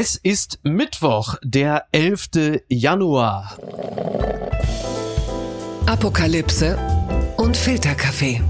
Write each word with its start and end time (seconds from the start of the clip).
Es 0.00 0.14
ist 0.14 0.60
Mittwoch, 0.62 1.34
der 1.42 1.86
11. 1.90 2.60
Januar. 2.68 3.58
Apokalypse 5.86 6.78
und 7.36 7.56
Filterkaffee. 7.56 8.40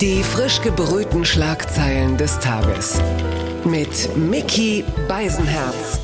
Die 0.00 0.22
frisch 0.22 0.62
gebrühten 0.62 1.26
Schlagzeilen 1.26 2.16
des 2.16 2.38
Tages. 2.38 2.98
Mit 3.66 4.16
Mickey 4.16 4.84
Beisenherz. 5.06 6.00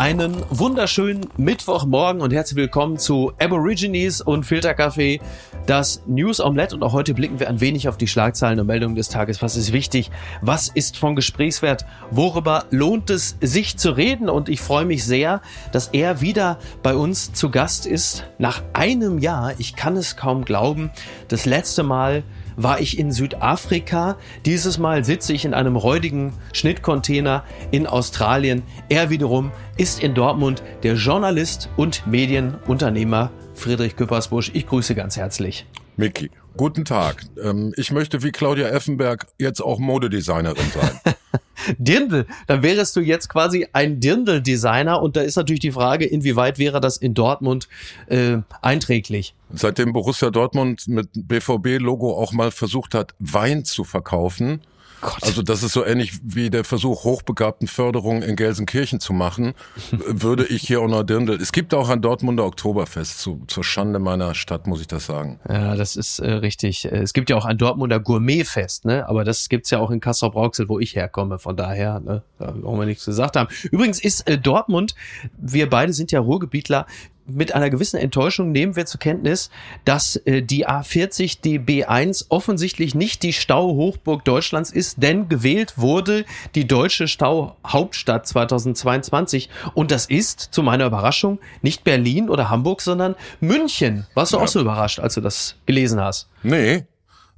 Einen 0.00 0.34
wunderschönen 0.48 1.26
Mittwochmorgen 1.36 2.22
und 2.22 2.32
herzlich 2.32 2.56
willkommen 2.56 2.96
zu 2.96 3.32
Aborigines 3.38 4.22
und 4.22 4.44
Filterkaffee, 4.44 5.20
das 5.66 6.02
News 6.06 6.40
Omelette. 6.40 6.74
Und 6.74 6.82
auch 6.82 6.94
heute 6.94 7.12
blicken 7.12 7.38
wir 7.38 7.50
ein 7.50 7.60
wenig 7.60 7.86
auf 7.86 7.98
die 7.98 8.06
Schlagzeilen 8.06 8.58
und 8.58 8.66
Meldungen 8.66 8.96
des 8.96 9.10
Tages. 9.10 9.42
Was 9.42 9.58
ist 9.58 9.74
wichtig? 9.74 10.10
Was 10.40 10.68
ist 10.68 10.96
von 10.96 11.16
Gesprächswert? 11.16 11.84
Worüber 12.10 12.64
lohnt 12.70 13.10
es 13.10 13.36
sich 13.42 13.76
zu 13.76 13.90
reden? 13.90 14.30
Und 14.30 14.48
ich 14.48 14.62
freue 14.62 14.86
mich 14.86 15.04
sehr, 15.04 15.42
dass 15.70 15.88
er 15.88 16.22
wieder 16.22 16.58
bei 16.82 16.94
uns 16.94 17.34
zu 17.34 17.50
Gast 17.50 17.84
ist. 17.84 18.24
Nach 18.38 18.62
einem 18.72 19.18
Jahr, 19.18 19.52
ich 19.58 19.76
kann 19.76 19.98
es 19.98 20.16
kaum 20.16 20.46
glauben, 20.46 20.90
das 21.28 21.44
letzte 21.44 21.82
Mal 21.82 22.22
war 22.62 22.80
ich 22.80 22.98
in 22.98 23.10
Südafrika. 23.10 24.16
Dieses 24.44 24.78
Mal 24.78 25.04
sitze 25.04 25.32
ich 25.32 25.44
in 25.44 25.54
einem 25.54 25.76
räudigen 25.76 26.34
Schnittcontainer 26.52 27.44
in 27.70 27.86
Australien. 27.86 28.62
Er 28.88 29.10
wiederum 29.10 29.50
ist 29.76 30.02
in 30.02 30.14
Dortmund 30.14 30.62
der 30.82 30.94
Journalist 30.94 31.70
und 31.76 32.06
Medienunternehmer 32.06 33.30
Friedrich 33.54 33.96
Küppersbusch. 33.96 34.50
Ich 34.54 34.66
grüße 34.66 34.94
ganz 34.94 35.16
herzlich. 35.16 35.66
Micky, 35.96 36.30
guten 36.56 36.84
Tag. 36.84 37.24
Ähm, 37.42 37.72
ich 37.76 37.92
möchte 37.92 38.22
wie 38.22 38.30
Claudia 38.30 38.68
Effenberg 38.68 39.26
jetzt 39.38 39.60
auch 39.60 39.78
Modedesignerin 39.78 40.70
sein. 40.72 41.14
Dirndl, 41.78 42.26
dann 42.46 42.62
wärst 42.62 42.96
du 42.96 43.00
jetzt 43.00 43.28
quasi 43.28 43.66
ein 43.72 44.00
Dirndl-Designer 44.00 45.00
und 45.02 45.16
da 45.16 45.22
ist 45.22 45.36
natürlich 45.36 45.60
die 45.60 45.72
Frage, 45.72 46.06
inwieweit 46.06 46.58
wäre 46.58 46.80
das 46.80 46.96
in 46.96 47.14
Dortmund 47.14 47.68
äh, 48.06 48.38
einträglich? 48.62 49.34
Seitdem 49.52 49.92
Borussia 49.92 50.30
Dortmund 50.30 50.86
mit 50.88 51.08
BVB-Logo 51.14 52.12
auch 52.12 52.32
mal 52.32 52.50
versucht 52.50 52.94
hat, 52.94 53.14
Wein 53.18 53.64
zu 53.64 53.84
verkaufen, 53.84 54.60
Gott. 55.00 55.22
Also 55.22 55.42
das 55.42 55.62
ist 55.62 55.72
so 55.72 55.84
ähnlich 55.84 56.12
wie 56.22 56.50
der 56.50 56.64
Versuch, 56.64 57.04
hochbegabten 57.04 57.68
Förderung 57.68 58.22
in 58.22 58.36
Gelsenkirchen 58.36 59.00
zu 59.00 59.12
machen, 59.12 59.54
würde 59.90 60.46
ich 60.46 60.62
hier 60.62 60.80
auch 60.80 60.88
noch 60.88 61.02
Dirndl. 61.02 61.34
Es 61.40 61.52
gibt 61.52 61.74
auch 61.74 61.88
ein 61.88 62.02
Dortmunder 62.02 62.44
Oktoberfest, 62.44 63.20
zu, 63.20 63.42
zur 63.46 63.64
Schande 63.64 63.98
meiner 63.98 64.34
Stadt, 64.34 64.66
muss 64.66 64.80
ich 64.80 64.86
das 64.86 65.06
sagen. 65.06 65.40
Ja, 65.48 65.76
das 65.76 65.96
ist 65.96 66.18
äh, 66.18 66.30
richtig. 66.30 66.84
Äh, 66.84 66.98
es 66.98 67.12
gibt 67.12 67.30
ja 67.30 67.36
auch 67.36 67.44
ein 67.44 67.58
Dortmunder 67.58 68.00
Gourmetfest, 68.00 68.84
ne? 68.84 69.08
aber 69.08 69.24
das 69.24 69.48
gibt's 69.48 69.70
ja 69.70 69.78
auch 69.78 69.90
in 69.90 70.00
Kassel-Brauxel, 70.00 70.68
wo 70.68 70.78
ich 70.78 70.96
herkomme. 70.96 71.38
Von 71.38 71.56
daher, 71.56 72.00
ne? 72.00 72.22
da 72.38 72.54
wollen 72.62 72.80
wir 72.80 72.86
nichts 72.86 73.04
gesagt 73.04 73.36
haben. 73.36 73.48
Übrigens 73.70 74.02
ist 74.02 74.28
äh, 74.28 74.38
Dortmund, 74.38 74.94
wir 75.38 75.68
beide 75.68 75.92
sind 75.92 76.12
ja 76.12 76.20
Ruhrgebietler, 76.20 76.86
mit 77.34 77.54
einer 77.54 77.70
gewissen 77.70 77.96
Enttäuschung 77.96 78.52
nehmen 78.52 78.76
wir 78.76 78.86
zur 78.86 79.00
Kenntnis, 79.00 79.50
dass 79.84 80.16
äh, 80.16 80.42
die 80.42 80.66
A40, 80.68 81.40
die 81.42 81.58
B1 81.58 82.26
offensichtlich 82.28 82.94
nicht 82.94 83.22
die 83.22 83.32
Stauhochburg 83.32 84.24
Deutschlands 84.24 84.70
ist, 84.70 85.02
denn 85.02 85.28
gewählt 85.28 85.74
wurde 85.76 86.24
die 86.54 86.66
deutsche 86.66 87.08
Stauhauptstadt 87.08 88.26
2022 88.26 89.48
und 89.74 89.90
das 89.90 90.06
ist 90.06 90.40
zu 90.40 90.62
meiner 90.62 90.86
Überraschung 90.86 91.38
nicht 91.62 91.84
Berlin 91.84 92.28
oder 92.28 92.50
Hamburg, 92.50 92.80
sondern 92.80 93.14
München. 93.40 94.06
Warst 94.14 94.32
du 94.32 94.36
ja. 94.36 94.44
auch 94.44 94.48
so 94.48 94.60
überrascht, 94.60 95.00
als 95.00 95.14
du 95.14 95.20
das 95.20 95.56
gelesen 95.66 96.00
hast? 96.00 96.28
Nee, 96.42 96.84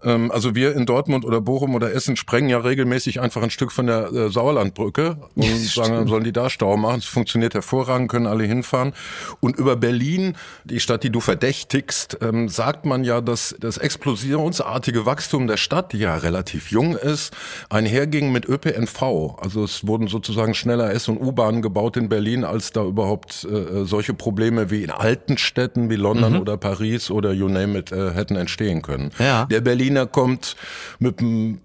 also 0.04 0.54
wir 0.54 0.74
in 0.74 0.86
Dortmund 0.86 1.24
oder 1.24 1.40
Bochum 1.40 1.74
oder 1.74 1.92
Essen 1.92 2.16
sprengen 2.16 2.48
ja 2.48 2.58
regelmäßig 2.58 3.20
einfach 3.20 3.42
ein 3.42 3.50
Stück 3.50 3.72
von 3.72 3.86
der 3.86 4.12
äh, 4.12 4.30
Sauerlandbrücke 4.30 5.16
und 5.34 5.44
sagen, 5.58 5.94
dann 5.94 6.08
sollen 6.08 6.24
die 6.24 6.32
da 6.32 6.50
Stau 6.50 6.76
machen. 6.76 6.98
Es 6.98 7.04
funktioniert 7.04 7.54
hervorragend, 7.54 8.10
können 8.10 8.26
alle 8.26 8.44
hinfahren. 8.44 8.92
Und 9.40 9.56
über 9.56 9.76
Berlin, 9.76 10.36
die 10.64 10.80
Stadt, 10.80 11.04
die 11.04 11.10
du 11.10 11.20
verdächtigst, 11.20 12.18
ähm, 12.20 12.48
sagt 12.48 12.84
man 12.84 13.04
ja, 13.04 13.20
dass 13.20 13.54
das 13.60 13.78
explosionsartige 13.78 15.06
Wachstum 15.06 15.46
der 15.46 15.56
Stadt, 15.56 15.92
die 15.92 15.98
ja 15.98 16.16
relativ 16.16 16.70
jung 16.70 16.96
ist, 16.96 17.32
einherging 17.70 18.32
mit 18.32 18.48
ÖPNV. 18.48 19.38
Also 19.38 19.64
es 19.64 19.86
wurden 19.86 20.08
sozusagen 20.08 20.54
schneller 20.54 20.92
S- 20.92 21.08
und 21.08 21.20
U-Bahnen 21.20 21.62
gebaut 21.62 21.96
in 21.96 22.08
Berlin, 22.08 22.44
als 22.44 22.72
da 22.72 22.84
überhaupt 22.84 23.46
äh, 23.50 23.54
äh 23.54 23.84
solche 23.84 24.14
Probleme 24.14 24.70
wie 24.70 24.82
in 24.82 24.90
alten 24.90 25.38
Städten 25.38 25.90
wie 25.90 25.96
London 25.96 26.34
mhm. 26.34 26.40
oder 26.40 26.56
Paris 26.56 27.10
oder 27.10 27.32
you 27.32 27.48
name 27.48 27.78
it 27.78 27.92
äh, 27.92 28.12
hätten 28.12 28.36
entstehen 28.36 28.82
können. 28.82 29.10
Ja. 29.18 29.46
Der 29.46 29.60
Berlin 29.60 29.91
Berliner 29.92 30.06
kommt 30.06 30.56
mit 31.00 31.20
einem 31.20 31.60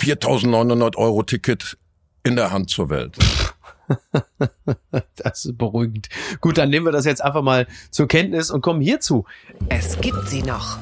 4.900 0.00 0.96
Euro 0.96 1.22
Ticket 1.22 1.78
in 2.22 2.36
der 2.36 2.52
Hand 2.52 2.70
zur 2.70 2.90
Welt. 2.90 3.16
Das 5.16 5.46
ist 5.46 5.58
beruhigend. 5.58 6.08
Gut, 6.40 6.58
dann 6.58 6.70
nehmen 6.70 6.86
wir 6.86 6.92
das 6.92 7.04
jetzt 7.04 7.24
einfach 7.24 7.42
mal 7.42 7.66
zur 7.90 8.06
Kenntnis 8.06 8.52
und 8.52 8.60
kommen 8.60 8.80
hierzu. 8.80 9.24
Es 9.68 10.00
gibt 10.00 10.28
sie 10.28 10.44
noch. 10.44 10.78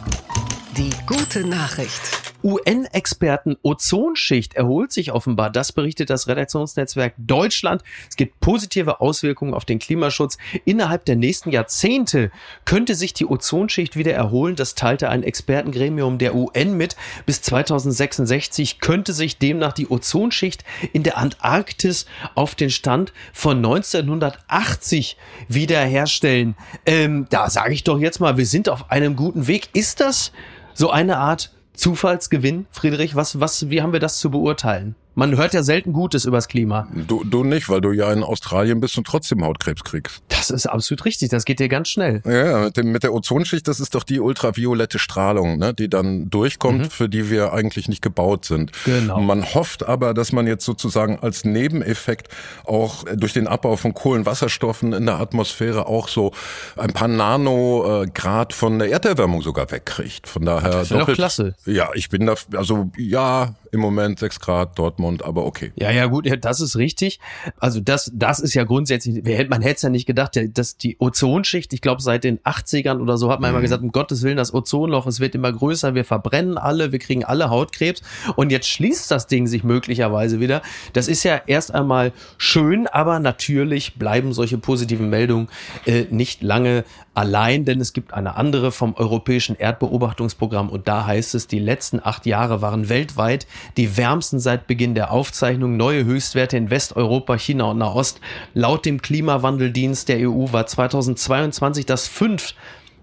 Die 0.77 0.91
gute 1.07 1.47
Nachricht. 1.47 2.35
UN-Experten 2.43 3.57
Ozonschicht 3.63 4.55
erholt 4.55 4.93
sich 4.93 5.13
offenbar. 5.13 5.51
Das 5.51 5.73
berichtet 5.73 6.11
das 6.11 6.29
Redaktionsnetzwerk 6.29 7.15
Deutschland. 7.19 7.83
Es 8.09 8.17
gibt 8.17 8.41
positive 8.41 9.01
Auswirkungen 9.01 9.55
auf 9.55 9.65
den 9.65 9.79
Klimaschutz. 9.79 10.39
Innerhalb 10.65 11.05
der 11.05 11.17
nächsten 11.17 11.51
Jahrzehnte 11.51 12.31
könnte 12.65 12.95
sich 12.95 13.13
die 13.13 13.27
Ozonschicht 13.27 13.97
wieder 13.97 14.13
erholen. 14.13 14.57
Das 14.57 14.75
teilte 14.75 15.09
ein 15.09 15.23
Expertengremium 15.23 16.19
der 16.19 16.35
UN 16.35 16.77
mit. 16.77 16.97
Bis 17.27 17.43
2066 17.43 18.81
könnte 18.81 19.13
sich 19.13 19.39
demnach 19.39 19.73
die 19.73 19.91
Ozonschicht 19.91 20.65
in 20.93 21.03
der 21.03 21.19
Antarktis 21.19 22.07
auf 22.35 22.55
den 22.55 22.71
Stand 22.71 23.13
von 23.33 23.59
1980 23.59 25.17
wiederherstellen. 25.49 26.57
Ähm, 26.87 27.27
da 27.31 27.51
sage 27.51 27.75
ich 27.75 27.85
doch 27.85 27.99
jetzt 27.99 28.21
mal, 28.21 28.37
wir 28.37 28.47
sind 28.47 28.69
auf 28.69 28.91
einem 28.91 29.17
guten 29.17 29.47
Weg. 29.47 29.69
Ist 29.73 30.01
das 30.01 30.33
so 30.75 30.91
eine 30.91 31.19
Art 31.19 31.51
Zufallsgewinn, 31.79 32.67
Friedrich? 32.73 33.15
Was, 33.15 33.39
was, 33.39 33.71
wie 33.71 33.83
haben 33.83 33.93
wir 33.93 34.01
das 34.01 34.19
zu 34.19 34.31
beurteilen? 34.31 34.97
Man 35.19 35.37
hört 35.37 35.53
ja 35.53 35.65
selten 35.65 35.93
Gutes 35.93 36.27
übers 36.27 36.47
Klima. 36.47 36.87
Du, 36.95 37.25
du 37.25 37.43
nicht, 37.43 37.69
weil 37.69 37.81
du 37.81 37.91
ja 37.91 38.13
in 38.13 38.23
Australien 38.23 38.79
bist 38.79 38.97
und 38.99 39.05
trotzdem 39.05 39.45
Hautkrebs 39.45 39.83
kriegst. 39.83 40.23
Das 40.29 40.49
ist 40.49 40.67
absolut 40.67 41.05
richtig. 41.07 41.31
Das 41.31 41.45
geht 41.45 41.59
dir 41.59 41.69
ganz 41.69 41.89
schnell. 41.89 42.23
Ja, 42.25 42.61
mit, 42.67 42.77
dem, 42.77 42.93
mit 42.93 43.03
der 43.03 43.13
Ozonschicht, 43.13 43.67
das 43.67 43.81
ist 43.81 43.97
doch 43.97 44.05
die 44.05 44.21
ultraviolette 44.21 45.01
Strahlung, 45.01 45.59
ne, 45.59 45.75
die 45.75 45.91
dann 45.91 46.31
durchkommt, 46.31 46.83
mhm. 46.83 46.91
für 46.91 47.09
die 47.09 47.31
wir 47.31 47.53
eigentlich 47.53 47.89
nicht 47.89 48.01
gebaut 48.01 48.45
sind. 48.45 48.71
Genau. 48.85 49.21
Man 49.21 49.43
hofft 49.55 49.83
aber, 49.83 50.15
dass 50.15 50.31
man 50.31 50.47
jetzt 50.47 50.65
sozusagen 50.65 51.19
als 51.19 51.45
Nebeneffekt 51.45 52.29
auch 52.65 53.05
durch 53.17 53.33
den 53.33 53.49
Abbau 53.49 53.75
von 53.75 53.95
Kohlenwasserstoffen 53.95 54.93
in 54.93 55.07
der 55.07 55.19
Atmosphäre 55.19 55.87
auch 55.87 56.07
so 56.07 56.31
ein 56.77 56.93
paar 56.93 57.09
Nanograd 57.09 58.53
von 58.53 58.79
der 58.79 58.93
Erderwärmung 58.93 59.43
sogar 59.43 59.69
wegkriegt. 59.73 60.29
Von 60.29 60.45
daher 60.45 60.71
das 60.71 60.83
ist 60.83 60.93
doppelt, 60.93 61.17
klasse. 61.17 61.57
Ja, 61.67 61.89
ich 61.95 62.09
bin 62.09 62.25
da, 62.27 62.35
also 62.55 62.93
ja, 62.97 63.57
im 63.73 63.81
Moment 63.81 64.19
sechs 64.19 64.41
Grad 64.41 64.79
Dortmund, 64.79 65.08
aber 65.17 65.45
okay. 65.45 65.73
Ja, 65.77 65.91
ja, 65.91 66.07
gut, 66.07 66.29
das 66.41 66.61
ist 66.61 66.77
richtig. 66.77 67.19
Also 67.59 67.81
das, 67.81 68.11
das 68.15 68.41
ist 68.41 68.55
ja 68.55 68.65
grundsätzlich, 68.65 69.23
man 69.49 69.63
hätte 69.63 69.77
es 69.77 69.83
ja 69.83 69.89
nicht 69.89 70.07
gedacht, 70.07 70.39
dass 70.55 70.77
die 70.77 70.97
Ozonschicht, 70.99 71.73
ich 71.73 71.81
glaube 71.81 72.03
seit 72.03 72.25
den 72.25 72.39
80ern 72.41 73.01
oder 73.01 73.17
so 73.17 73.31
hat 73.31 73.41
man 73.41 73.51
mhm. 73.51 73.57
immer 73.57 73.63
gesagt, 73.63 73.83
um 73.83 73.93
Gottes 73.93 74.23
Willen, 74.23 74.37
das 74.37 74.53
Ozonloch, 74.53 75.07
es 75.07 75.21
wird 75.21 75.35
immer 75.35 75.53
größer, 75.53 75.95
wir 75.95 76.05
verbrennen 76.05 76.59
alle, 76.59 76.93
wir 76.93 76.99
kriegen 76.99 77.25
alle 77.25 77.51
Hautkrebs 77.51 78.03
und 78.37 78.51
jetzt 78.51 78.69
schließt 78.69 79.11
das 79.11 79.27
Ding 79.27 79.47
sich 79.47 79.65
möglicherweise 79.65 80.41
wieder. 80.41 80.63
Das 80.93 81.09
ist 81.09 81.25
ja 81.25 81.41
erst 81.47 81.75
einmal 81.75 82.13
schön, 82.37 82.87
aber 82.87 83.21
natürlich 83.21 83.95
bleiben 83.95 84.33
solche 84.33 84.59
positiven 84.59 85.11
Meldungen 85.11 85.49
äh, 85.87 86.07
nicht 86.11 86.43
lange 86.43 86.85
allein, 87.15 87.65
denn 87.65 87.81
es 87.81 87.93
gibt 87.93 88.15
eine 88.15 88.37
andere 88.37 88.71
vom 88.71 88.95
Europäischen 88.95 89.57
Erdbeobachtungsprogramm 89.57 90.69
und 90.69 90.87
da 90.87 91.05
heißt 91.07 91.35
es, 91.35 91.49
die 91.49 91.59
letzten 91.59 92.01
acht 92.03 92.27
Jahre 92.27 92.63
waren 92.63 92.89
weltweit 92.89 93.47
die 93.77 93.97
wärmsten 93.97 94.39
seit 94.41 94.67
Beginn 94.67 94.95
der 94.95 94.98
Aufzeichnung. 95.05 95.77
Neue 95.77 96.05
Höchstwerte 96.05 96.57
in 96.57 96.71
Westeuropa, 96.71 97.39
China 97.39 97.71
und 97.71 97.79
Nahost. 97.79 98.21
Laut 98.55 98.85
dem 98.85 99.01
Klimawandeldienst 99.01 100.09
der 100.09 100.29
EU 100.29 100.53
war 100.53 100.67
2022 100.67 101.87
das 101.87 102.09
fünf 102.09 102.55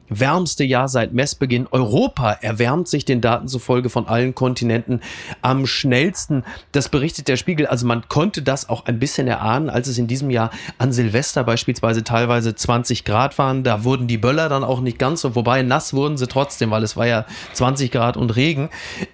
wärmste 0.10 0.64
Jahr 0.64 0.88
seit 0.88 1.14
Messbeginn. 1.14 1.68
Europa 1.72 2.32
erwärmt 2.32 2.88
sich 2.88 3.06
den 3.06 3.22
Daten 3.22 3.48
zufolge 3.48 3.90
von 3.90 4.08
allen 4.08 4.36
Kontinenten 4.36 5.02
am 5.42 5.66
schnellsten. 5.66 6.44
Das 6.72 6.90
berichtet 6.90 7.28
der 7.28 7.38
Spiegel. 7.38 7.68
Also 7.68 7.86
man 7.88 8.08
konnte 8.08 8.42
das 8.42 8.70
auch 8.70 8.86
ein 8.86 9.00
bisschen 9.00 9.28
erahnen, 9.28 9.70
als 9.70 9.88
es 9.88 9.98
in 9.98 10.08
diesem 10.08 10.30
Jahr 10.30 10.52
an 10.78 10.92
Silvester 10.92 11.44
beispielsweise 11.44 12.04
teilweise 12.04 12.56
20 12.56 13.04
Grad 13.06 13.38
waren. 13.38 13.64
Da 13.64 13.84
wurden 13.84 14.08
die 14.08 14.18
Böller 14.18 14.50
dann 14.50 14.64
auch 14.64 14.82
nicht 14.82 15.00
ganz 15.00 15.22
so, 15.22 15.36
wobei 15.36 15.62
nass 15.64 15.94
wurden 15.94 16.18
sie 16.18 16.28
trotzdem, 16.28 16.72
weil 16.72 16.84
es 16.84 16.98
war 16.98 17.08
ja 17.08 17.26
20 17.54 17.92
Grad 17.92 18.18
und 18.18 18.36
Regen. 18.36 18.70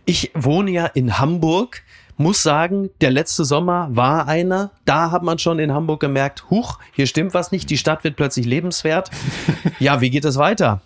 Ich 0.06 0.32
wohne 0.34 0.72
ja 0.72 0.86
in 0.88 1.20
Hamburg 1.20 1.84
muss 2.22 2.44
sagen, 2.44 2.90
der 3.02 3.12
letzte 3.12 3.46
Sommer 3.46 3.90
war 3.92 4.28
einer. 4.28 4.72
Da 4.86 5.12
hat 5.12 5.24
man 5.24 5.40
schon 5.40 5.60
in 5.60 5.74
Hamburg 5.74 6.00
gemerkt, 6.00 6.50
huch, 6.50 6.80
hier 6.94 7.08
stimmt 7.08 7.34
was 7.34 7.52
nicht, 7.52 7.70
die 7.70 7.78
Stadt 7.78 8.04
wird 8.04 8.16
plötzlich 8.16 8.46
lebenswert. 8.46 9.10
ja, 9.80 10.02
wie 10.02 10.10
geht 10.10 10.26
es 10.26 10.38
weiter? 10.38 10.82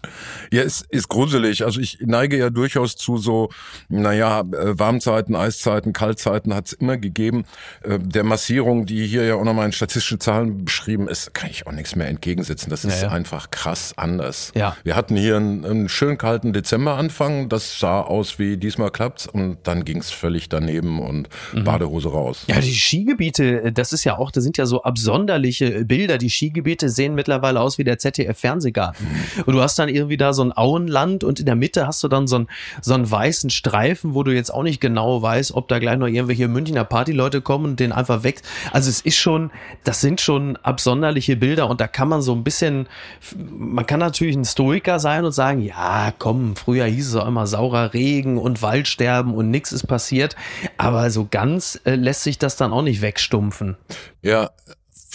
Ja, 0.52 0.62
es 0.62 0.82
ist 0.90 1.10
gruselig. 1.10 1.66
Also 1.66 1.80
ich 1.80 2.00
neige 2.02 2.38
ja 2.38 2.50
durchaus 2.50 2.96
zu 2.96 3.18
so, 3.18 3.50
naja, 3.90 4.42
äh, 4.42 4.80
Warmzeiten, 4.80 5.36
Eiszeiten, 5.36 5.94
Kaltzeiten 5.94 6.54
hat 6.54 6.68
es 6.68 6.74
immer 6.74 6.98
gegeben. 6.98 7.46
Äh, 7.84 8.00
der 8.00 8.24
Massierung, 8.24 8.86
die 8.86 9.06
hier 9.06 9.26
ja 9.26 9.36
auch 9.36 9.44
nochmal 9.44 9.66
in 9.66 9.72
statistischen 9.72 10.20
Zahlen 10.20 10.66
beschrieben 10.66 11.08
ist, 11.08 11.34
kann 11.34 11.50
ich 11.50 11.68
auch 11.68 11.72
nichts 11.72 11.96
mehr 11.96 12.08
entgegensetzen. 12.08 12.70
Das 12.70 12.86
ist 12.86 13.02
ja, 13.02 13.08
ja. 13.08 13.14
einfach 13.14 13.52
krass 13.52 13.94
anders. 13.98 14.52
Ja. 14.56 14.76
Wir 14.84 14.96
hatten 14.96 15.16
hier 15.16 15.38
einen, 15.38 15.66
einen 15.66 15.90
schön 15.90 16.18
kalten 16.18 16.54
Dezemberanfang. 16.54 17.50
Das 17.50 17.80
sah 17.80 18.02
aus 18.02 18.40
wie 18.40 18.58
diesmal 18.58 18.92
klappt's 18.92 19.28
und 19.28 19.58
dann 19.64 19.86
ging's 19.86 20.12
völlig 20.12 20.50
daneben 20.50 21.00
und 21.00 21.25
mhm. 21.54 21.64
Badehose 21.64 22.10
raus. 22.10 22.44
Ja, 22.48 22.60
die 22.60 22.74
Skigebiete, 22.74 23.72
das 23.72 23.94
ist 23.94 24.04
ja 24.04 24.18
auch, 24.18 24.32
das 24.32 24.44
sind 24.44 24.58
ja 24.58 24.66
so 24.66 24.84
absonderliche 24.84 25.86
Bilder. 25.86 26.18
Die 26.18 26.30
Skigebiete 26.30 26.90
sehen 26.90 27.16
mittlerweile 27.16 27.62
aus 27.62 27.78
wie 27.78 27.84
der 27.84 28.00
ZDF-Fernsehgarten. 28.00 29.06
Mhm. 29.06 29.44
Und 29.46 29.54
du 29.54 29.62
hast 29.62 29.78
dann 29.80 29.90
irgendwie 29.90 30.18
da 30.18 30.34
so 30.34 30.44
ein 30.44 30.56
Auenland 30.56 31.24
und 31.24 31.40
in 31.40 31.46
der 31.46 31.56
Mitte 31.56 31.88
hast 31.88 32.04
du 32.04 32.08
dann 32.08 32.28
so 32.28 32.38
einen, 32.38 32.48
so 32.82 32.94
einen 32.94 33.10
weißen 33.10 33.50
Streifen, 33.50 34.14
wo 34.14 34.24
du 34.24 34.34
jetzt 34.34 34.54
auch 34.54 34.64
nicht 34.64 34.82
genau 34.82 35.22
weißt, 35.22 35.54
ob 35.54 35.68
da 35.68 35.80
gleich 35.80 35.98
noch 35.98 36.08
irgendwelche 36.08 36.48
Münchner 36.48 36.84
Partyleute 36.84 37.42
kommen 37.42 37.66
und 37.66 37.80
den 37.80 37.92
einfach 37.92 38.24
weg. 38.24 38.42
Also 38.72 38.90
es 38.90 39.02
ist 39.02 39.18
schon, 39.18 39.52
das 39.84 40.02
sind 40.02 40.22
schon 40.22 40.58
absonderliche 40.58 41.36
Bilder 41.36 41.70
und 41.70 41.82
da 41.82 41.88
kann 41.88 42.08
man 42.08 42.22
so 42.22 42.34
ein 42.34 42.44
bisschen, 42.44 42.88
man 43.36 43.86
kann 43.86 44.00
natürlich 44.00 44.36
ein 44.36 44.46
Stoiker 44.46 45.00
sein 45.00 45.26
und 45.26 45.32
sagen, 45.32 45.62
ja, 45.62 46.14
komm, 46.18 46.56
früher 46.56 46.86
hieß 46.86 47.10
es 47.10 47.16
auch 47.16 47.28
immer 47.28 47.48
saurer 47.48 47.94
Regen 47.94 48.38
und 48.38 48.62
Waldsterben 48.62 49.34
und 49.34 49.50
nichts 49.50 49.72
ist 49.72 49.88
passiert. 49.88 50.36
Aber 50.78 51.10
so 51.16 51.28
ganz 51.30 51.80
äh, 51.86 51.96
lässt 51.96 52.22
sich 52.22 52.38
das 52.38 52.58
dann 52.58 52.72
auch 52.72 52.84
nicht 52.84 53.02
wegstumpfen. 53.02 53.78
Ja, 54.22 54.52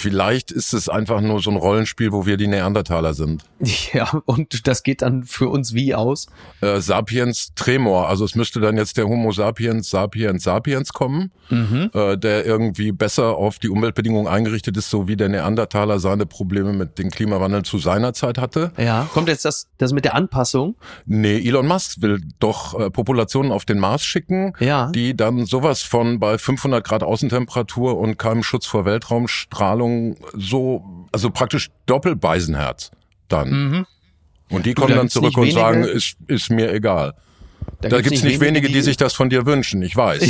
Vielleicht 0.01 0.51
ist 0.51 0.73
es 0.73 0.89
einfach 0.89 1.21
nur 1.21 1.41
so 1.41 1.51
ein 1.51 1.57
Rollenspiel, 1.57 2.11
wo 2.11 2.25
wir 2.25 2.39
die 2.39 2.47
Neandertaler 2.47 3.15
sind. 3.15 3.45
Ja, 3.93 4.23
und 4.25 4.69
das 4.69 4.83
geht 4.85 5.03
dann 5.03 5.25
für 5.25 5.49
uns 5.49 5.75
wie 5.75 5.95
aus? 5.95 6.27
Äh, 6.61 6.81
sapiens 6.81 7.53
Tremor. 7.57 8.09
Also 8.09 8.25
es 8.25 8.37
müsste 8.37 8.61
dann 8.61 8.77
jetzt 8.77 8.97
der 8.97 9.07
Homo 9.07 9.33
sapiens 9.33 9.91
sapiens 9.91 10.45
sapiens 10.45 10.93
kommen, 10.93 11.33
mhm. 11.49 11.91
äh, 11.93 12.17
der 12.17 12.47
irgendwie 12.47 12.93
besser 12.93 13.37
auf 13.37 13.59
die 13.59 13.69
Umweltbedingungen 13.69 14.29
eingerichtet 14.29 14.77
ist, 14.77 14.91
so 14.91 15.09
wie 15.09 15.17
der 15.17 15.29
Neandertaler 15.29 15.99
seine 15.99 16.25
Probleme 16.25 16.73
mit 16.73 16.99
dem 16.99 17.11
Klimawandel 17.11 17.63
zu 17.63 17.79
seiner 17.79 18.13
Zeit 18.13 18.39
hatte. 18.39 18.73
Ja, 18.77 19.09
kommt 19.13 19.29
jetzt 19.29 19.45
das, 19.45 19.69
das 19.79 19.93
mit 19.93 20.05
der 20.05 20.15
Anpassung? 20.15 20.77
Nee, 21.05 21.39
Elon 21.39 21.67
Musk 21.67 22.01
will 22.01 22.21
doch 22.39 22.79
äh, 22.79 22.91
Populationen 22.91 23.51
auf 23.51 23.65
den 23.65 23.79
Mars 23.79 24.05
schicken, 24.05 24.53
ja. 24.61 24.91
die 24.93 25.17
dann 25.17 25.47
sowas 25.47 25.83
von 25.83 26.21
bei 26.21 26.39
500 26.39 26.85
Grad 26.85 27.03
Außentemperatur 27.03 27.99
und 27.99 28.19
keinem 28.19 28.43
Schutz 28.43 28.67
vor 28.67 28.85
Weltraumstrahlung 28.85 29.90
Ahnung, 29.91 30.17
so, 30.35 31.07
also 31.13 31.31
praktisch 31.31 31.71
Doppelbeisenherz 31.87 32.91
dann. 33.29 33.51
Mhm. 33.51 33.87
Und 34.51 34.67
die 34.67 34.75
kommen 34.75 34.97
dann 34.97 35.09
zurück 35.09 35.37
und 35.37 35.53
sagen, 35.53 35.85
ist, 35.85 36.17
ist 36.27 36.51
mir 36.51 36.73
egal. 36.73 37.15
Da, 37.81 37.89
da 37.89 38.01
gibt 38.01 38.17
es 38.17 38.23
nicht, 38.23 38.41
wenige, 38.41 38.67
die, 38.67 38.75
die, 38.75 38.83
sich 38.83 38.97
das 38.97 39.15
von 39.15 39.31
dir 39.31 39.47
wünschen, 39.47 39.81
ich 39.83 39.97
weiß. 39.97 40.21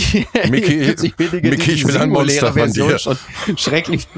Mickey, 0.51 0.95
Mickey 1.43 1.73
ich 1.73 1.87
will 1.87 1.97
ein 1.97 2.11
Monster 2.11 2.53
von 2.53 2.73
dir. 2.73 2.99
schrecklich. 3.57 4.07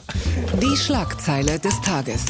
Die 0.62 0.76
Schlagzeile 0.76 1.58
des 1.58 1.80
Tages. 1.82 2.24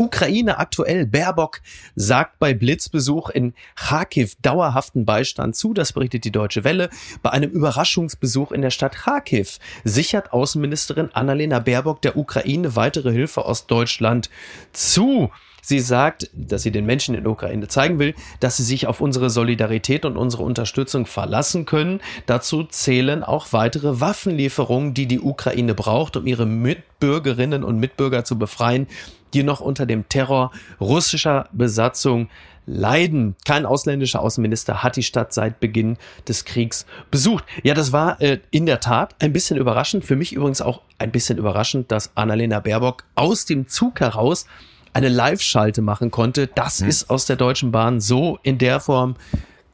Ukraine 0.00 0.58
aktuell. 0.58 1.06
Baerbock 1.06 1.60
sagt 1.94 2.38
bei 2.38 2.54
Blitzbesuch 2.54 3.28
in 3.28 3.52
Kharkiv 3.76 4.34
dauerhaften 4.40 5.04
Beistand 5.04 5.56
zu. 5.56 5.74
Das 5.74 5.92
berichtet 5.92 6.24
die 6.24 6.32
Deutsche 6.32 6.64
Welle. 6.64 6.88
Bei 7.22 7.30
einem 7.30 7.50
Überraschungsbesuch 7.50 8.50
in 8.50 8.62
der 8.62 8.70
Stadt 8.70 8.94
Kharkiv 8.94 9.58
sichert 9.84 10.32
Außenministerin 10.32 11.10
Annalena 11.12 11.58
Baerbock 11.58 12.00
der 12.00 12.16
Ukraine 12.16 12.76
weitere 12.76 13.12
Hilfe 13.12 13.44
aus 13.44 13.66
Deutschland 13.66 14.30
zu. 14.72 15.30
Sie 15.62 15.80
sagt, 15.80 16.30
dass 16.32 16.62
sie 16.62 16.70
den 16.70 16.86
Menschen 16.86 17.14
in 17.14 17.24
der 17.24 17.32
Ukraine 17.32 17.68
zeigen 17.68 17.98
will, 17.98 18.14
dass 18.40 18.56
sie 18.56 18.64
sich 18.64 18.86
auf 18.86 19.00
unsere 19.00 19.28
Solidarität 19.28 20.04
und 20.06 20.16
unsere 20.16 20.42
Unterstützung 20.42 21.06
verlassen 21.06 21.66
können. 21.66 22.00
Dazu 22.26 22.64
zählen 22.64 23.22
auch 23.22 23.52
weitere 23.52 24.00
Waffenlieferungen, 24.00 24.94
die 24.94 25.06
die 25.06 25.20
Ukraine 25.20 25.74
braucht, 25.74 26.16
um 26.16 26.26
ihre 26.26 26.46
Mitbürgerinnen 26.46 27.62
und 27.62 27.78
Mitbürger 27.78 28.24
zu 28.24 28.38
befreien, 28.38 28.86
die 29.34 29.42
noch 29.42 29.60
unter 29.60 29.86
dem 29.86 30.08
Terror 30.08 30.50
russischer 30.80 31.48
Besatzung 31.52 32.28
leiden. 32.66 33.34
Kein 33.44 33.66
ausländischer 33.66 34.20
Außenminister 34.20 34.82
hat 34.82 34.96
die 34.96 35.02
Stadt 35.02 35.32
seit 35.32 35.60
Beginn 35.60 35.96
des 36.28 36.44
Kriegs 36.44 36.86
besucht. 37.10 37.44
Ja, 37.62 37.74
das 37.74 37.92
war 37.92 38.20
äh, 38.20 38.38
in 38.50 38.66
der 38.66 38.80
Tat 38.80 39.16
ein 39.18 39.32
bisschen 39.32 39.56
überraschend. 39.56 40.04
Für 40.04 40.16
mich 40.16 40.32
übrigens 40.32 40.60
auch 40.60 40.82
ein 40.98 41.10
bisschen 41.10 41.38
überraschend, 41.38 41.90
dass 41.90 42.12
Annalena 42.14 42.60
Baerbock 42.60 43.04
aus 43.14 43.44
dem 43.44 43.66
Zug 43.66 44.00
heraus 44.00 44.46
eine 44.92 45.08
Live-Schalte 45.08 45.82
machen 45.82 46.10
konnte. 46.10 46.46
Das 46.48 46.80
hm. 46.80 46.88
ist 46.88 47.10
aus 47.10 47.26
der 47.26 47.36
Deutschen 47.36 47.72
Bahn 47.72 48.00
so 48.00 48.38
in 48.42 48.58
der 48.58 48.80
Form 48.80 49.16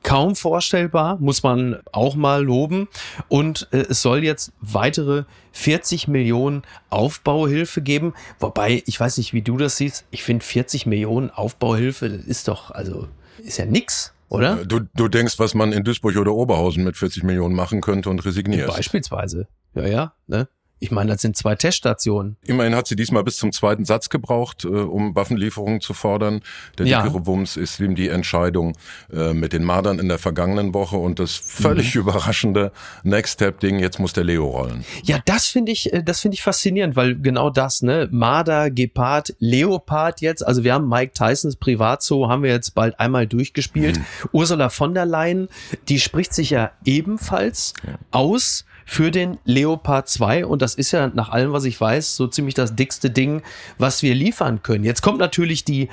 kaum 0.06 0.37
vorstellbar, 0.37 1.19
muss 1.19 1.43
man 1.43 1.81
auch 1.91 2.14
mal 2.14 2.43
loben. 2.43 2.88
Und 3.29 3.69
äh, 3.73 3.87
es 3.88 4.03
soll 4.03 4.23
jetzt 4.23 4.53
weitere 4.61 5.25
40 5.50 6.06
Millionen 6.06 6.62
Aufbauhilfe 6.91 7.82
geben. 7.82 8.14
Wobei, 8.38 8.85
ich 8.87 8.99
weiß 8.99 9.19
nicht, 9.19 9.32
wie 9.35 9.43
du 9.43 9.56
das 9.56 9.76
siehst. 9.76 10.06
Ich 10.12 10.23
finde 10.23 10.44
40 10.44 10.87
Millionen 10.87 11.31
Aufbauhilfe, 11.31 12.08
das 12.08 12.25
ist 12.25 12.47
doch, 12.47 12.70
also, 12.70 13.08
ist 13.38 13.58
ja 13.58 13.67
nix. 13.67 14.14
Oder? 14.29 14.64
Du, 14.64 14.81
du 14.94 15.08
denkst, 15.08 15.38
was 15.38 15.55
man 15.55 15.73
in 15.73 15.82
Duisburg 15.82 16.17
oder 16.17 16.32
Oberhausen 16.32 16.85
mit 16.85 16.97
40 16.97 17.25
Millionen 17.25 17.55
machen 17.55 17.81
könnte 17.81 18.08
und 18.08 18.25
resignierst. 18.25 18.76
Beispielsweise. 18.76 19.49
Ja, 19.75 19.87
ja. 19.87 20.12
Ne? 20.29 20.49
Ich 20.78 20.90
meine, 20.90 21.12
das 21.12 21.23
sind 21.23 21.37
zwei 21.37 21.55
Teststationen. 21.55 22.37
Immerhin 22.44 22.75
hat 22.75 22.87
sie 22.87 22.96
diesmal 22.96 23.25
bis 23.25 23.38
zum 23.38 23.50
zweiten 23.50 23.87
Satz 23.87 24.11
gebraucht, 24.11 24.64
äh, 24.64 24.69
um 24.69 25.17
Waffenlieferungen 25.17 25.81
zu 25.81 25.94
fordern. 25.94 26.43
Der 26.76 26.87
ja. 26.87 27.02
dickere 27.02 27.26
Wumms 27.26 27.56
ist 27.56 27.81
eben 27.81 27.94
die 27.94 28.08
Entscheidung 28.08 28.76
äh, 29.11 29.32
mit 29.32 29.55
den 29.55 29.64
Mardern 29.64 29.99
in 29.99 30.08
der 30.08 30.19
vergangenen 30.19 30.75
Woche 30.75 30.96
und 30.96 31.19
das 31.19 31.34
völlig 31.34 31.94
mhm. 31.94 32.02
überraschende 32.02 32.73
Next 33.05 33.34
Step 33.34 33.61
Ding, 33.61 33.78
jetzt 33.78 33.99
muss 33.99 34.12
der 34.12 34.25
Leo 34.25 34.46
rollen. 34.46 34.84
Ja, 35.02 35.19
das 35.25 35.46
finde 35.46 35.73
ich, 35.73 35.94
äh, 35.94 36.02
das 36.02 36.20
finde 36.20 36.34
ich 36.34 36.43
faszinierend, 36.43 36.94
weil 36.94 37.17
genau 37.19 37.49
das, 37.49 37.81
ne, 37.81 38.08
Marder, 38.11 38.70
Gepard, 38.70 39.34
Leopard 39.38 40.20
jetzt, 40.20 40.46
also 40.46 40.62
wir 40.62 40.75
haben 40.75 40.88
Mike 40.88 41.12
Tysons 41.14 41.56
Privatzoo, 41.56 42.29
haben 42.29 42.43
wir 42.43 42.50
jetzt 42.50 42.75
bald 42.75 43.00
einmal 43.00 43.26
durchgespielt. 43.26 43.99
Mhm. 43.99 44.05
Ursula 44.32 44.69
von 44.69 44.93
der 44.93 45.06
Leyen, 45.06 45.49
die 45.88 46.00
spricht 46.00 46.34
sich 46.34 46.50
ja 46.50 46.72
ebenfalls 46.84 47.72
ja. 47.87 47.99
aus 48.11 48.67
für 48.86 49.10
den 49.10 49.36
Leopard 49.44 50.08
2 50.08 50.46
und 50.46 50.62
das 50.62 50.74
ist 50.74 50.92
ja 50.92 51.08
nach 51.08 51.28
allem, 51.28 51.52
was 51.52 51.64
ich 51.64 51.78
weiß, 51.78 52.16
so 52.16 52.28
ziemlich 52.28 52.54
das 52.54 52.74
dickste 52.74 53.10
Ding, 53.10 53.42
was 53.76 54.02
wir 54.02 54.14
liefern 54.14 54.62
können. 54.62 54.84
Jetzt 54.84 55.02
kommt 55.02 55.18
natürlich 55.18 55.64
die 55.64 55.88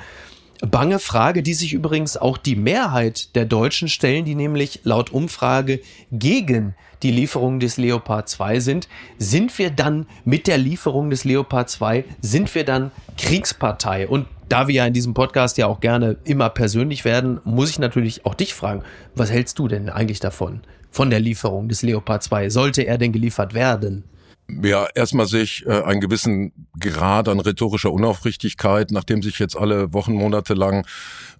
bange 0.70 1.00
Frage, 1.00 1.42
die 1.42 1.54
sich 1.54 1.74
übrigens 1.74 2.16
auch 2.16 2.38
die 2.38 2.56
Mehrheit 2.56 3.34
der 3.34 3.44
Deutschen 3.44 3.88
stellen, 3.88 4.24
die 4.24 4.36
nämlich 4.36 4.80
laut 4.84 5.12
Umfrage 5.12 5.80
gegen 6.12 6.74
die 7.02 7.10
Lieferung 7.10 7.60
des 7.60 7.76
Leopard 7.76 8.28
2 8.28 8.60
sind. 8.60 8.88
Sind 9.18 9.58
wir 9.58 9.70
dann 9.70 10.06
mit 10.24 10.46
der 10.46 10.56
Lieferung 10.56 11.10
des 11.10 11.24
Leopard 11.24 11.68
2, 11.68 12.04
sind 12.20 12.54
wir 12.54 12.64
dann 12.64 12.92
Kriegspartei? 13.18 14.06
Und 14.06 14.26
da 14.48 14.68
wir 14.68 14.74
ja 14.76 14.86
in 14.86 14.92
diesem 14.92 15.14
Podcast 15.14 15.58
ja 15.58 15.66
auch 15.66 15.80
gerne 15.80 16.16
immer 16.24 16.48
persönlich 16.48 17.04
werden, 17.04 17.40
muss 17.44 17.70
ich 17.70 17.78
natürlich 17.78 18.24
auch 18.24 18.34
dich 18.34 18.54
fragen, 18.54 18.82
was 19.16 19.30
hältst 19.30 19.58
du 19.58 19.68
denn 19.68 19.88
eigentlich 19.88 20.20
davon? 20.20 20.60
Von 20.94 21.10
der 21.10 21.20
Lieferung 21.20 21.68
des 21.68 21.82
Leopard 21.82 22.22
2? 22.22 22.50
Sollte 22.50 22.82
er 22.82 22.98
denn 22.98 23.12
geliefert 23.12 23.52
werden? 23.52 24.04
Ja, 24.62 24.86
erstmal 24.94 25.26
sehe 25.26 25.42
ich 25.42 25.64
äh, 25.66 25.82
einen 25.82 26.00
gewissen 26.00 26.52
Grad 26.78 27.28
an 27.28 27.40
rhetorischer 27.40 27.90
Unaufrichtigkeit, 27.90 28.90
nachdem 28.90 29.22
sich 29.22 29.38
jetzt 29.38 29.56
alle 29.56 29.92
Wochen, 29.94 30.12
Monate 30.12 30.54
lang 30.54 30.86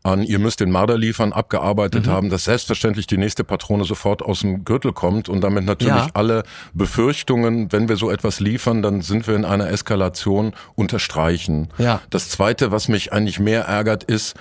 an 0.05 0.23
ihr 0.23 0.39
müsst 0.39 0.61
den 0.61 0.71
Marder 0.71 0.99
liefern 0.99 1.33
abgearbeitet 1.33 2.07
mhm. 2.07 2.11
haben, 2.11 2.31
dass 2.31 2.45
selbstverständlich 2.45 3.07
die 3.07 3.17
nächste 3.17 3.43
Patrone 3.43 3.85
sofort 3.85 4.23
aus 4.23 4.41
dem 4.41 4.65
Gürtel 4.65 4.93
kommt 4.93 5.31
und 5.31 5.41
damit 5.41 5.65
natürlich 5.65 5.95
ja. 5.95 6.11
alle 6.13 6.43
Befürchtungen, 6.75 7.73
wenn 7.73 7.89
wir 7.89 7.97
so 7.97 8.11
etwas 8.11 8.39
liefern, 8.39 8.83
dann 8.83 9.01
sind 9.01 9.27
wir 9.27 9.35
in 9.35 9.47
einer 9.47 9.71
Eskalation 9.71 10.53
unterstreichen. 10.75 11.69
Ja. 11.79 12.03
Das 12.11 12.29
zweite, 12.29 12.71
was 12.71 12.89
mich 12.89 13.15
eigentlich 13.15 13.41
mehr 13.41 13.63
ärgert, 13.63 14.05
ist, 14.05 14.35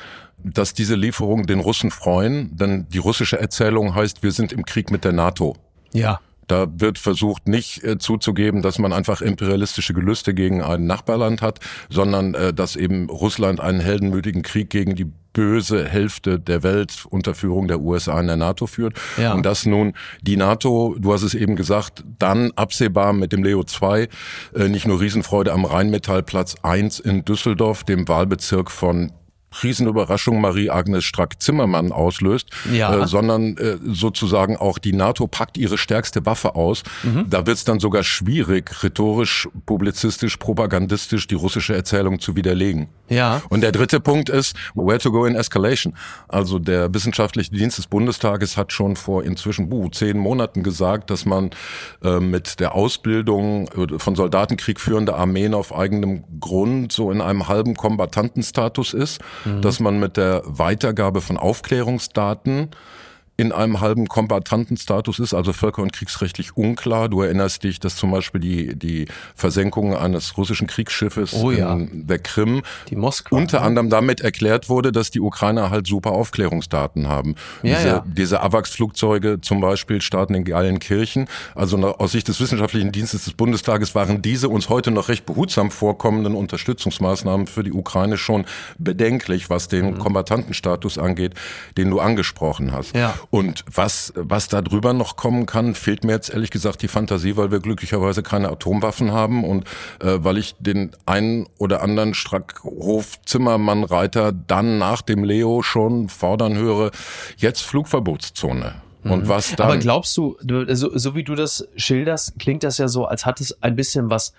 dass 0.44 0.74
diese 0.74 0.96
Lieferungen 0.96 1.46
den 1.48 1.60
Russen 1.60 1.92
freuen, 1.92 2.56
denn 2.56 2.88
die 2.90 2.98
russische 2.98 3.40
Erzählung 3.40 3.96
heißt, 3.96 4.24
wir 4.24 4.32
sind 4.32 4.52
im 4.52 4.66
Krieg 4.66 4.92
mit 4.92 5.04
der 5.04 5.14
NATO. 5.14 5.56
Ja. 5.94 6.20
Da 6.48 6.68
wird 6.76 7.00
versucht, 7.00 7.48
nicht 7.48 7.84
äh, 7.84 7.98
zuzugeben, 7.98 8.62
dass 8.62 8.78
man 8.78 8.92
einfach 8.92 9.22
imperialistische 9.22 9.94
Gelüste 9.94 10.34
gegen 10.34 10.62
ein 10.62 10.86
Nachbarland 10.86 11.42
hat, 11.42 11.60
sondern 11.90 12.34
äh, 12.34 12.54
dass 12.54 12.76
eben 12.76 13.10
Russland 13.10 13.60
einen 13.60 13.80
heldenmütigen 13.80 14.42
Krieg 14.42 14.70
gegen 14.70 14.96
die 14.96 15.08
böse 15.32 15.88
Hälfte 15.88 16.40
der 16.40 16.62
Welt 16.62 17.06
unter 17.10 17.34
Führung 17.34 17.68
der 17.68 17.80
USA 17.80 18.20
in 18.20 18.28
der 18.28 18.38
NATO 18.38 18.68
führt. 18.68 19.00
Ja. 19.18 19.34
Und 19.34 19.46
dass 19.46 19.66
nun 19.66 19.94
die 20.22 20.38
NATO, 20.38 20.96
du 21.00 21.12
hast 21.12 21.24
es 21.24 21.34
eben 21.34 21.56
gesagt, 21.56 22.04
dann 22.20 22.52
absehbar 22.56 23.14
mit 23.14 23.32
dem 23.32 23.44
Leo 23.44 23.64
2 23.64 24.08
äh, 24.54 24.68
nicht 24.68 24.86
nur 24.86 25.00
Riesenfreude 25.00 25.52
am 25.52 25.66
Rheinmetallplatz 25.66 26.56
1 26.62 27.00
in 27.00 27.26
Düsseldorf, 27.26 27.84
dem 27.84 28.08
Wahlbezirk 28.08 28.70
von 28.70 29.12
Riesenüberraschung 29.62 30.41
Marie-Agnes 30.41 31.03
Strack-Zimmermann 31.03 31.91
auslöst, 31.91 32.50
Ja. 32.72 33.03
äh, 33.03 33.07
sondern 33.07 33.57
äh, 33.57 33.77
sozusagen 33.83 34.57
auch 34.57 34.77
die 34.77 34.93
NATO 34.93 35.27
packt 35.27 35.57
ihre 35.57 35.77
stärkste 35.77 36.25
Waffe 36.25 36.55
aus. 36.55 36.83
Mhm. 37.03 37.29
Da 37.29 37.45
wird 37.45 37.57
es 37.57 37.63
dann 37.65 37.79
sogar 37.79 38.03
schwierig, 38.03 38.83
rhetorisch, 38.83 39.48
publizistisch, 39.65 40.38
propagandistisch 40.38 41.27
die 41.27 41.36
russische 41.36 41.75
Erzählung 41.75 42.19
zu 42.19 42.36
widerlegen. 42.36 42.88
Ja. 43.10 43.41
Und 43.50 43.62
der 43.62 43.72
dritte 43.72 44.00
Punkt 44.00 44.29
ist, 44.29 44.55
where 44.75 44.98
to 44.98 45.12
go 45.12 45.25
in 45.25 45.36
escalation. 45.36 45.93
Also 46.27 46.57
der 46.57 46.93
wissenschaftliche 46.93 47.51
Dienst 47.51 47.77
des 47.77 47.88
Bundestages 47.88 48.57
hat 48.57 48.72
schon 48.72 48.95
vor 48.95 49.24
inzwischen 49.24 49.69
buh, 49.69 49.89
zehn 49.89 50.17
Monaten 50.17 50.63
gesagt, 50.63 51.10
dass 51.10 51.25
man 51.25 51.51
äh, 52.03 52.19
mit 52.19 52.60
der 52.60 52.75
Ausbildung 52.75 53.67
äh, 53.67 54.00
von 54.00 54.15
Soldatenkrieg 54.15 54.79
führender 54.79 55.15
Armeen 55.17 55.53
auf 55.53 55.75
eigenem 55.75 56.24
Grund 56.39 56.91
so 56.91 57.12
in 57.12 57.22
einem 57.22 57.48
halben 57.48 57.75
Kombattantenstatus 57.75 58.93
ist, 58.93 59.19
dass 59.62 59.80
man 59.80 60.00
mit 60.00 60.18
der 60.18 60.42
Weitergabe 60.46 61.22
von 61.22 61.38
Aufklärungsdaten 61.38 62.70
in 63.36 63.52
einem 63.52 63.82
halben 63.82 64.08
Kombattantenstatus 64.08 65.18
ist, 65.18 65.34
also 65.34 65.54
völker- 65.54 65.82
und 65.82 65.92
kriegsrechtlich 65.92 66.56
unklar. 66.56 67.10
Du 67.10 67.22
erinnerst 67.22 67.63
dich, 67.63 67.80
dass 67.80 67.96
zum 67.96 68.12
Beispiel 68.12 68.40
die, 68.40 68.75
die 68.75 69.08
Versenkung 69.34 69.96
eines 69.96 70.38
russischen 70.38 70.68
Kriegsschiffes 70.68 71.34
Oh 71.34 71.50
ja. 71.50 71.74
in 71.74 72.06
der 72.06 72.20
Krim 72.20 72.62
Die 72.90 72.96
Moskwa. 72.96 73.36
unter 73.38 73.60
ne? 73.62 73.66
anderem 73.66 73.90
damit 73.90 74.22
erklärt 74.22 74.70
wurde, 74.70 74.92
dass 74.92 75.10
die 75.10 75.20
Ukrainer 75.20 75.72
halt 75.72 75.88
super 75.88 76.12
Aufklärungsdaten 76.12 77.08
haben. 77.08 77.34
Ja, 77.63 77.75
diese, 77.78 77.88
ja. 77.88 78.04
diese 78.06 78.42
AWACS-Flugzeuge 78.42 79.42
zum 79.42 79.62
Beispiel 79.62 80.02
starten 80.02 80.36
in 80.36 80.44
Geilenkirchen. 80.44 81.28
Also 81.56 81.78
aus 81.78 82.12
Sicht 82.12 82.28
des 82.28 82.40
Wissenschaftlichen 82.40 82.92
Dienstes 82.92 83.24
des 83.25 83.34
Bundestages 83.34 83.96
waren 83.96 84.22
diese 84.22 84.48
uns 84.48 84.70
heute 84.70 84.92
noch 84.92 85.10
recht 85.10 85.25
behutsam 85.25 85.72
vorkommenden 85.72 86.36
Unterstützungsmaßnahmen 86.36 87.48
für 87.48 87.63
die 87.63 87.74
Ukraine 87.74 88.18
schon 88.18 88.46
bedenklich, 88.78 89.50
was 89.50 89.70
den 89.70 89.98
Kombattantenstatus 89.98 91.00
angeht, 91.00 91.34
den 91.78 91.90
du 91.90 92.00
angesprochen 92.00 92.72
hast. 92.72 92.94
Mhm. 92.94 93.00
Ja. 93.00 93.16
Und 93.30 93.63
was, 93.72 94.13
was 94.15 94.48
da 94.48 94.62
drüber 94.62 94.94
noch 94.94 95.15
kommen 95.15 95.46
kann, 95.46 95.75
fehlt 95.75 96.03
mir 96.03 96.13
jetzt 96.13 96.30
ehrlich 96.30 96.50
gesagt 96.51 96.82
die 96.82 96.88
Fantasie, 96.88 97.38
weil 97.38 97.51
wir 97.51 97.60
glücklicherweise 97.60 98.24
keine 98.24 98.50
Atomwaffen 98.50 99.12
haben 99.12 99.44
und 99.44 99.65
äh, 100.00 100.18
weil 100.20 100.38
ich 100.38 100.56
den 100.60 100.92
einen 101.06 101.48
oder 101.58 101.82
anderen 101.82 102.13
Strackhof-Zimmermann-Reiter 102.13 104.32
dann 104.32 104.77
nach 104.77 105.01
dem 105.01 105.24
Leo 105.24 105.62
schon 105.62 106.10
fordern 106.10 106.56
höre, 106.56 106.92
jetzt 107.38 107.62
Flugverbotszone. 107.62 108.75
Und 109.03 109.27
was 109.27 109.56
dann... 109.56 109.68
Mhm. 109.68 109.74
Aber 109.74 109.82
glaubst 109.82 110.15
du, 110.18 110.38
du 110.42 110.75
so, 110.75 110.98
so 110.98 111.15
wie 111.15 111.24
du 111.24 111.36
das 111.36 111.68
schilderst, 111.75 112.39
klingt 112.39 112.63
das 112.63 112.77
ja 112.77 112.88
so, 112.88 113.06
als 113.06 113.25
hat 113.25 113.42
es 113.42 113.62
ein 113.62 113.75
bisschen 113.75 114.10
was 114.10 114.34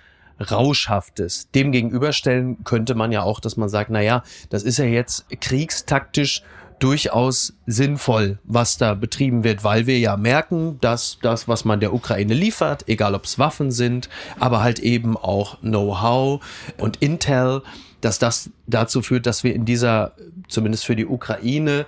Rauschhaftes. 0.51 1.49
Dem 1.55 1.71
gegenüberstellen 1.71 2.65
könnte 2.65 2.95
man 2.95 3.13
ja 3.13 3.23
auch, 3.23 3.41
dass 3.41 3.57
man 3.57 3.69
sagt, 3.69 3.91
na 3.91 4.01
ja, 4.01 4.23
das 4.51 4.65
ist 4.65 4.79
ja 4.79 4.85
jetzt 4.85 5.27
kriegstaktisch 5.41 6.43
durchaus 6.85 7.55
sinnvoll, 7.65 8.39
was 8.45 8.77
da 8.77 8.93
betrieben 8.93 9.43
wird, 9.43 9.65
weil 9.65 9.87
wir 9.87 9.99
ja 9.99 10.19
merken, 10.19 10.77
dass 10.83 11.17
das, 11.23 11.49
was 11.49 11.65
man 11.65 11.81
der 11.81 11.95
Ukraine 11.95 12.35
liefert, 12.35 12.87
egal 12.91 13.15
ob 13.15 13.25
es 13.25 13.39
Waffen 13.39 13.71
sind, 13.71 14.11
aber 14.39 14.63
halt 14.63 14.81
eben 14.81 15.17
auch 15.17 15.59
Know-how 15.61 16.45
und 16.77 16.99
Intel, 16.99 17.63
dass 18.03 18.19
das 18.19 18.51
dazu 18.67 19.01
führt, 19.01 19.25
dass 19.25 19.45
wir 19.45 19.55
in 19.55 19.65
dieser, 19.65 20.13
zumindest 20.49 20.85
für 20.85 20.95
die 20.95 21.07
Ukraine, 21.07 21.87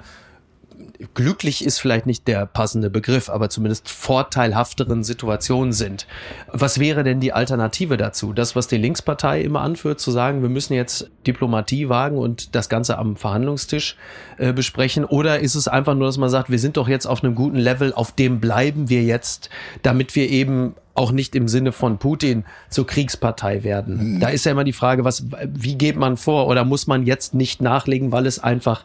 glücklich 1.15 1.65
ist 1.65 1.79
vielleicht 1.79 2.07
nicht 2.07 2.27
der 2.29 2.47
passende 2.47 2.91
Begriff, 2.91 3.29
aber 3.29 3.51
zumindest 3.51 3.89
vorteilhafteren 3.89 5.05
Situationen 5.05 5.73
sind. 5.73 6.07
Was 6.49 6.79
wäre 6.79 7.05
denn 7.05 7.21
die 7.21 7.33
Alternative 7.33 7.97
dazu? 7.97 8.33
Das, 8.33 8.57
was 8.57 8.69
die 8.69 8.77
Linkspartei 8.77 9.41
immer 9.43 9.61
anführt, 9.61 10.01
zu 10.01 10.11
sagen, 10.11 10.43
wir 10.43 10.49
müssen 10.49 10.75
jetzt 10.75 11.11
Diplomatie 11.27 11.89
wagen 11.89 12.19
und 12.19 12.55
das 12.55 12.69
Ganze 12.69 12.99
am 12.99 13.17
Verhandlungstisch 13.17 13.97
äh, 14.39 14.53
besprechen? 14.53 15.05
Oder 15.05 15.41
ist 15.41 15.55
es 15.55 15.69
einfach 15.69 15.95
nur, 15.95 16.07
dass 16.07 16.19
man 16.19 16.31
sagt, 16.31 16.51
wir 16.51 16.59
sind 16.59 16.77
doch 16.77 16.89
jetzt 16.89 17.07
auf 17.07 17.23
einem 17.23 17.35
guten 17.35 17.59
Level, 17.59 17.93
auf 17.93 18.13
dem 18.13 18.41
bleiben 18.41 18.89
wir 18.89 19.03
jetzt, 19.03 19.51
damit 19.83 20.15
wir 20.15 20.29
eben 20.29 20.75
auch 20.97 21.13
nicht 21.13 21.35
im 21.35 21.47
Sinne 21.47 21.73
von 21.73 21.99
Putin 21.99 22.45
zur 22.71 22.87
Kriegspartei 22.87 23.63
werden. 23.65 24.19
Da 24.19 24.29
ist 24.29 24.47
ja 24.47 24.53
immer 24.53 24.65
die 24.65 24.73
Frage, 24.73 25.05
was, 25.05 25.27
wie 25.47 25.77
geht 25.77 25.97
man 25.97 26.17
vor? 26.17 26.47
Oder 26.47 26.65
muss 26.65 26.87
man 26.87 27.05
jetzt 27.05 27.35
nicht 27.35 27.61
nachlegen, 27.61 28.13
weil 28.13 28.27
es 28.27 28.39
einfach 28.39 28.85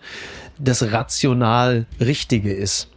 das 0.63 0.91
rational 0.91 1.85
Richtige 1.99 2.53
ist? 2.53 2.87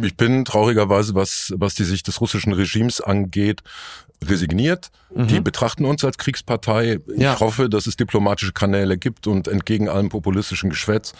Ich 0.00 0.16
bin 0.16 0.44
traurigerweise, 0.44 1.14
was, 1.14 1.52
was 1.56 1.74
die 1.74 1.84
Sicht 1.84 2.06
des 2.08 2.20
russischen 2.20 2.52
Regimes 2.52 3.00
angeht, 3.00 3.60
resigniert. 4.24 4.90
Die 5.14 5.40
betrachten 5.40 5.84
uns 5.84 6.04
als 6.04 6.16
Kriegspartei. 6.16 7.00
Ich 7.14 7.20
Ja. 7.20 7.38
hoffe, 7.40 7.68
dass 7.68 7.86
es 7.86 7.96
diplomatische 7.96 8.52
Kanäle 8.52 8.96
gibt 8.96 9.26
und 9.26 9.48
entgegen 9.48 9.88
allem 9.88 10.08
populistischen 10.08 10.70
Geschwätz 10.70 11.12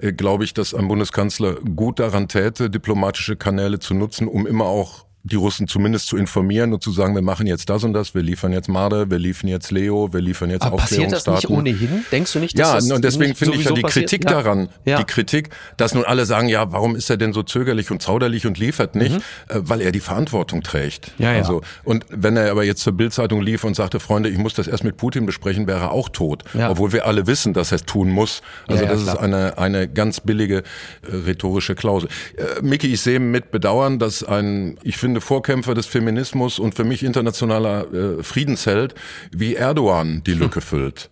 äh, 0.00 0.12
glaube 0.12 0.44
ich, 0.44 0.54
dass 0.54 0.74
ein 0.74 0.86
Bundeskanzler 0.86 1.54
gut 1.54 1.98
daran 1.98 2.28
täte, 2.28 2.70
diplomatische 2.70 3.34
Kanäle 3.36 3.78
zu 3.80 3.94
nutzen, 3.94 4.28
um 4.28 4.46
immer 4.46 4.66
auch 4.66 5.04
die 5.22 5.36
Russen 5.36 5.68
zumindest 5.68 6.06
zu 6.06 6.16
informieren 6.16 6.72
und 6.72 6.82
zu 6.82 6.92
sagen, 6.92 7.14
wir 7.14 7.22
machen 7.22 7.46
jetzt 7.46 7.68
das 7.68 7.84
und 7.84 7.92
das, 7.92 8.14
wir 8.14 8.22
liefern 8.22 8.52
jetzt 8.52 8.68
Marder, 8.68 9.10
wir 9.10 9.18
liefern 9.18 9.48
jetzt 9.48 9.70
Leo, 9.70 10.12
wir 10.12 10.20
liefern 10.20 10.48
jetzt 10.50 10.62
Aber 10.64 10.78
passiert 10.78 11.12
das 11.12 11.26
nicht 11.26 11.50
ohnehin? 11.50 12.04
Denkst 12.10 12.32
du 12.32 12.38
nicht, 12.38 12.58
dass 12.58 12.68
Ja, 12.68 12.74
das 12.76 12.90
und 12.90 13.04
deswegen 13.04 13.34
finde 13.34 13.56
ich 13.58 13.64
ja 13.64 13.72
die 13.72 13.82
passiert? 13.82 14.08
Kritik 14.08 14.24
Ja. 14.24 14.30
daran, 14.42 14.68
Ja. 14.86 14.96
die 14.98 15.04
Kritik, 15.04 15.50
dass 15.76 15.94
nun 15.94 16.04
alle 16.04 16.24
sagen, 16.24 16.48
ja, 16.48 16.72
warum 16.72 16.96
ist 16.96 17.10
er 17.10 17.18
denn 17.18 17.32
so 17.34 17.42
zögerlich 17.42 17.90
und 17.90 18.00
zauderlich 18.00 18.46
und 18.46 18.58
liefert 18.58 18.94
nicht, 18.94 19.16
äh, 19.16 19.20
weil 19.60 19.82
er 19.82 19.92
die 19.92 20.00
Verantwortung 20.00 20.62
trägt. 20.62 21.12
Mhm. 21.18 21.24
Ja, 21.24 21.32
ja. 21.32 21.38
Also, 21.40 21.60
und 21.84 22.06
wenn 22.08 22.38
er 22.38 22.50
aber 22.50 22.64
jetzt 22.64 22.80
zur 22.82 22.94
Bildzeitung 22.94 23.42
lief 23.42 23.64
und 23.64 23.76
sagte, 23.76 24.00
Freunde, 24.00 24.30
ich 24.30 24.38
muss 24.38 24.54
das 24.54 24.68
erst 24.68 24.84
mit 24.84 24.96
Putin 24.96 25.26
besprechen, 25.26 25.66
wäre 25.66 25.80
er 25.80 25.90
auch 25.92 26.08
tot. 26.08 26.44
Ja. 26.54 26.70
Obwohl 26.70 26.92
wir 26.92 27.06
alle 27.06 27.26
wissen, 27.26 27.52
dass 27.52 27.72
er 27.72 27.76
es 27.76 27.84
tun 27.84 28.08
muss. 28.10 28.40
Also 28.68 28.82
Ja, 28.84 28.88
ja, 28.88 28.94
das 28.94 29.02
ist 29.02 29.10
klar. 29.10 29.22
eine, 29.22 29.58
eine 29.58 29.86
ganz 29.86 30.20
billige 30.20 30.58
äh, 31.02 31.14
rhetorische 31.26 31.74
Klausel. 31.74 32.08
Äh, 32.36 32.62
Miki, 32.62 32.86
ich 32.92 33.02
sehe 33.02 33.20
mit 33.20 33.50
Bedauern, 33.50 33.98
dass 33.98 34.24
ein, 34.24 34.78
ich 34.82 34.96
finde, 34.96 35.09
Vorkämpfer 35.18 35.74
des 35.74 35.86
Feminismus 35.86 36.58
und 36.60 36.74
für 36.74 36.84
mich 36.84 37.02
internationaler 37.02 37.92
äh, 37.92 38.22
Friedensheld 38.22 38.94
wie 39.32 39.56
Erdogan 39.56 40.22
die 40.26 40.32
Hm. 40.34 40.38
Lücke 40.40 40.60
füllt. 40.60 41.10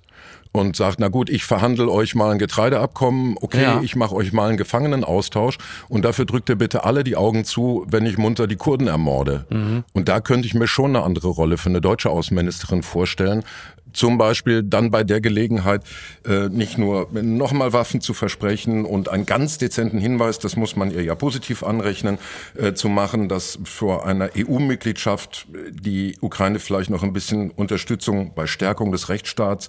Und 0.51 0.77
sagt, 0.77 0.99
na 0.99 1.09
gut, 1.09 1.29
ich 1.29 1.45
verhandle 1.45 1.91
euch 1.91 2.15
mal 2.15 2.31
ein 2.33 2.39
Getreideabkommen, 2.39 3.37
okay, 3.43 3.63
Ja. 3.63 3.81
ich 3.83 3.97
mache 3.97 4.15
euch 4.15 4.33
mal 4.33 4.49
einen 4.49 4.57
Gefangenenaustausch 4.57 5.59
und 5.91 6.05
dafür 6.07 6.25
drückt 6.25 6.49
ihr 6.49 6.57
bitte 6.57 6.85
alle 6.85 7.05
die 7.05 7.17
Augen 7.17 7.45
zu, 7.45 7.85
wenn 7.87 8.07
ich 8.07 8.17
munter 8.17 8.47
die 8.47 8.57
Kurden 8.57 8.87
ermorde. 8.89 9.45
Mhm. 9.51 9.85
Und 9.93 10.09
da 10.09 10.21
könnte 10.21 10.47
ich 10.49 10.55
mir 10.55 10.67
schon 10.67 10.97
eine 10.97 11.05
andere 11.05 11.29
Rolle 11.29 11.59
für 11.59 11.69
eine 11.69 11.83
deutsche 11.83 12.09
Außenministerin 12.09 12.83
vorstellen. 12.83 13.45
Zum 13.93 14.19
Beispiel 14.19 14.63
dann 14.63 14.91
bei 14.91 15.05
der 15.05 15.21
Gelegenheit 15.21 15.83
äh, 16.27 16.49
nicht 16.49 16.79
nur 16.79 17.09
nochmal 17.13 17.73
Waffen 17.73 18.01
zu 18.01 18.15
versprechen 18.15 18.85
und 18.85 19.09
einen 19.09 19.27
ganz 19.27 19.59
dezenten 19.59 19.99
Hinweis, 19.99 20.39
das 20.39 20.57
muss 20.57 20.77
man 20.77 20.91
ihr 20.91 21.03
ja 21.03 21.15
positiv 21.15 21.63
anrechnen, 21.63 22.19
äh, 22.57 22.75
zu 22.75 22.89
machen, 22.89 23.29
dass 23.29 23.59
vor 23.65 24.07
einer 24.07 24.31
EU-Mitgliedschaft 24.37 25.47
die 25.71 26.17
Ukraine 26.21 26.59
vielleicht 26.59 26.91
noch 26.91 27.03
ein 27.03 27.13
bisschen 27.13 27.51
Unterstützung 27.51 28.33
bei 28.35 28.47
Stärkung 28.47 28.93
des 28.93 29.09
Rechtsstaats 29.09 29.69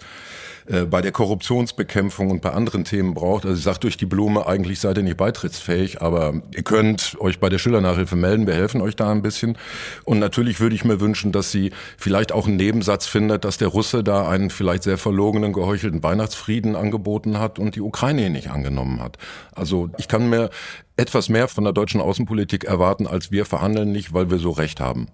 äh, 0.69 0.85
bei 0.85 1.01
der 1.01 1.11
Korruptionsbekämpfung 1.11 2.29
und 2.29 2.41
bei 2.41 2.51
anderen 2.51 2.83
Themen 2.83 3.15
braucht. 3.15 3.45
Also 3.45 3.57
ich 3.57 3.63
sage 3.63 3.79
durch 3.79 3.97
die 3.97 4.05
Blume, 4.05 4.45
eigentlich 4.45 4.79
seid 4.79 4.97
ihr 4.97 5.03
nicht 5.03 5.17
beitrittsfähig, 5.17 6.01
aber 6.01 6.41
ihr 6.55 6.61
könnt 6.63 7.17
euch 7.19 7.39
bei 7.39 7.49
der 7.49 7.57
Schülernachhilfe 7.57 8.15
melden, 8.15 8.45
wir 8.45 8.53
helfen 8.53 8.81
euch 8.81 8.95
da 8.95 9.11
ein 9.11 9.23
bisschen. 9.23 9.57
Und 10.05 10.19
natürlich 10.19 10.59
würde 10.59 10.75
ich 10.75 10.85
mir 10.85 10.99
wünschen, 10.99 11.31
dass 11.31 11.51
sie 11.51 11.71
vielleicht 11.97 12.31
auch 12.31 12.47
einen 12.47 12.57
Nebensatz 12.57 13.07
findet, 13.07 13.45
dass 13.45 13.57
der 13.57 13.69
Russe 13.69 14.03
da 14.09 14.27
einen 14.27 14.49
vielleicht 14.49 14.83
sehr 14.83 14.97
verlogenen, 14.97 15.53
geheuchelten 15.53 16.01
Weihnachtsfrieden 16.01 16.75
angeboten 16.75 17.39
hat 17.39 17.59
und 17.59 17.75
die 17.75 17.81
Ukraine 17.81 18.25
ihn 18.25 18.31
nicht 18.31 18.49
angenommen 18.49 19.01
hat. 19.01 19.17
Also 19.53 19.89
ich 19.97 20.07
kann 20.07 20.29
mir 20.29 20.49
etwas 20.97 21.29
mehr 21.29 21.47
von 21.47 21.63
der 21.63 21.73
deutschen 21.73 22.01
Außenpolitik 22.01 22.63
erwarten, 22.63 23.05
als 23.05 23.31
wir 23.31 23.45
verhandeln 23.45 23.91
nicht, 23.91 24.11
weil 24.11 24.31
wir 24.31 24.39
so 24.39 24.49
recht 24.49 24.79
haben. 24.79 25.07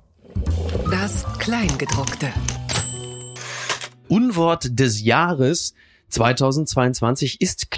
Das 0.89 1.25
Kleingedruckte. 1.39 2.29
Unwort 4.07 4.79
des 4.79 5.03
Jahres 5.03 5.73
2022 6.09 7.41
ist 7.41 7.71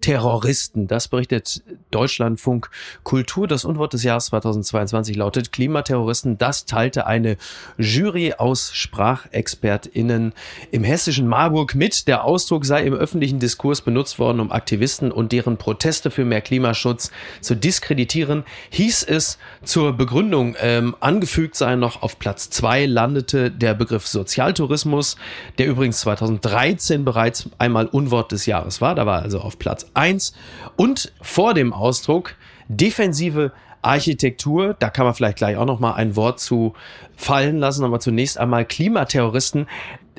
Klimaterroristen. 0.00 0.86
Das 0.86 1.08
berichtet 1.08 1.62
Deutschlandfunk 1.90 2.70
Kultur. 3.02 3.46
Das 3.46 3.64
Unwort 3.64 3.92
des 3.92 4.02
Jahres 4.02 4.26
2022 4.26 5.16
lautet 5.16 5.52
Klimaterroristen. 5.52 6.38
Das 6.38 6.64
teilte 6.64 7.06
eine 7.06 7.36
Jury 7.76 8.34
aus 8.36 8.72
SprachexpertInnen 8.72 10.32
im 10.70 10.84
hessischen 10.84 11.26
Marburg 11.26 11.74
mit. 11.74 12.08
Der 12.08 12.24
Ausdruck 12.24 12.64
sei 12.64 12.84
im 12.84 12.94
öffentlichen 12.94 13.40
Diskurs 13.40 13.82
benutzt 13.82 14.18
worden, 14.18 14.40
um 14.40 14.52
Aktivisten 14.52 15.12
und 15.12 15.32
deren 15.32 15.58
Proteste 15.58 16.10
für 16.10 16.24
mehr 16.24 16.40
Klimaschutz 16.40 17.10
zu 17.42 17.54
diskreditieren. 17.54 18.44
Hieß 18.70 19.02
es 19.02 19.38
zur 19.64 19.92
Begründung, 19.92 20.56
ähm, 20.60 20.96
angefügt 21.00 21.56
sei 21.56 21.76
noch 21.76 22.02
auf 22.02 22.18
Platz 22.18 22.48
zwei 22.48 22.86
landete 22.86 23.50
der 23.50 23.74
Begriff 23.74 24.06
Sozialtourismus, 24.06 25.16
der 25.58 25.66
übrigens 25.66 26.00
2013 26.00 27.04
bereits 27.04 27.50
einmal 27.58 27.86
Unwort 27.86 28.32
des 28.32 28.46
Jahres 28.46 28.80
war. 28.80 28.94
Da 28.94 29.04
war 29.04 29.22
also 29.22 29.40
auf 29.40 29.58
Platz 29.58 29.89
eins 29.94 30.34
Und 30.76 31.12
vor 31.20 31.54
dem 31.54 31.72
Ausdruck 31.72 32.34
defensive 32.68 33.52
Architektur, 33.82 34.74
da 34.78 34.90
kann 34.90 35.06
man 35.06 35.14
vielleicht 35.14 35.38
gleich 35.38 35.56
auch 35.56 35.64
noch 35.64 35.80
mal 35.80 35.94
ein 35.94 36.16
Wort 36.16 36.40
zu 36.40 36.74
fallen 37.16 37.58
lassen, 37.58 37.84
aber 37.84 38.00
zunächst 38.00 38.38
einmal 38.38 38.64
Klimaterroristen. 38.64 39.66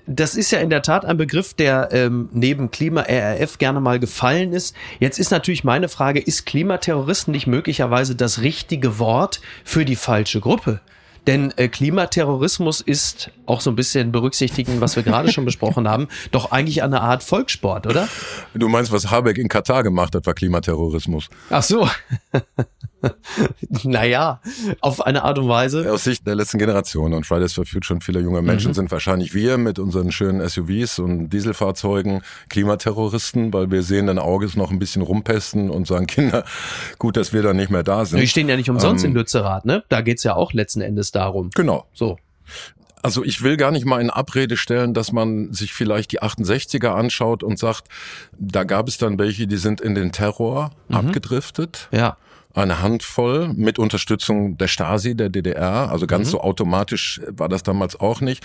das 0.08 0.36
ist 0.36 0.52
ja 0.52 0.60
in 0.60 0.72
der 0.72 0.82
Tat 0.82 1.06
ein 1.06 1.18
Begriff, 1.18 1.54
der 1.54 1.90
ähm, 1.92 2.30
neben 2.34 2.72
Klima-RRF 2.72 3.60
gerne 3.60 3.80
mal 3.80 4.00
gefallen 4.00 4.52
ist. 4.52 4.76
Jetzt 5.00 5.20
ist 5.20 5.30
natürlich 5.32 5.64
meine 5.64 5.90
Frage, 5.90 6.20
ist 6.20 6.46
Klimaterroristen 6.46 7.32
nicht 7.32 7.48
möglicherweise 7.48 8.16
das 8.16 8.42
richtige 8.42 8.98
Wort 9.00 9.42
für 9.64 9.86
die 9.86 9.96
falsche 9.96 10.42
Gruppe? 10.42 10.82
Denn 11.28 11.54
äh, 11.58 11.68
Klimaterrorismus 11.68 12.82
ist 12.82 13.32
auch 13.46 13.62
so 13.62 13.70
ein 13.70 13.76
bisschen 13.76 14.12
berücksichtigen, 14.12 14.82
was 14.82 14.96
wir 14.96 15.04
gerade 15.04 15.32
schon 15.32 15.46
besprochen 15.46 15.88
haben, 15.88 16.08
doch 16.32 16.52
eigentlich 16.52 16.84
eine 16.84 17.02
Art 17.02 17.24
Volkssport, 17.24 17.86
oder? 17.88 18.08
Du 18.54 18.68
meinst, 18.68 18.92
was 18.92 19.12
Habeck 19.12 19.38
in 19.38 19.48
Katar 19.48 19.84
gemacht 19.84 20.16
hat, 20.16 20.26
war 20.26 20.34
Klimaterrorismus. 20.34 21.30
Ach 21.50 21.64
so. 21.64 21.88
naja, 23.84 24.42
auf 24.82 25.02
eine 25.02 25.24
Art 25.24 25.40
und 25.40 25.48
Weise. 25.48 25.92
Aus 25.92 26.04
Sicht 26.04 26.26
der 26.28 26.36
letzten 26.36 26.58
Generation 26.58 27.14
und 27.14 27.26
Fridays 27.26 27.54
for 27.54 27.66
Future 27.66 27.96
und 27.96 28.04
viele 28.04 28.20
junge 28.20 28.42
Menschen 28.42 28.70
mhm. 28.70 28.76
sind 28.76 28.92
wahrscheinlich 28.92 29.34
wir 29.34 29.58
mit 29.58 29.80
unseren 29.80 30.12
schönen 30.12 30.48
SUVs 30.48 31.00
und 31.00 31.30
Dieselfahrzeugen 31.30 32.22
Klimaterroristen, 32.50 33.54
weil 33.54 33.72
wir 33.72 33.84
sehen, 33.84 34.08
dein 34.08 34.20
Auges 34.20 34.56
noch 34.56 34.72
ein 34.72 34.80
bisschen 34.80 35.02
rumpesten 35.02 35.70
und 35.70 35.88
sagen, 35.88 36.08
Kinder, 36.12 36.44
gut, 36.98 37.18
dass 37.18 37.34
wir 37.34 37.42
da 37.42 37.54
nicht 37.54 37.72
mehr 37.72 37.84
da 37.84 38.06
sind. 38.06 38.20
Wir 38.20 38.28
stehen 38.28 38.50
ja 38.50 38.58
nicht 38.58 38.70
umsonst 38.70 39.04
ähm, 39.04 39.12
in 39.12 39.18
Lützerath, 39.18 39.66
ne? 39.66 39.84
Da 39.90 40.02
geht's 40.02 40.24
ja 40.24 40.36
auch 40.36 40.54
letzten 40.54 40.82
Endes 40.82 41.12
darum. 41.12 41.50
Genau. 41.56 41.86
So. 41.94 42.18
Also 43.04 43.24
ich 43.24 43.42
will 43.42 43.58
gar 43.58 43.72
nicht 43.72 43.86
mal 43.86 44.00
in 44.00 44.12
Abrede 44.12 44.58
stellen, 44.58 44.94
dass 44.94 45.12
man 45.12 45.52
sich 45.54 45.74
vielleicht 45.74 46.12
die 46.12 46.22
68er 46.22 46.90
anschaut 46.90 47.42
und 47.42 47.58
sagt, 47.58 47.88
da 48.38 48.64
gab 48.64 48.88
es 48.88 49.00
dann 49.00 49.18
welche, 49.18 49.48
die 49.48 49.58
sind 49.58 49.82
in 49.82 49.96
den 49.96 50.12
Terror 50.12 50.72
mhm. 50.88 50.96
abgedriftet. 50.96 51.90
Ja 51.92 52.18
eine 52.54 52.82
Handvoll 52.82 53.54
mit 53.54 53.80
Unterstützung 53.80 54.58
der 54.58 54.68
Stasi, 54.68 55.16
der 55.16 55.30
DDR. 55.30 55.90
Also 55.92 56.08
ganz 56.08 56.28
mhm. 56.28 56.32
so 56.32 56.42
automatisch 56.42 57.22
war 57.28 57.50
das 57.50 57.64
damals 57.64 58.00
auch 58.00 58.22
nicht. 58.22 58.44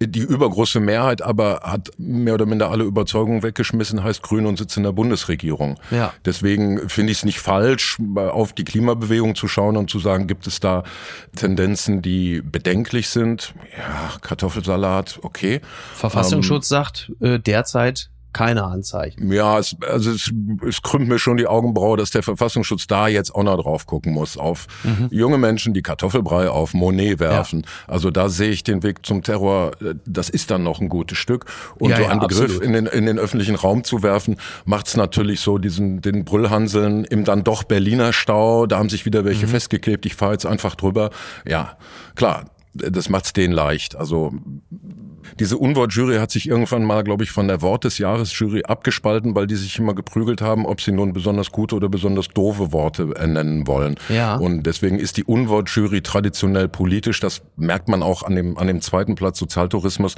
Die 0.00 0.20
übergroße 0.20 0.80
Mehrheit 0.80 1.22
aber 1.22 1.60
hat 1.62 1.90
mehr 1.98 2.34
oder 2.34 2.46
minder 2.46 2.70
alle 2.70 2.84
Überzeugungen 2.84 3.42
weggeschmissen, 3.42 4.02
heißt 4.02 4.22
Grün 4.22 4.46
und 4.46 4.58
sitzt 4.58 4.76
in 4.76 4.82
der 4.82 4.92
Bundesregierung. 4.92 5.78
Ja. 5.90 6.12
Deswegen 6.24 6.88
finde 6.88 7.12
ich 7.12 7.18
es 7.18 7.24
nicht 7.24 7.40
falsch, 7.40 7.98
auf 8.16 8.52
die 8.52 8.64
Klimabewegung 8.64 9.34
zu 9.34 9.48
schauen 9.48 9.76
und 9.76 9.90
zu 9.90 9.98
sagen, 9.98 10.26
gibt 10.26 10.46
es 10.46 10.60
da 10.60 10.82
Tendenzen, 11.36 12.02
die 12.02 12.42
bedenklich 12.42 13.08
sind? 13.08 13.54
Ja, 13.76 14.18
Kartoffelsalat, 14.20 15.18
okay. 15.22 15.60
Verfassungsschutz 15.94 16.70
ähm, 16.70 16.76
sagt 16.76 17.12
äh, 17.20 17.38
derzeit 17.38 18.11
keine 18.32 18.64
Anzeichen. 18.64 19.30
Ja, 19.32 19.58
es, 19.58 19.76
also 19.88 20.10
es, 20.10 20.32
es 20.66 20.82
krümmt 20.82 21.08
mir 21.08 21.18
schon 21.18 21.36
die 21.36 21.46
Augenbraue, 21.46 21.96
dass 21.96 22.10
der 22.10 22.22
Verfassungsschutz 22.22 22.86
da 22.86 23.08
jetzt 23.08 23.34
auch 23.34 23.42
noch 23.42 23.60
drauf 23.60 23.86
gucken 23.86 24.12
muss, 24.12 24.36
auf 24.36 24.66
mhm. 24.84 25.08
junge 25.10 25.38
Menschen, 25.38 25.74
die 25.74 25.82
Kartoffelbrei 25.82 26.48
auf 26.48 26.74
Monet 26.74 27.20
werfen. 27.20 27.60
Ja. 27.60 27.94
Also 27.94 28.10
da 28.10 28.28
sehe 28.28 28.50
ich 28.50 28.64
den 28.64 28.82
Weg 28.82 29.04
zum 29.04 29.22
Terror, 29.22 29.72
das 30.06 30.28
ist 30.28 30.50
dann 30.50 30.62
noch 30.62 30.80
ein 30.80 30.88
gutes 30.88 31.18
Stück. 31.18 31.46
Und 31.78 31.90
ja, 31.90 31.96
so 31.96 32.04
einen 32.06 32.20
ja, 32.20 32.26
Begriff 32.26 32.60
in 32.60 32.72
den, 32.72 32.86
in 32.86 33.06
den 33.06 33.18
öffentlichen 33.18 33.54
Raum 33.54 33.84
zu 33.84 34.02
werfen, 34.02 34.36
macht 34.64 34.88
es 34.88 34.96
natürlich 34.96 35.40
so 35.40 35.58
diesen 35.58 36.00
den 36.00 36.24
Brüllhanseln 36.24 37.04
im 37.04 37.24
dann 37.24 37.44
doch 37.44 37.64
Berliner 37.64 38.12
Stau, 38.12 38.66
da 38.66 38.78
haben 38.78 38.88
sich 38.88 39.06
wieder 39.06 39.24
welche 39.24 39.46
mhm. 39.46 39.50
festgeklebt, 39.50 40.06
ich 40.06 40.14
fahre 40.14 40.32
jetzt 40.32 40.46
einfach 40.46 40.74
drüber. 40.74 41.10
Ja, 41.46 41.76
klar, 42.14 42.46
das 42.74 43.08
macht's 43.08 43.32
denen 43.32 43.52
leicht. 43.52 43.96
Also 43.96 44.32
diese 45.38 45.56
Unwortjury 45.56 46.16
hat 46.16 46.30
sich 46.30 46.48
irgendwann 46.48 46.84
mal, 46.84 47.02
glaube 47.04 47.24
ich, 47.24 47.30
von 47.30 47.48
der 47.48 47.62
Wort 47.62 47.84
des 47.84 47.98
Jahres 47.98 48.36
Jury 48.38 48.62
abgespalten, 48.64 49.34
weil 49.34 49.46
die 49.46 49.56
sich 49.56 49.78
immer 49.78 49.94
geprügelt 49.94 50.40
haben, 50.40 50.66
ob 50.66 50.80
sie 50.80 50.92
nun 50.92 51.12
besonders 51.12 51.50
gute 51.50 51.74
oder 51.74 51.88
besonders 51.88 52.28
doofe 52.28 52.72
Worte 52.72 53.06
nennen 53.06 53.66
wollen. 53.66 53.96
Ja. 54.08 54.36
Und 54.36 54.64
deswegen 54.64 54.98
ist 54.98 55.16
die 55.16 55.24
Unwortjury 55.24 56.02
traditionell 56.02 56.68
politisch. 56.68 57.20
Das 57.20 57.42
merkt 57.56 57.88
man 57.88 58.02
auch 58.02 58.22
an 58.22 58.34
dem, 58.34 58.58
an 58.58 58.66
dem 58.66 58.80
zweiten 58.80 59.14
Platz 59.14 59.38
Sozialtourismus. 59.38 60.14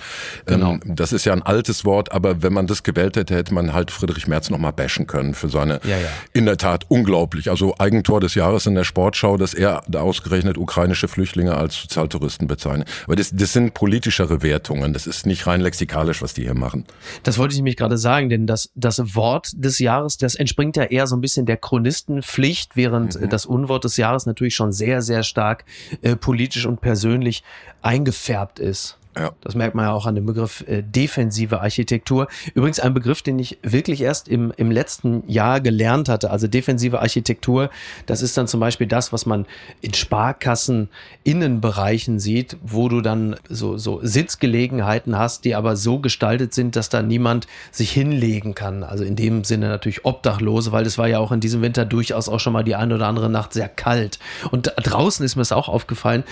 Genau. 0.46 0.72
Ähm, 0.72 0.80
das 0.84 1.12
ist 1.12 1.24
ja 1.24 1.32
ein 1.32 1.42
altes 1.42 1.84
Wort, 1.84 2.12
aber 2.12 2.42
wenn 2.42 2.52
man 2.52 2.66
das 2.66 2.82
gewählt 2.82 3.16
hätte, 3.16 3.34
hätte 3.34 3.54
man 3.54 3.72
halt 3.72 3.90
Friedrich 3.90 4.26
Merz 4.26 4.50
nochmal 4.50 4.72
bashen 4.72 5.06
können 5.06 5.34
für 5.34 5.48
seine, 5.48 5.80
ja, 5.84 5.98
ja. 5.98 6.08
in 6.32 6.46
der 6.46 6.56
Tat 6.56 6.84
unglaublich. 6.88 7.50
Also 7.50 7.74
Eigentor 7.78 8.20
des 8.20 8.34
Jahres 8.34 8.66
in 8.66 8.74
der 8.74 8.84
Sportschau, 8.84 9.36
dass 9.36 9.54
er 9.54 9.82
da 9.88 10.00
ausgerechnet 10.00 10.58
ukrainische 10.58 11.08
Flüchtlinge 11.08 11.56
als 11.56 11.80
Sozialtouristen 11.80 12.46
bezeichnet. 12.46 12.88
Aber 13.04 13.16
das, 13.16 13.30
das 13.32 13.52
sind 13.52 13.74
politischere 13.74 14.42
Wertungen. 14.42 14.92
Das 14.92 15.03
ist 15.06 15.26
nicht 15.26 15.46
rein 15.46 15.60
lexikalisch, 15.60 16.22
was 16.22 16.34
die 16.34 16.42
hier 16.42 16.54
machen. 16.54 16.84
Das 17.22 17.38
wollte 17.38 17.52
ich 17.52 17.58
nämlich 17.58 17.76
gerade 17.76 17.98
sagen, 17.98 18.28
denn 18.28 18.46
das, 18.46 18.70
das 18.74 19.14
Wort 19.14 19.52
des 19.54 19.78
Jahres, 19.78 20.16
das 20.16 20.34
entspringt 20.34 20.76
ja 20.76 20.84
eher 20.84 21.06
so 21.06 21.16
ein 21.16 21.20
bisschen 21.20 21.46
der 21.46 21.56
Chronistenpflicht, 21.56 22.76
während 22.76 23.20
mhm. 23.20 23.28
das 23.28 23.46
Unwort 23.46 23.84
des 23.84 23.96
Jahres 23.96 24.26
natürlich 24.26 24.54
schon 24.54 24.72
sehr, 24.72 25.02
sehr 25.02 25.22
stark 25.22 25.64
äh, 26.02 26.16
politisch 26.16 26.66
und 26.66 26.80
persönlich 26.80 27.42
eingefärbt 27.82 28.58
ist. 28.58 28.98
Ja. 29.16 29.32
Das 29.42 29.54
merkt 29.54 29.74
man 29.74 29.86
ja 29.86 29.92
auch 29.92 30.06
an 30.06 30.16
dem 30.16 30.26
Begriff 30.26 30.64
äh, 30.66 30.82
defensive 30.82 31.60
Architektur. 31.60 32.26
Übrigens 32.54 32.80
ein 32.80 32.94
Begriff, 32.94 33.22
den 33.22 33.38
ich 33.38 33.58
wirklich 33.62 34.00
erst 34.00 34.28
im, 34.28 34.52
im 34.56 34.70
letzten 34.72 35.22
Jahr 35.28 35.60
gelernt 35.60 36.08
hatte. 36.08 36.30
Also 36.30 36.48
defensive 36.48 37.00
Architektur, 37.00 37.70
das 38.06 38.22
ist 38.22 38.36
dann 38.36 38.48
zum 38.48 38.58
Beispiel 38.58 38.88
das, 38.88 39.12
was 39.12 39.24
man 39.24 39.46
in 39.80 39.94
Sparkassen 39.94 40.88
Innenbereichen 41.22 42.18
sieht, 42.18 42.56
wo 42.62 42.88
du 42.88 43.00
dann 43.00 43.36
so, 43.48 43.78
so 43.78 44.00
Sitzgelegenheiten 44.02 45.16
hast, 45.16 45.44
die 45.44 45.54
aber 45.54 45.76
so 45.76 46.00
gestaltet 46.00 46.52
sind, 46.52 46.74
dass 46.74 46.88
da 46.88 47.00
niemand 47.00 47.46
sich 47.70 47.92
hinlegen 47.92 48.54
kann. 48.54 48.82
Also 48.82 49.04
in 49.04 49.14
dem 49.14 49.44
Sinne 49.44 49.68
natürlich 49.68 50.04
Obdachlose, 50.04 50.72
weil 50.72 50.86
es 50.86 50.98
war 50.98 51.06
ja 51.06 51.20
auch 51.20 51.30
in 51.30 51.40
diesem 51.40 51.62
Winter 51.62 51.84
durchaus 51.84 52.28
auch 52.28 52.40
schon 52.40 52.52
mal 52.52 52.64
die 52.64 52.74
eine 52.74 52.96
oder 52.96 53.06
andere 53.06 53.30
Nacht 53.30 53.52
sehr 53.52 53.68
kalt. 53.68 54.18
Und 54.50 54.72
draußen 54.76 55.24
ist 55.24 55.36
mir 55.36 55.42
es 55.42 55.52
auch 55.52 55.68
aufgefallen, 55.68 56.24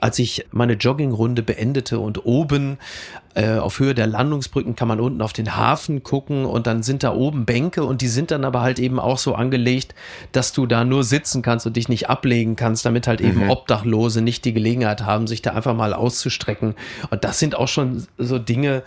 als 0.00 0.18
ich 0.18 0.46
meine 0.50 0.74
Joggingrunde 0.74 1.42
beendete 1.42 2.00
und 2.00 2.23
oben 2.24 2.78
äh, 3.34 3.58
auf 3.58 3.80
Höhe 3.80 3.94
der 3.94 4.06
Landungsbrücken 4.06 4.76
kann 4.76 4.88
man 4.88 5.00
unten 5.00 5.20
auf 5.20 5.32
den 5.32 5.56
Hafen 5.56 6.02
gucken 6.02 6.44
und 6.44 6.66
dann 6.66 6.82
sind 6.82 7.02
da 7.02 7.12
oben 7.12 7.44
Bänke 7.44 7.84
und 7.84 8.00
die 8.00 8.08
sind 8.08 8.30
dann 8.30 8.44
aber 8.44 8.60
halt 8.60 8.78
eben 8.78 9.00
auch 9.00 9.18
so 9.18 9.34
angelegt, 9.34 9.94
dass 10.32 10.52
du 10.52 10.66
da 10.66 10.84
nur 10.84 11.04
sitzen 11.04 11.42
kannst 11.42 11.66
und 11.66 11.76
dich 11.76 11.88
nicht 11.88 12.08
ablegen 12.08 12.56
kannst, 12.56 12.86
damit 12.86 13.06
halt 13.06 13.20
eben 13.20 13.44
mhm. 13.44 13.50
Obdachlose 13.50 14.20
nicht 14.20 14.44
die 14.44 14.52
Gelegenheit 14.52 15.02
haben, 15.02 15.26
sich 15.26 15.42
da 15.42 15.52
einfach 15.52 15.74
mal 15.74 15.94
auszustrecken. 15.94 16.74
Und 17.10 17.24
das 17.24 17.38
sind 17.38 17.56
auch 17.56 17.68
schon 17.68 18.06
so 18.18 18.38
Dinge, 18.38 18.84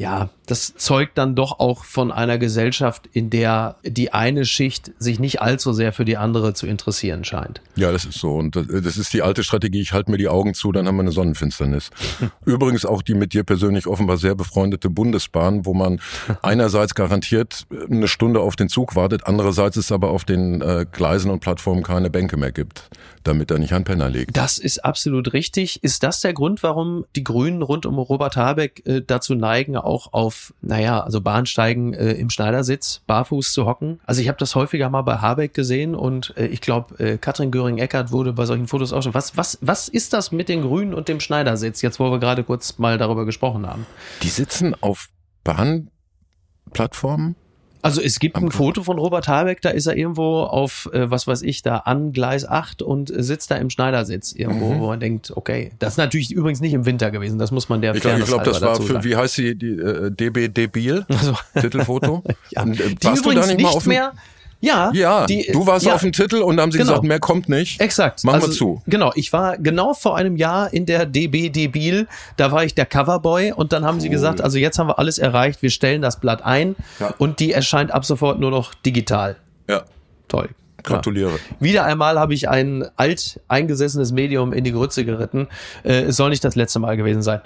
ja, 0.00 0.30
das 0.46 0.74
zeugt 0.76 1.18
dann 1.18 1.34
doch 1.34 1.60
auch 1.60 1.84
von 1.84 2.10
einer 2.10 2.38
Gesellschaft, 2.38 3.06
in 3.12 3.28
der 3.28 3.76
die 3.84 4.14
eine 4.14 4.46
Schicht 4.46 4.92
sich 4.98 5.20
nicht 5.20 5.42
allzu 5.42 5.74
sehr 5.74 5.92
für 5.92 6.06
die 6.06 6.16
andere 6.16 6.54
zu 6.54 6.66
interessieren 6.66 7.22
scheint. 7.22 7.60
Ja, 7.76 7.92
das 7.92 8.06
ist 8.06 8.18
so. 8.18 8.32
Und 8.36 8.56
das 8.56 8.96
ist 8.96 9.12
die 9.12 9.20
alte 9.20 9.44
Strategie, 9.44 9.82
ich 9.82 9.92
halte 9.92 10.10
mir 10.10 10.16
die 10.16 10.28
Augen 10.28 10.54
zu, 10.54 10.72
dann 10.72 10.88
haben 10.88 10.96
wir 10.96 11.02
eine 11.02 11.12
Sonnenfinsternis. 11.12 11.90
Übrigens 12.46 12.86
auch 12.86 13.02
die 13.02 13.12
mit 13.12 13.34
dir 13.34 13.44
persönlich 13.44 13.86
offenbar 13.86 14.16
sehr 14.16 14.34
befreundete 14.34 14.88
Bundesbahn, 14.88 15.66
wo 15.66 15.74
man 15.74 16.00
einerseits 16.42 16.94
garantiert 16.94 17.66
eine 17.90 18.08
Stunde 18.08 18.40
auf 18.40 18.56
den 18.56 18.70
Zug 18.70 18.96
wartet, 18.96 19.26
andererseits 19.26 19.76
es 19.76 19.92
aber 19.92 20.08
auf 20.08 20.24
den 20.24 20.62
äh, 20.62 20.86
Gleisen 20.90 21.30
und 21.30 21.40
Plattformen 21.40 21.82
keine 21.82 22.08
Bänke 22.08 22.38
mehr 22.38 22.52
gibt, 22.52 22.88
damit 23.22 23.50
da 23.50 23.58
nicht 23.58 23.74
ein 23.74 23.84
Penner 23.84 24.08
liegt. 24.08 24.34
Das 24.34 24.56
ist 24.56 24.82
absolut 24.82 25.34
richtig. 25.34 25.84
Ist 25.84 26.02
das 26.02 26.22
der 26.22 26.32
Grund, 26.32 26.62
warum 26.62 27.04
die 27.16 27.22
Grünen 27.22 27.60
rund 27.60 27.84
um 27.84 27.98
Robert 27.98 28.36
Habeck 28.36 28.82
äh, 28.86 29.02
dazu 29.06 29.34
neigen, 29.34 29.76
auch 29.90 30.12
auf, 30.12 30.54
naja, 30.62 31.00
also 31.00 31.20
Bahnsteigen 31.20 31.92
äh, 31.92 32.12
im 32.12 32.30
Schneidersitz 32.30 33.02
barfuß 33.06 33.52
zu 33.52 33.66
hocken. 33.66 34.00
Also 34.06 34.22
ich 34.22 34.28
habe 34.28 34.38
das 34.38 34.54
häufiger 34.54 34.88
mal 34.88 35.02
bei 35.02 35.16
Habeck 35.18 35.52
gesehen 35.52 35.94
und 35.94 36.34
äh, 36.36 36.46
ich 36.46 36.60
glaube, 36.60 36.98
äh, 36.98 37.18
Katrin 37.18 37.50
Göring-Eckert 37.50 38.12
wurde 38.12 38.32
bei 38.32 38.46
solchen 38.46 38.68
Fotos 38.68 38.92
auch 38.92 39.02
schon. 39.02 39.14
Was, 39.14 39.36
was, 39.36 39.58
was 39.60 39.88
ist 39.88 40.12
das 40.12 40.32
mit 40.32 40.48
den 40.48 40.62
Grünen 40.62 40.94
und 40.94 41.08
dem 41.08 41.20
Schneidersitz, 41.20 41.82
jetzt 41.82 42.00
wo 42.00 42.10
wir 42.10 42.20
gerade 42.20 42.44
kurz 42.44 42.78
mal 42.78 42.96
darüber 42.96 43.26
gesprochen 43.26 43.66
haben? 43.66 43.86
Die 44.22 44.28
sitzen 44.28 44.74
auf 44.80 45.08
Bahnplattformen? 45.44 47.36
Also 47.82 48.00
es 48.00 48.18
gibt 48.18 48.36
ein 48.36 48.50
Foto 48.50 48.82
von 48.82 48.98
Robert 48.98 49.28
Habeck, 49.28 49.62
da 49.62 49.70
ist 49.70 49.86
er 49.86 49.96
irgendwo 49.96 50.42
auf, 50.42 50.88
äh, 50.92 51.10
was 51.10 51.26
weiß 51.26 51.42
ich, 51.42 51.62
da 51.62 51.78
an 51.78 52.12
Gleis 52.12 52.46
8 52.46 52.82
und 52.82 53.12
sitzt 53.14 53.50
da 53.50 53.56
im 53.56 53.70
Schneidersitz 53.70 54.32
irgendwo, 54.32 54.74
mhm. 54.74 54.80
wo 54.80 54.86
man 54.88 55.00
denkt, 55.00 55.32
okay, 55.34 55.72
das 55.78 55.94
ist 55.94 55.96
natürlich 55.98 56.32
übrigens 56.32 56.60
nicht 56.60 56.74
im 56.74 56.86
Winter 56.86 57.10
gewesen, 57.10 57.38
das 57.38 57.50
muss 57.50 57.68
man 57.68 57.80
der 57.80 57.94
Ich 57.94 58.02
glaube, 58.02 58.22
glaub, 58.22 58.44
das 58.44 58.60
war 58.60 58.80
für, 58.80 59.02
wie 59.04 59.16
heißt 59.16 59.34
sie, 59.34 59.54
die 59.54 59.70
äh, 59.70 60.10
DB 60.10 60.48
Debil, 60.48 61.06
also. 61.08 61.34
Titelfoto. 61.58 62.22
ja. 62.50 62.62
Und, 62.62 62.80
äh, 62.80 62.88
die 62.94 63.34
da 63.34 63.46
nicht, 63.46 63.86
mehr, 63.86 64.12
ja, 64.60 64.90
ja 64.92 65.26
die, 65.26 65.48
du 65.52 65.66
warst 65.66 65.86
ja, 65.86 65.94
auf 65.94 66.02
dem 66.02 66.12
Titel 66.12 66.36
und 66.36 66.60
haben 66.60 66.70
sie 66.70 66.78
genau. 66.78 66.90
gesagt, 66.92 67.06
mehr 67.06 67.18
kommt 67.18 67.48
nicht. 67.48 67.80
Exakt. 67.80 68.24
Machen 68.24 68.36
also, 68.36 68.48
wir 68.48 68.54
zu. 68.54 68.82
Genau, 68.86 69.12
ich 69.14 69.32
war 69.32 69.56
genau 69.58 69.94
vor 69.94 70.16
einem 70.16 70.36
Jahr 70.36 70.72
in 70.72 70.86
der 70.86 71.06
DB 71.06 71.48
Debil, 71.50 72.06
da 72.36 72.52
war 72.52 72.64
ich 72.64 72.74
der 72.74 72.86
Coverboy 72.86 73.52
und 73.52 73.72
dann 73.72 73.84
haben 73.84 73.96
cool. 73.96 74.02
sie 74.02 74.08
gesagt, 74.10 74.40
also 74.40 74.58
jetzt 74.58 74.78
haben 74.78 74.88
wir 74.88 74.98
alles 74.98 75.18
erreicht, 75.18 75.62
wir 75.62 75.70
stellen 75.70 76.02
das 76.02 76.20
Blatt 76.20 76.44
ein 76.44 76.76
ja. 76.98 77.14
und 77.18 77.40
die 77.40 77.52
erscheint 77.52 77.90
ab 77.90 78.04
sofort 78.04 78.38
nur 78.38 78.50
noch 78.50 78.74
digital. 78.74 79.36
Ja. 79.68 79.84
Toll. 80.28 80.50
Gratuliere. 80.82 81.38
Wieder 81.58 81.84
einmal 81.84 82.18
habe 82.18 82.34
ich 82.34 82.48
ein 82.48 82.86
alt 82.96 83.40
eingesessenes 83.48 84.12
Medium 84.12 84.52
in 84.52 84.64
die 84.64 84.72
Grütze 84.72 85.04
geritten. 85.04 85.48
Äh, 85.84 86.04
es 86.04 86.16
soll 86.16 86.30
nicht 86.30 86.44
das 86.44 86.56
letzte 86.56 86.78
Mal 86.78 86.96
gewesen 86.96 87.22
sein. 87.22 87.40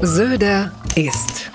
Söder 0.00 0.72
ist 0.96 1.50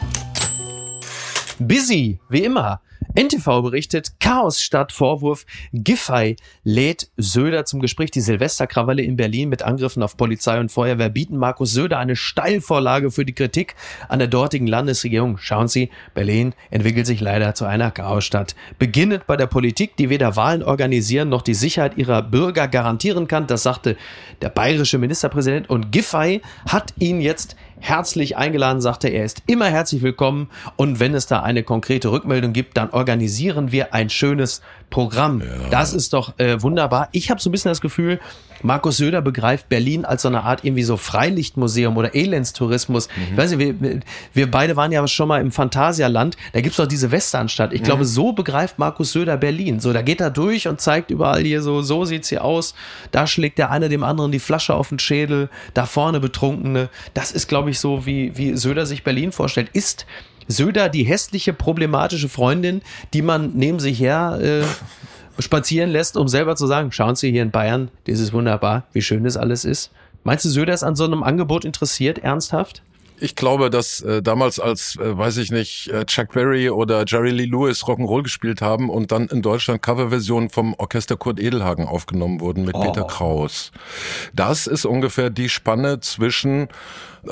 busy, 1.60 2.20
wie 2.30 2.44
immer. 2.44 2.82
NTV 3.14 3.62
berichtet, 3.62 4.20
Chaos 4.20 4.60
statt 4.60 4.92
Vorwurf, 4.92 5.46
Giffey 5.72 6.36
lädt 6.64 7.10
Söder 7.18 7.66
zum 7.66 7.80
Gespräch. 7.80 8.12
Die 8.12 8.22
Silvesterkrawalle 8.22 9.04
in 9.04 9.16
Berlin 9.16 9.50
mit 9.50 9.64
Angriffen 9.64 10.04
auf 10.04 10.18
Polizei 10.18 10.60
und 10.60 10.72
Feuerwehr 10.72 11.10
bieten 11.10 11.38
Markus 11.38 11.74
Söder 11.74 12.00
eine 12.00 12.16
Steilvorlage 12.16 13.12
für 13.12 13.26
die 13.26 13.34
Kritik 13.34 13.76
an 14.10 14.20
der 14.20 14.28
dortigen 14.28 14.68
Landesregierung. 14.68 15.38
Schauen 15.38 15.68
Sie, 15.68 15.90
Berlin 16.14 16.54
entwickelt 16.72 17.06
sich 17.06 17.22
leider 17.22 17.56
zu 17.56 17.66
einer 17.66 17.92
Chaosstadt. 17.92 18.56
Beginnend 18.80 19.28
bei 19.28 19.38
der 19.38 19.48
Politik, 19.48 19.96
die 19.98 20.10
weder 20.10 20.36
Wahlen 20.36 20.64
organisieren 20.64 21.30
noch 21.30 21.42
die 21.42 21.54
Sicherheit 21.54 21.98
ihrer 21.98 22.22
Bürger 22.22 22.68
garantieren 22.68 23.28
kann. 23.28 23.48
Das 23.48 23.64
sagte 23.64 23.96
der 24.42 24.50
bayerische 24.50 24.98
Ministerpräsident 24.98 25.70
und 25.70 25.92
Giffey 25.92 26.42
hat 26.68 26.94
ihn 27.00 27.22
jetzt 27.22 27.56
herzlich 27.80 28.38
eingeladen, 28.38 28.82
sagte 28.82 29.10
er 29.10 29.26
ist 29.26 29.44
immer 29.48 29.68
herzlich 29.68 30.02
willkommen 30.02 30.50
und 30.76 31.00
wenn 31.00 31.14
es 31.14 31.28
da 31.28 31.42
eine 31.42 31.64
konkrete 31.64 32.12
Rückmeldung 32.12 32.54
gibt, 32.54 32.78
dann 32.78 32.90
organisieren 32.90 33.72
wir 33.72 33.94
ein 33.94 34.10
schönes 34.10 34.62
Programm. 34.90 35.42
Ja. 35.42 35.70
Das 35.70 35.94
ist 35.94 36.14
doch 36.14 36.38
äh, 36.40 36.62
wunderbar. 36.62 37.10
Ich 37.12 37.30
habe 37.30 37.42
so 37.42 37.50
ein 37.50 37.52
bisschen 37.52 37.72
das 37.72 37.82
Gefühl, 37.82 38.20
Markus 38.66 38.98
Söder 38.98 39.22
begreift 39.22 39.70
Berlin 39.70 40.06
als 40.06 40.24
so 40.24 40.28
eine 40.28 40.44
Art 40.44 40.64
irgendwie 40.64 40.84
so 40.84 40.98
Freilichtmuseum 40.98 41.96
oder 41.96 42.16
Elendstourismus. 42.16 43.08
Mhm. 43.08 43.24
Ich 43.32 43.38
weiß 43.38 43.52
nicht, 43.52 43.82
wir, 43.82 44.00
wir 44.34 44.52
beide 44.52 44.76
waren 44.76 44.92
ja 44.92 45.08
schon 45.08 45.28
mal 45.28 45.40
im 45.40 45.52
Phantasialand. 45.52 46.36
Da 46.54 46.62
gibt's 46.62 46.78
doch 46.78 46.88
diese 46.88 47.12
Westernstadt. 47.12 47.74
Ich 47.74 47.82
mhm. 47.82 47.86
glaube, 47.86 48.06
so 48.06 48.34
begreift 48.34 48.80
Markus 48.80 49.12
Söder 49.12 49.38
Berlin. 49.38 49.80
So, 49.80 49.94
da 49.94 50.02
geht 50.02 50.20
er 50.20 50.32
durch 50.32 50.68
und 50.68 50.82
zeigt 50.82 51.12
überall 51.12 51.44
hier 51.44 51.62
so, 51.62 51.84
so 51.84 52.06
sieht's 52.06 52.30
hier 52.30 52.44
aus. 52.44 52.74
Da 53.12 53.28
schlägt 53.28 53.60
der 53.60 53.70
eine 53.70 53.88
dem 53.88 54.04
anderen 54.04 54.32
die 54.32 54.40
Flasche 54.40 54.74
auf 54.74 54.90
den 54.90 55.00
Schädel. 55.00 55.50
Da 55.76 55.86
vorne 55.86 56.20
Betrunkene. 56.20 56.90
Das 57.14 57.32
ist, 57.32 57.48
glaube 57.48 57.70
ich, 57.70 57.80
so, 57.80 58.06
wie, 58.06 58.36
wie 58.36 58.58
Söder 58.58 58.88
sich 58.88 59.04
Berlin 59.04 59.32
vorstellt. 59.32 59.70
Ist 59.74 60.08
Söder 60.48 60.90
die 60.90 61.04
hässliche, 61.04 61.54
problematische 61.54 62.30
Freundin, 62.30 62.82
die 63.14 63.22
man 63.22 63.52
neben 63.54 63.80
sich 63.80 64.00
her 64.00 64.40
äh, 64.42 64.64
spazieren 65.40 65.90
lässt, 65.90 66.18
um 66.18 66.28
selber 66.28 66.56
zu 66.56 66.68
sagen, 66.68 66.92
schauen 66.92 67.16
Sie 67.16 67.32
hier 67.32 67.42
in 67.42 67.52
Bayern, 67.52 67.90
das 68.08 68.20
ist 68.20 68.34
wunderbar, 68.34 68.84
wie 68.94 69.02
schön 69.02 69.24
das 69.24 69.38
alles 69.38 69.66
ist. 69.66 69.92
Meinst 70.24 70.46
du, 70.46 70.50
Söder 70.50 70.74
ist 70.74 70.84
an 70.84 70.96
so 70.96 71.06
einem 71.06 71.24
Angebot 71.24 71.66
interessiert, 71.66 72.20
ernsthaft? 72.20 72.82
Ich 73.18 73.36
glaube, 73.36 73.70
dass 73.70 74.02
äh, 74.02 74.22
damals 74.22 74.60
als, 74.60 74.98
äh, 74.98 75.18
weiß 75.18 75.38
ich 75.38 75.52
nicht, 75.52 75.88
äh, 75.88 76.06
Chuck 76.06 76.34
Berry 76.34 76.70
oder 76.70 77.06
Jerry 77.08 77.30
Lee 77.30 77.46
Lewis 77.46 77.84
Rock'n'Roll 77.84 78.24
gespielt 78.24 78.62
haben 78.62 78.90
und 78.90 79.12
dann 79.12 79.28
in 79.28 79.42
Deutschland 79.42 79.82
Coverversionen 79.82 80.50
vom 80.50 80.74
Orchester 80.78 81.16
Kurt 81.16 81.40
Edelhagen 81.40 81.88
aufgenommen 81.88 82.42
wurden 82.42 82.66
mit 82.66 82.76
oh. 82.76 82.82
Peter 82.82 83.06
Kraus. 83.06 83.72
Das 84.34 84.68
ist 84.68 84.86
ungefähr 84.86 85.30
die 85.30 85.48
Spanne 85.48 86.02
zwischen 86.02 86.68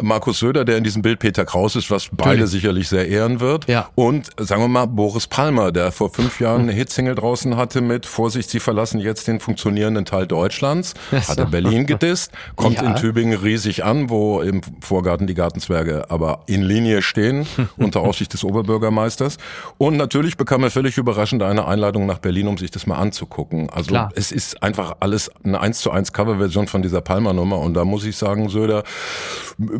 Markus 0.01 0.39
Söder, 0.39 0.65
der 0.65 0.77
in 0.77 0.83
diesem 0.83 1.01
Bild 1.01 1.19
Peter 1.19 1.45
Kraus 1.45 1.75
ist, 1.75 1.91
was 1.91 2.09
beide 2.09 2.29
Natürlich. 2.29 2.51
sicherlich 2.51 2.89
sehr 2.89 3.07
ehren 3.07 3.39
wird. 3.39 3.67
Ja. 3.67 3.89
Und 3.95 4.29
sagen 4.39 4.61
wir 4.61 4.67
mal 4.67 4.85
Boris 4.85 5.27
Palmer, 5.27 5.71
der 5.71 5.91
vor 5.91 6.09
fünf 6.09 6.39
Jahren 6.39 6.61
eine 6.61 6.73
Hitsingle 6.73 7.15
draußen 7.15 7.55
hatte 7.55 7.81
mit 7.81 8.05
Vorsicht, 8.05 8.49
Sie 8.49 8.59
verlassen 8.59 8.99
jetzt 8.99 9.27
den 9.27 9.39
funktionierenden 9.39 10.05
Teil 10.05 10.27
Deutschlands. 10.27 10.93
Hat 11.11 11.37
er 11.37 11.45
Berlin 11.45 11.85
gedisst, 11.85 12.31
kommt 12.55 12.77
ja. 12.77 12.83
in 12.83 12.95
Tübingen 12.95 13.37
riesig 13.37 13.83
an, 13.83 14.09
wo 14.09 14.41
im 14.41 14.61
Vorgarten 14.81 15.27
die 15.27 15.33
Gartenzwerge 15.33 16.09
aber 16.09 16.43
in 16.47 16.61
Linie 16.61 17.01
stehen, 17.01 17.45
unter 17.77 18.01
Aufsicht 18.01 18.33
des 18.33 18.43
Oberbürgermeisters. 18.43 19.37
Und 19.77 19.97
natürlich 19.97 20.37
bekam 20.37 20.63
er 20.63 20.71
völlig 20.71 20.97
überraschend 20.97 21.43
eine 21.43 21.67
Einladung 21.67 22.05
nach 22.05 22.19
Berlin, 22.19 22.47
um 22.47 22.57
sich 22.57 22.71
das 22.71 22.87
mal 22.87 22.97
anzugucken. 22.97 23.69
Also 23.69 23.89
Klar. 23.89 24.11
es 24.15 24.31
ist 24.31 24.61
einfach 24.63 24.97
alles 24.99 25.31
eine 25.43 25.59
1 25.59 25.79
zu 25.79 25.91
1 25.91 26.13
Coverversion 26.13 26.67
von 26.67 26.81
dieser 26.81 27.01
Palmer-Nummer. 27.01 27.59
Und 27.59 27.73
da 27.73 27.85
muss 27.85 28.05
ich 28.05 28.17
sagen, 28.17 28.49
Söder, 28.49 28.83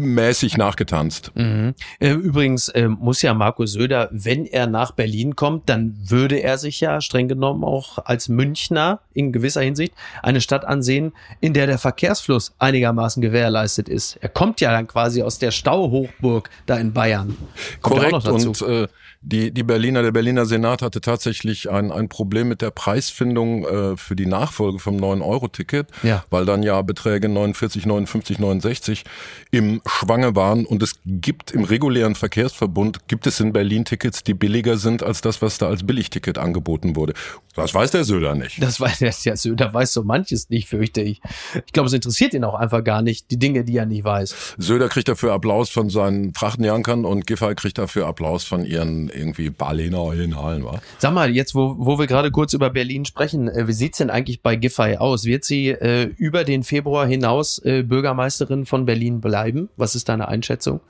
mäßig 0.03 0.57
nachgetanzt. 0.57 1.31
Mhm. 1.35 1.73
Äh, 1.99 2.11
übrigens 2.11 2.69
äh, 2.69 2.87
muss 2.87 3.21
ja 3.21 3.33
Markus 3.33 3.73
Söder, 3.73 4.09
wenn 4.11 4.45
er 4.45 4.67
nach 4.67 4.91
Berlin 4.91 5.35
kommt, 5.35 5.69
dann 5.69 5.95
würde 5.99 6.37
er 6.37 6.57
sich 6.57 6.79
ja 6.79 7.01
streng 7.01 7.27
genommen 7.27 7.63
auch 7.63 7.99
als 8.05 8.29
Münchner 8.29 8.99
in 9.13 9.31
gewisser 9.31 9.61
Hinsicht 9.61 9.93
eine 10.21 10.41
Stadt 10.41 10.65
ansehen, 10.65 11.13
in 11.39 11.53
der 11.53 11.67
der 11.67 11.77
Verkehrsfluss 11.77 12.53
einigermaßen 12.59 13.21
gewährleistet 13.21 13.89
ist. 13.89 14.17
Er 14.21 14.29
kommt 14.29 14.61
ja 14.61 14.71
dann 14.71 14.87
quasi 14.87 15.21
aus 15.23 15.39
der 15.39 15.51
Stauhochburg 15.51 16.49
da 16.65 16.77
in 16.77 16.93
Bayern. 16.93 17.37
Kommt 17.81 18.01
Korrekt 18.01 18.27
und 18.27 18.61
äh, 18.61 18.87
die, 19.25 19.51
die 19.51 19.63
Berliner, 19.63 20.01
der 20.01 20.12
Berliner 20.12 20.45
Senat 20.45 20.81
hatte 20.81 20.99
tatsächlich 20.99 21.69
ein, 21.69 21.91
ein 21.91 22.09
Problem 22.09 22.49
mit 22.49 22.62
der 22.62 22.71
Preisfindung 22.71 23.65
äh, 23.65 23.97
für 23.97 24.17
die 24.17 24.25
Nachfolge 24.25 24.79
vom 24.79 24.97
9-Euro-Ticket, 24.97 25.88
ja. 26.03 26.25
weil 26.29 26.45
dann 26.45 26.62
ja 26.62 26.81
Beträge 26.81 27.29
49, 27.29 27.86
59, 27.86 28.39
69 28.39 29.03
im 29.51 29.81
Schwange 29.86 30.36
waren. 30.36 30.65
Und 30.65 30.83
es 30.83 30.95
gibt 31.05 31.51
im 31.51 31.63
regulären 31.63 32.15
Verkehrsverbund, 32.15 33.07
gibt 33.07 33.25
es 33.25 33.39
in 33.39 33.53
Berlin 33.53 33.86
Tickets, 33.86 34.23
die 34.23 34.33
billiger 34.33 34.77
sind 34.77 35.03
als 35.03 35.21
das, 35.21 35.41
was 35.41 35.57
da 35.57 35.67
als 35.67 35.86
Billigticket 35.86 36.38
angeboten 36.38 36.97
wurde. 36.97 37.13
Das 37.55 37.73
weiß 37.73 37.91
der 37.91 38.03
Söder 38.03 38.36
nicht. 38.36 38.62
Das 38.62 38.81
weiß 38.81 38.99
der, 38.99 39.13
der 39.23 39.38
Söder 39.38 39.73
weiß 39.73 39.93
so 39.93 40.03
manches 40.03 40.49
nicht, 40.49 40.67
fürchte 40.67 41.01
ich. 41.01 41.21
Ich 41.65 41.71
glaube, 41.71 41.88
es 41.88 41.93
interessiert 41.93 42.33
ihn 42.33 42.43
auch 42.43 42.55
einfach 42.55 42.83
gar 42.83 43.01
nicht, 43.01 43.31
die 43.31 43.39
Dinge, 43.39 43.63
die 43.63 43.77
er 43.77 43.86
nicht 43.86 44.03
weiß. 44.03 44.55
Söder 44.57 44.89
kriegt 44.89 45.07
dafür 45.07 45.31
Applaus 45.31 45.69
von 45.69 45.89
seinen 45.89 46.33
Trachtenjankern 46.33 47.05
und 47.05 47.25
Giffey 47.25 47.55
kriegt 47.55 47.77
dafür 47.77 48.07
Applaus 48.07 48.43
von 48.43 48.65
ihren 48.65 49.12
irgendwie 49.15 49.49
Berliner 49.49 49.99
Originalen 49.99 50.63
war. 50.63 50.82
Sag 50.99 51.13
mal, 51.13 51.30
jetzt 51.32 51.56
wo, 51.56 51.76
wo 51.78 51.99
wir 51.99 52.08
gerade 52.08 52.32
kurz 52.32 52.54
über 52.54 52.69
Berlin 52.69 53.06
sprechen, 53.06 53.47
äh, 53.47 53.67
wie 53.67 53.73
sieht's 53.73 53.97
denn 53.97 54.10
eigentlich 54.10 54.41
bei 54.41 54.56
Giffey 54.56 54.97
aus? 54.97 55.26
Wird 55.26 55.43
sie 55.43 55.69
äh, 55.69 56.12
über 56.17 56.43
den 56.43 56.63
Februar 56.63 57.08
hinaus 57.08 57.60
äh, 57.60 57.84
Bürgermeisterin 57.84 58.65
von 58.65 58.86
Berlin 58.86 59.21
bleiben? 59.21 59.69
Was 59.78 59.95
ist 59.95 60.10
deine 60.10 60.28
Einschätzung? 60.28 60.82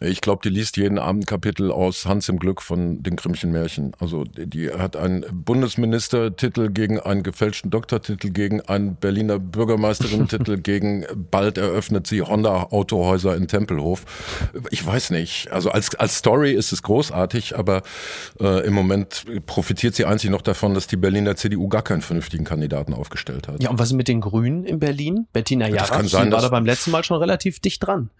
Ich 0.00 0.20
glaube, 0.20 0.42
die 0.44 0.48
liest 0.50 0.76
jeden 0.76 0.98
Abend 0.98 1.26
Kapitel 1.26 1.72
aus 1.72 2.06
Hans 2.06 2.28
im 2.28 2.38
Glück 2.38 2.62
von 2.62 3.02
den 3.02 3.16
Grimmchen 3.16 3.50
Märchen. 3.50 3.92
Also 3.98 4.22
die 4.24 4.70
hat 4.70 4.94
einen 4.94 5.24
Bundesministertitel 5.32 6.70
gegen 6.70 7.00
einen 7.00 7.24
gefälschten 7.24 7.70
Doktortitel, 7.70 8.30
gegen 8.30 8.60
einen 8.60 8.94
Berliner 8.94 9.40
Bürgermeisterin-Titel, 9.40 10.58
gegen 10.62 11.04
bald 11.32 11.58
eröffnet 11.58 12.06
sie 12.06 12.22
Honda-Autohäuser 12.22 13.34
in 13.34 13.48
Tempelhof. 13.48 14.04
Ich 14.70 14.86
weiß 14.86 15.10
nicht. 15.10 15.50
Also 15.50 15.70
als, 15.70 15.96
als 15.96 16.18
Story 16.18 16.52
ist 16.52 16.70
es 16.70 16.84
großartig, 16.84 17.58
aber 17.58 17.82
äh, 18.40 18.64
im 18.64 18.74
Moment 18.74 19.24
profitiert 19.46 19.96
sie 19.96 20.04
einzig 20.04 20.30
noch 20.30 20.42
davon, 20.42 20.74
dass 20.74 20.86
die 20.86 20.96
Berliner 20.96 21.34
CDU 21.34 21.66
gar 21.66 21.82
keinen 21.82 22.02
vernünftigen 22.02 22.44
Kandidaten 22.44 22.94
aufgestellt 22.94 23.48
hat. 23.48 23.60
Ja, 23.60 23.70
und 23.70 23.80
was 23.80 23.88
ist 23.88 23.94
mit 23.94 24.06
den 24.06 24.20
Grünen 24.20 24.64
in 24.64 24.78
Berlin? 24.78 25.26
Bettina 25.32 25.68
Jarasch, 25.68 26.12
ja, 26.12 26.30
war 26.30 26.40
da 26.40 26.48
beim 26.50 26.66
letzten 26.66 26.92
Mal 26.92 27.02
schon 27.02 27.18
relativ 27.18 27.58
dicht 27.58 27.84
dran 27.84 28.10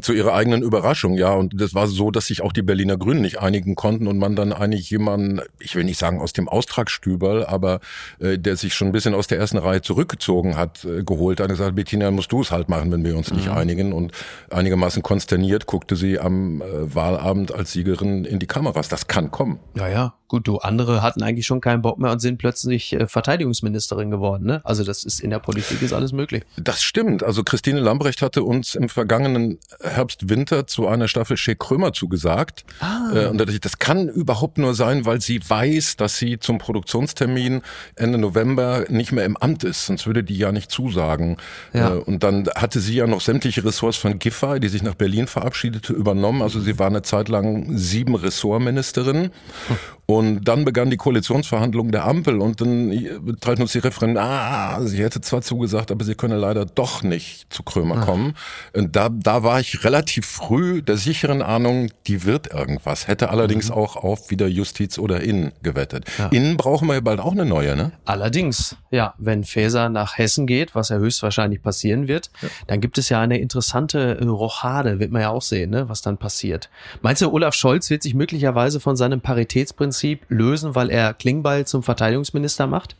zu 0.00 0.12
ihrer 0.12 0.32
eigenen 0.32 0.62
Überraschung, 0.62 1.14
ja. 1.14 1.32
Und 1.32 1.60
das 1.60 1.74
war 1.74 1.86
so, 1.86 2.10
dass 2.10 2.26
sich 2.26 2.42
auch 2.42 2.52
die 2.52 2.62
Berliner 2.62 2.96
Grünen 2.96 3.20
nicht 3.20 3.40
einigen 3.40 3.74
konnten 3.74 4.06
und 4.06 4.18
man 4.18 4.34
dann 4.34 4.52
eigentlich 4.52 4.90
jemanden, 4.90 5.40
ich 5.58 5.74
will 5.76 5.84
nicht 5.84 5.98
sagen 5.98 6.20
aus 6.20 6.32
dem 6.32 6.48
Austragsstüberl, 6.48 7.44
aber 7.44 7.80
äh, 8.18 8.38
der 8.38 8.56
sich 8.56 8.74
schon 8.74 8.88
ein 8.88 8.92
bisschen 8.92 9.14
aus 9.14 9.26
der 9.26 9.38
ersten 9.38 9.58
Reihe 9.58 9.82
zurückgezogen 9.82 10.56
hat, 10.56 10.84
äh, 10.84 11.02
geholt 11.04 11.40
hat 11.40 11.50
und 11.50 11.56
gesagt, 11.56 11.76
Bettina, 11.76 12.10
musst 12.10 12.32
du 12.32 12.40
es 12.40 12.50
halt 12.50 12.68
machen, 12.68 12.90
wenn 12.90 13.04
wir 13.04 13.16
uns 13.16 13.30
mhm. 13.30 13.36
nicht 13.36 13.48
einigen. 13.50 13.92
Und 13.92 14.12
einigermaßen 14.50 15.02
konsterniert 15.02 15.66
guckte 15.66 15.96
sie 15.96 16.18
am 16.18 16.62
äh, 16.62 16.94
Wahlabend 16.94 17.52
als 17.52 17.72
Siegerin 17.72 18.24
in 18.24 18.38
die 18.38 18.46
Kameras. 18.46 18.88
Das 18.88 19.06
kann 19.06 19.30
kommen. 19.30 19.58
Ja, 19.74 19.88
ja. 19.88 20.14
Gut, 20.28 20.48
du, 20.48 20.58
andere 20.58 21.02
hatten 21.02 21.22
eigentlich 21.22 21.46
schon 21.46 21.60
keinen 21.60 21.82
Bock 21.82 21.98
mehr 21.98 22.10
und 22.10 22.18
sind 22.18 22.38
plötzlich 22.38 22.92
äh, 22.92 23.06
Verteidigungsministerin 23.06 24.10
geworden. 24.10 24.44
Ne? 24.44 24.60
Also 24.64 24.82
das 24.82 25.04
ist 25.04 25.20
in 25.20 25.30
der 25.30 25.38
Politik 25.38 25.82
ist 25.82 25.92
alles 25.92 26.12
möglich. 26.12 26.42
Das 26.56 26.82
stimmt. 26.82 27.22
Also 27.22 27.44
Christine 27.44 27.78
Lambrecht 27.78 28.22
hatte 28.22 28.42
uns 28.42 28.74
im 28.74 28.88
vergangenen 28.88 29.58
Herbst, 29.80 30.28
Winter 30.28 30.66
zu 30.66 30.86
einer 30.86 31.08
Staffel 31.08 31.36
Shea 31.36 31.54
Krömer 31.54 31.92
zugesagt. 31.92 32.64
Ah. 32.80 33.10
Äh, 33.14 33.26
und 33.26 33.38
das 33.38 33.78
kann 33.78 34.08
überhaupt 34.08 34.58
nur 34.58 34.74
sein, 34.74 35.04
weil 35.04 35.20
sie 35.20 35.40
weiß, 35.46 35.96
dass 35.96 36.18
sie 36.18 36.38
zum 36.38 36.58
Produktionstermin 36.58 37.62
Ende 37.96 38.18
November 38.18 38.84
nicht 38.88 39.12
mehr 39.12 39.24
im 39.24 39.36
Amt 39.36 39.64
ist. 39.64 39.86
Sonst 39.86 40.06
würde 40.06 40.22
die 40.22 40.36
ja 40.36 40.52
nicht 40.52 40.70
zusagen. 40.70 41.36
Ja. 41.72 41.94
Äh, 41.94 41.98
und 41.98 42.22
dann 42.22 42.48
hatte 42.54 42.80
sie 42.80 42.94
ja 42.94 43.06
noch 43.06 43.20
sämtliche 43.20 43.64
Ressorts 43.64 43.96
von 43.96 44.18
Giffey, 44.18 44.60
die 44.60 44.68
sich 44.68 44.82
nach 44.82 44.94
Berlin 44.94 45.26
verabschiedete, 45.26 45.92
übernommen. 45.92 46.42
Also 46.42 46.60
sie 46.60 46.78
war 46.78 46.86
eine 46.86 47.02
Zeit 47.02 47.28
lang 47.28 47.76
sieben 47.76 48.14
Ressortministerin. 48.14 49.30
Hm. 49.68 49.76
Und 50.08 50.44
dann 50.44 50.64
begann 50.64 50.88
die 50.88 50.96
Koalitionsverhandlung 50.96 51.90
der 51.90 52.04
Ampel 52.04 52.40
und 52.40 52.60
dann 52.60 53.36
teilt 53.40 53.58
uns 53.58 53.72
die 53.72 53.78
Referentin, 53.78 54.18
ah, 54.18 54.80
sie 54.82 55.02
hätte 55.02 55.20
zwar 55.20 55.42
zugesagt, 55.42 55.90
aber 55.90 56.04
sie 56.04 56.14
könne 56.14 56.36
leider 56.36 56.64
doch 56.64 57.02
nicht 57.02 57.52
zu 57.52 57.64
Krömer 57.64 58.02
kommen. 58.02 58.34
Und 58.72 58.94
da, 58.94 59.08
da 59.08 59.42
war 59.42 59.58
ich 59.58 59.82
relativ 59.82 60.24
früh 60.24 60.80
der 60.80 60.96
sicheren 60.96 61.42
Ahnung, 61.42 61.90
die 62.06 62.24
wird 62.24 62.52
irgendwas. 62.52 63.08
Hätte 63.08 63.30
allerdings 63.30 63.70
mhm. 63.70 63.74
auch 63.74 63.96
auf 63.96 64.30
wieder 64.30 64.46
Justiz 64.46 64.96
oder 65.00 65.22
Innen 65.22 65.50
gewettet. 65.64 66.04
Ja. 66.18 66.26
Innen 66.28 66.56
brauchen 66.56 66.86
wir 66.86 66.94
ja 66.94 67.00
bald 67.00 67.18
auch 67.18 67.32
eine 67.32 67.44
neue, 67.44 67.74
ne? 67.74 67.90
Allerdings, 68.04 68.76
ja, 68.92 69.14
wenn 69.18 69.42
Faeser 69.42 69.88
nach 69.88 70.18
Hessen 70.18 70.46
geht, 70.46 70.76
was 70.76 70.90
ja 70.90 70.98
höchstwahrscheinlich 70.98 71.62
passieren 71.62 72.06
wird, 72.06 72.30
ja. 72.42 72.48
dann 72.68 72.80
gibt 72.80 72.98
es 72.98 73.08
ja 73.08 73.20
eine 73.20 73.40
interessante 73.40 74.24
Rochade, 74.24 75.00
wird 75.00 75.10
man 75.10 75.22
ja 75.22 75.30
auch 75.30 75.42
sehen, 75.42 75.70
ne, 75.70 75.88
was 75.88 76.00
dann 76.00 76.16
passiert. 76.16 76.70
Meinst 77.02 77.22
du, 77.22 77.32
Olaf 77.32 77.54
Scholz 77.54 77.90
wird 77.90 78.04
sich 78.04 78.14
möglicherweise 78.14 78.78
von 78.78 78.94
seinem 78.94 79.20
Paritätsprinzip 79.20 79.95
Prinzip 79.96 80.26
lösen, 80.28 80.74
weil 80.74 80.90
er 80.90 81.14
Klingbeil 81.14 81.66
zum 81.66 81.82
Verteidigungsminister 81.82 82.66
macht? 82.66 82.96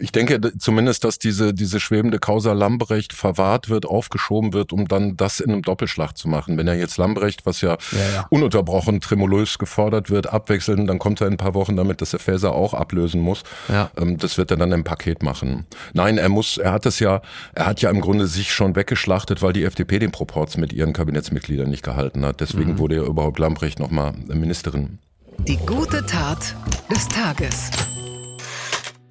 Ich 0.00 0.12
denke 0.12 0.40
zumindest, 0.58 1.04
dass 1.04 1.18
diese, 1.18 1.52
diese 1.52 1.78
schwebende 1.78 2.18
Causa 2.18 2.54
Lambrecht 2.54 3.12
verwahrt 3.12 3.68
wird, 3.68 3.84
aufgeschoben 3.84 4.54
wird, 4.54 4.72
um 4.72 4.88
dann 4.88 5.16
das 5.16 5.40
in 5.40 5.52
einem 5.52 5.62
Doppelschlag 5.62 6.16
zu 6.16 6.26
machen. 6.26 6.56
Wenn 6.56 6.66
er 6.66 6.74
jetzt 6.74 6.96
Lambrecht, 6.96 7.44
was 7.44 7.60
ja, 7.60 7.76
ja, 7.92 7.98
ja. 8.14 8.26
ununterbrochen 8.30 9.00
tremulös 9.00 9.58
gefordert 9.58 10.10
wird, 10.10 10.32
abwechseln, 10.32 10.86
dann 10.86 10.98
kommt 10.98 11.20
er 11.20 11.26
in 11.26 11.34
ein 11.34 11.36
paar 11.36 11.54
Wochen 11.54 11.76
damit, 11.76 12.00
dass 12.00 12.14
er 12.14 12.18
Faeser 12.18 12.52
auch 12.52 12.72
ablösen 12.72 13.20
muss. 13.20 13.42
Ja. 13.68 13.90
Ähm, 13.96 14.16
das 14.16 14.38
wird 14.38 14.50
er 14.50 14.56
dann 14.56 14.72
im 14.72 14.84
Paket 14.84 15.22
machen. 15.22 15.66
Nein, 15.92 16.16
er 16.16 16.30
muss, 16.30 16.56
er 16.56 16.72
hat 16.72 16.86
es 16.86 16.98
ja, 16.98 17.20
er 17.54 17.66
hat 17.66 17.82
ja 17.82 17.90
im 17.90 18.00
Grunde 18.00 18.26
sich 18.26 18.52
schon 18.52 18.74
weggeschlachtet, 18.74 19.42
weil 19.42 19.52
die 19.52 19.64
FDP 19.64 19.98
den 19.98 20.12
Proporz 20.12 20.56
mit 20.56 20.72
ihren 20.72 20.94
Kabinettsmitgliedern 20.94 21.68
nicht 21.68 21.84
gehalten 21.84 22.24
hat. 22.24 22.40
Deswegen 22.40 22.72
mhm. 22.72 22.78
wurde 22.78 22.96
ja 22.96 23.02
überhaupt 23.02 23.38
Lambrecht 23.38 23.78
nochmal 23.78 24.14
Ministerin. 24.28 24.98
Die 25.48 25.56
gute 25.56 26.04
Tat 26.04 26.54
des 26.90 27.08
Tages. 27.08 27.70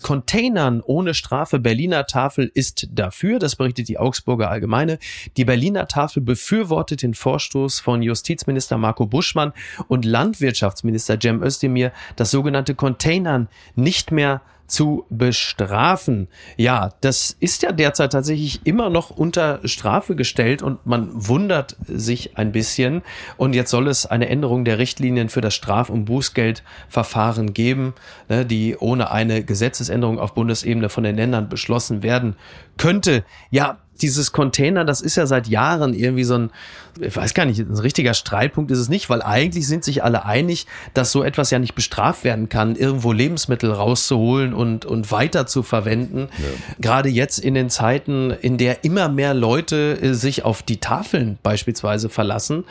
Containern 0.02 0.82
ohne 0.82 1.14
Strafe 1.14 1.60
Berliner 1.60 2.06
Tafel 2.06 2.52
ist 2.54 2.88
dafür, 2.92 3.40
das 3.40 3.56
berichtet 3.56 3.90
die 3.90 3.98
Augsburger 3.98 4.50
Allgemeine. 4.50 5.00
Die 5.38 5.46
Berliner 5.46 5.88
Tafel 5.88 6.22
befürwortet 6.22 7.02
den 7.02 7.14
Vorstoß 7.14 7.80
von 7.80 8.02
Justizminister 8.02 8.78
Marco 8.78 9.06
Buschmann 9.06 9.54
und 9.88 10.06
Landwirtschaftsminister 10.06 11.20
Cem 11.20 11.42
Özdemir, 11.42 11.92
das 12.16 12.32
sogenannte 12.32 12.76
Containern 12.76 13.50
nicht 13.76 14.12
mehr 14.12 14.42
zu 14.70 15.06
bestrafen. 15.10 16.28
Ja, 16.58 16.92
das 17.02 17.36
ist 17.40 17.64
ja 17.64 17.72
derzeit 17.72 18.12
tatsächlich 18.12 18.66
immer 18.66 18.90
noch 18.90 19.10
unter 19.10 19.60
Strafe 19.66 20.16
gestellt 20.16 20.62
und 20.62 20.86
man 20.86 21.10
wundert 21.14 21.76
sich 21.86 22.38
ein 22.38 22.52
bisschen. 22.52 23.02
Und 23.38 23.54
jetzt 23.54 23.72
soll 23.72 23.88
es 23.88 24.06
eine 24.06 24.30
Änderung 24.30 24.66
der 24.66 24.78
Richtlinien 24.78 25.30
für 25.30 25.42
das 25.42 25.56
Straf- 25.56 25.90
und 25.90 26.06
Bußgeldverfahren 26.06 27.54
geben, 27.54 27.94
ne, 28.30 28.46
die 28.46 28.78
ohne 28.78 29.12
eine 29.12 29.44
Gesetzesänderung 29.44 30.20
auf 30.20 30.34
Bundesebene 30.34 30.90
von 30.90 31.04
den 31.04 31.16
Ländern 31.16 31.50
beschlossen 31.50 32.04
werden 32.04 32.36
könnte. 32.78 33.24
Ja, 33.50 33.80
dieses 34.02 34.32
Container, 34.32 34.86
das 34.86 35.02
ist 35.02 35.16
ja 35.16 35.26
seit 35.26 35.48
Jahren 35.48 35.94
irgendwie 35.94 36.24
so 36.24 36.36
ein, 36.36 36.52
ich 37.00 37.16
weiß 37.16 37.34
gar 37.34 37.46
nicht, 37.46 37.60
ein 37.60 37.78
richtiger 37.78 38.14
Streitpunkt 38.14 38.72
ist 38.72 38.80
es 38.80 38.90
nicht, 38.90 39.10
weil 39.10 39.22
eigentlich 39.22 39.68
sind 39.68 39.84
sich 39.84 40.04
alle 40.04 40.26
einig, 40.26 40.68
dass 40.94 41.12
so 41.12 41.24
etwas 41.24 41.52
ja 41.52 41.60
nicht 41.60 41.76
bestraft 41.76 42.24
werden 42.24 42.50
kann, 42.50 42.76
irgendwo 42.76 43.12
Lebensmittel 43.12 43.72
rauszuholen 43.72 44.54
und, 44.54 44.86
und 44.86 45.12
weiter 45.12 45.48
zu 45.48 45.64
verwenden. 45.64 46.30
Ja. 46.38 46.46
Gerade 46.80 47.10
jetzt 47.10 47.40
in 47.40 47.54
den 47.54 47.70
Zeiten, 47.70 48.32
in 48.32 48.58
der 48.58 48.84
immer 48.84 49.10
mehr 49.10 49.34
Leute 49.34 49.98
äh, 50.02 50.14
sich 50.14 50.44
auf 50.44 50.64
die 50.64 50.78
Tafeln 50.78 51.38
beispielsweise 51.44 52.10
verlassen. 52.10 52.64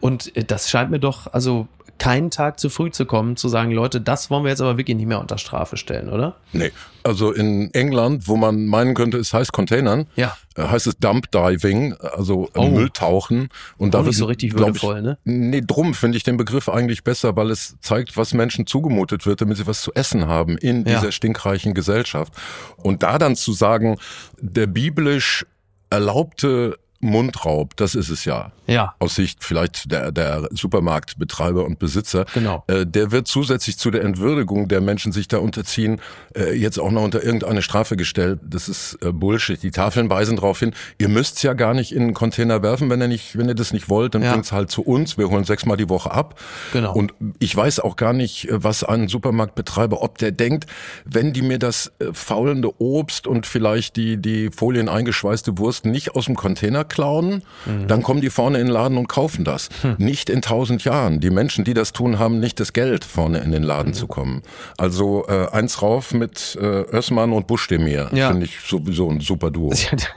Und 0.00 0.34
äh, 0.36 0.44
das 0.44 0.70
scheint 0.70 0.90
mir 0.90 1.00
doch, 1.00 1.32
also 1.32 1.68
keinen 1.98 2.30
Tag 2.30 2.58
zu 2.58 2.70
früh 2.70 2.90
zu 2.90 3.06
kommen, 3.06 3.36
zu 3.36 3.48
sagen, 3.48 3.70
Leute, 3.70 4.00
das 4.00 4.30
wollen 4.30 4.44
wir 4.44 4.50
jetzt 4.50 4.60
aber 4.60 4.76
wirklich 4.76 4.96
nicht 4.96 5.06
mehr 5.06 5.20
unter 5.20 5.38
Strafe 5.38 5.76
stellen, 5.76 6.10
oder? 6.10 6.36
Nee. 6.52 6.72
Also 7.02 7.32
in 7.32 7.72
England, 7.72 8.28
wo 8.28 8.36
man 8.36 8.66
meinen 8.66 8.94
könnte, 8.94 9.18
es 9.18 9.32
heißt 9.32 9.52
Containern, 9.52 10.06
ja. 10.16 10.36
Äh, 10.56 10.62
heißt 10.62 10.86
es 10.86 10.96
Dump 10.98 11.30
Diving, 11.30 11.94
also 11.94 12.50
äh, 12.54 12.58
oh. 12.58 12.68
Mülltauchen. 12.68 13.48
Und 13.76 13.94
da 13.94 14.02
nicht 14.02 14.16
so 14.16 14.24
richtig 14.24 14.54
würdevoll, 14.54 15.02
ne? 15.02 15.18
Nee, 15.24 15.62
drum 15.64 15.94
finde 15.94 16.16
ich 16.16 16.24
den 16.24 16.36
Begriff 16.36 16.68
eigentlich 16.68 17.04
besser, 17.04 17.36
weil 17.36 17.50
es 17.50 17.76
zeigt, 17.80 18.16
was 18.16 18.34
Menschen 18.34 18.66
zugemutet 18.66 19.26
wird, 19.26 19.40
damit 19.40 19.58
sie 19.58 19.66
was 19.66 19.82
zu 19.82 19.92
essen 19.94 20.26
haben 20.26 20.58
in 20.58 20.84
dieser 20.84 21.04
ja. 21.04 21.12
stinkreichen 21.12 21.74
Gesellschaft. 21.74 22.32
Und 22.76 23.02
da 23.02 23.18
dann 23.18 23.36
zu 23.36 23.52
sagen, 23.52 23.98
der 24.40 24.66
biblisch 24.66 25.46
erlaubte 25.90 26.78
Mundraub, 27.04 27.76
das 27.76 27.94
ist 27.94 28.08
es 28.08 28.24
ja. 28.24 28.50
Ja. 28.66 28.94
Aus 28.98 29.14
Sicht 29.14 29.44
vielleicht 29.44 29.92
der, 29.92 30.10
der 30.10 30.48
Supermarktbetreiber 30.50 31.64
und 31.64 31.78
Besitzer. 31.78 32.24
Genau. 32.32 32.64
Äh, 32.66 32.86
der 32.86 33.12
wird 33.12 33.28
zusätzlich 33.28 33.78
zu 33.78 33.90
der 33.90 34.02
Entwürdigung 34.02 34.68
der 34.68 34.80
Menschen 34.80 35.12
sich 35.12 35.28
da 35.28 35.38
unterziehen, 35.38 36.00
äh, 36.34 36.54
jetzt 36.54 36.78
auch 36.78 36.90
noch 36.90 37.02
unter 37.02 37.22
irgendeine 37.22 37.60
Strafe 37.60 37.96
gestellt. 37.96 38.40
Das 38.42 38.68
ist 38.68 38.98
äh, 39.02 39.12
Bullshit. 39.12 39.62
Die 39.62 39.70
Tafeln 39.70 40.08
weisen 40.08 40.36
darauf 40.36 40.60
hin, 40.60 40.72
ihr 40.98 41.08
müsst's 41.08 41.42
ja 41.42 41.52
gar 41.52 41.74
nicht 41.74 41.92
in 41.92 42.02
einen 42.02 42.14
Container 42.14 42.62
werfen, 42.62 42.88
wenn 42.88 43.02
ihr 43.02 43.08
nicht, 43.08 43.36
wenn 43.36 43.48
ihr 43.48 43.54
das 43.54 43.74
nicht 43.74 43.90
wollt, 43.90 44.14
dann 44.14 44.22
ja. 44.22 44.32
bringt's 44.32 44.52
halt 44.52 44.70
zu 44.70 44.82
uns. 44.82 45.18
Wir 45.18 45.28
holen 45.28 45.44
sechsmal 45.44 45.76
die 45.76 45.90
Woche 45.90 46.10
ab. 46.10 46.40
Genau. 46.72 46.94
Und 46.94 47.12
ich 47.38 47.54
weiß 47.54 47.80
auch 47.80 47.96
gar 47.96 48.14
nicht, 48.14 48.48
äh, 48.48 48.64
was 48.64 48.82
ein 48.82 49.08
Supermarktbetreiber, 49.08 50.00
ob 50.00 50.16
der 50.16 50.32
denkt, 50.32 50.64
wenn 51.04 51.34
die 51.34 51.42
mir 51.42 51.58
das 51.58 51.92
äh, 51.98 52.14
faulende 52.14 52.80
Obst 52.80 53.26
und 53.26 53.46
vielleicht 53.46 53.96
die, 53.96 54.16
die 54.16 54.50
Folien 54.50 54.88
eingeschweißte 54.88 55.58
Wurst 55.58 55.84
nicht 55.84 56.14
aus 56.14 56.24
dem 56.24 56.34
Container 56.34 56.84
klauen, 56.94 57.42
mhm. 57.66 57.88
dann 57.88 58.02
kommen 58.02 58.20
die 58.20 58.30
vorne 58.30 58.58
in 58.60 58.66
den 58.66 58.72
Laden 58.72 58.96
und 58.96 59.08
kaufen 59.08 59.44
das. 59.44 59.68
Hm. 59.82 59.96
Nicht 59.98 60.30
in 60.30 60.40
tausend 60.40 60.84
Jahren. 60.84 61.20
Die 61.20 61.30
Menschen, 61.30 61.64
die 61.64 61.74
das 61.74 61.92
tun, 61.92 62.18
haben 62.18 62.40
nicht 62.40 62.60
das 62.60 62.72
Geld, 62.72 63.04
vorne 63.04 63.38
in 63.38 63.52
den 63.52 63.62
Laden 63.62 63.90
mhm. 63.90 63.94
zu 63.94 64.06
kommen. 64.06 64.42
Also 64.78 65.26
äh, 65.28 65.48
eins 65.50 65.82
rauf 65.82 66.14
mit 66.14 66.56
äh, 66.60 66.64
Össmann 66.64 67.32
und 67.32 67.46
Buschdemir. 67.46 68.08
Ja. 68.12 68.28
Finde 68.28 68.46
ich 68.46 68.60
sowieso 68.60 69.10
ein 69.10 69.20
super 69.20 69.50
Duo. 69.50 69.72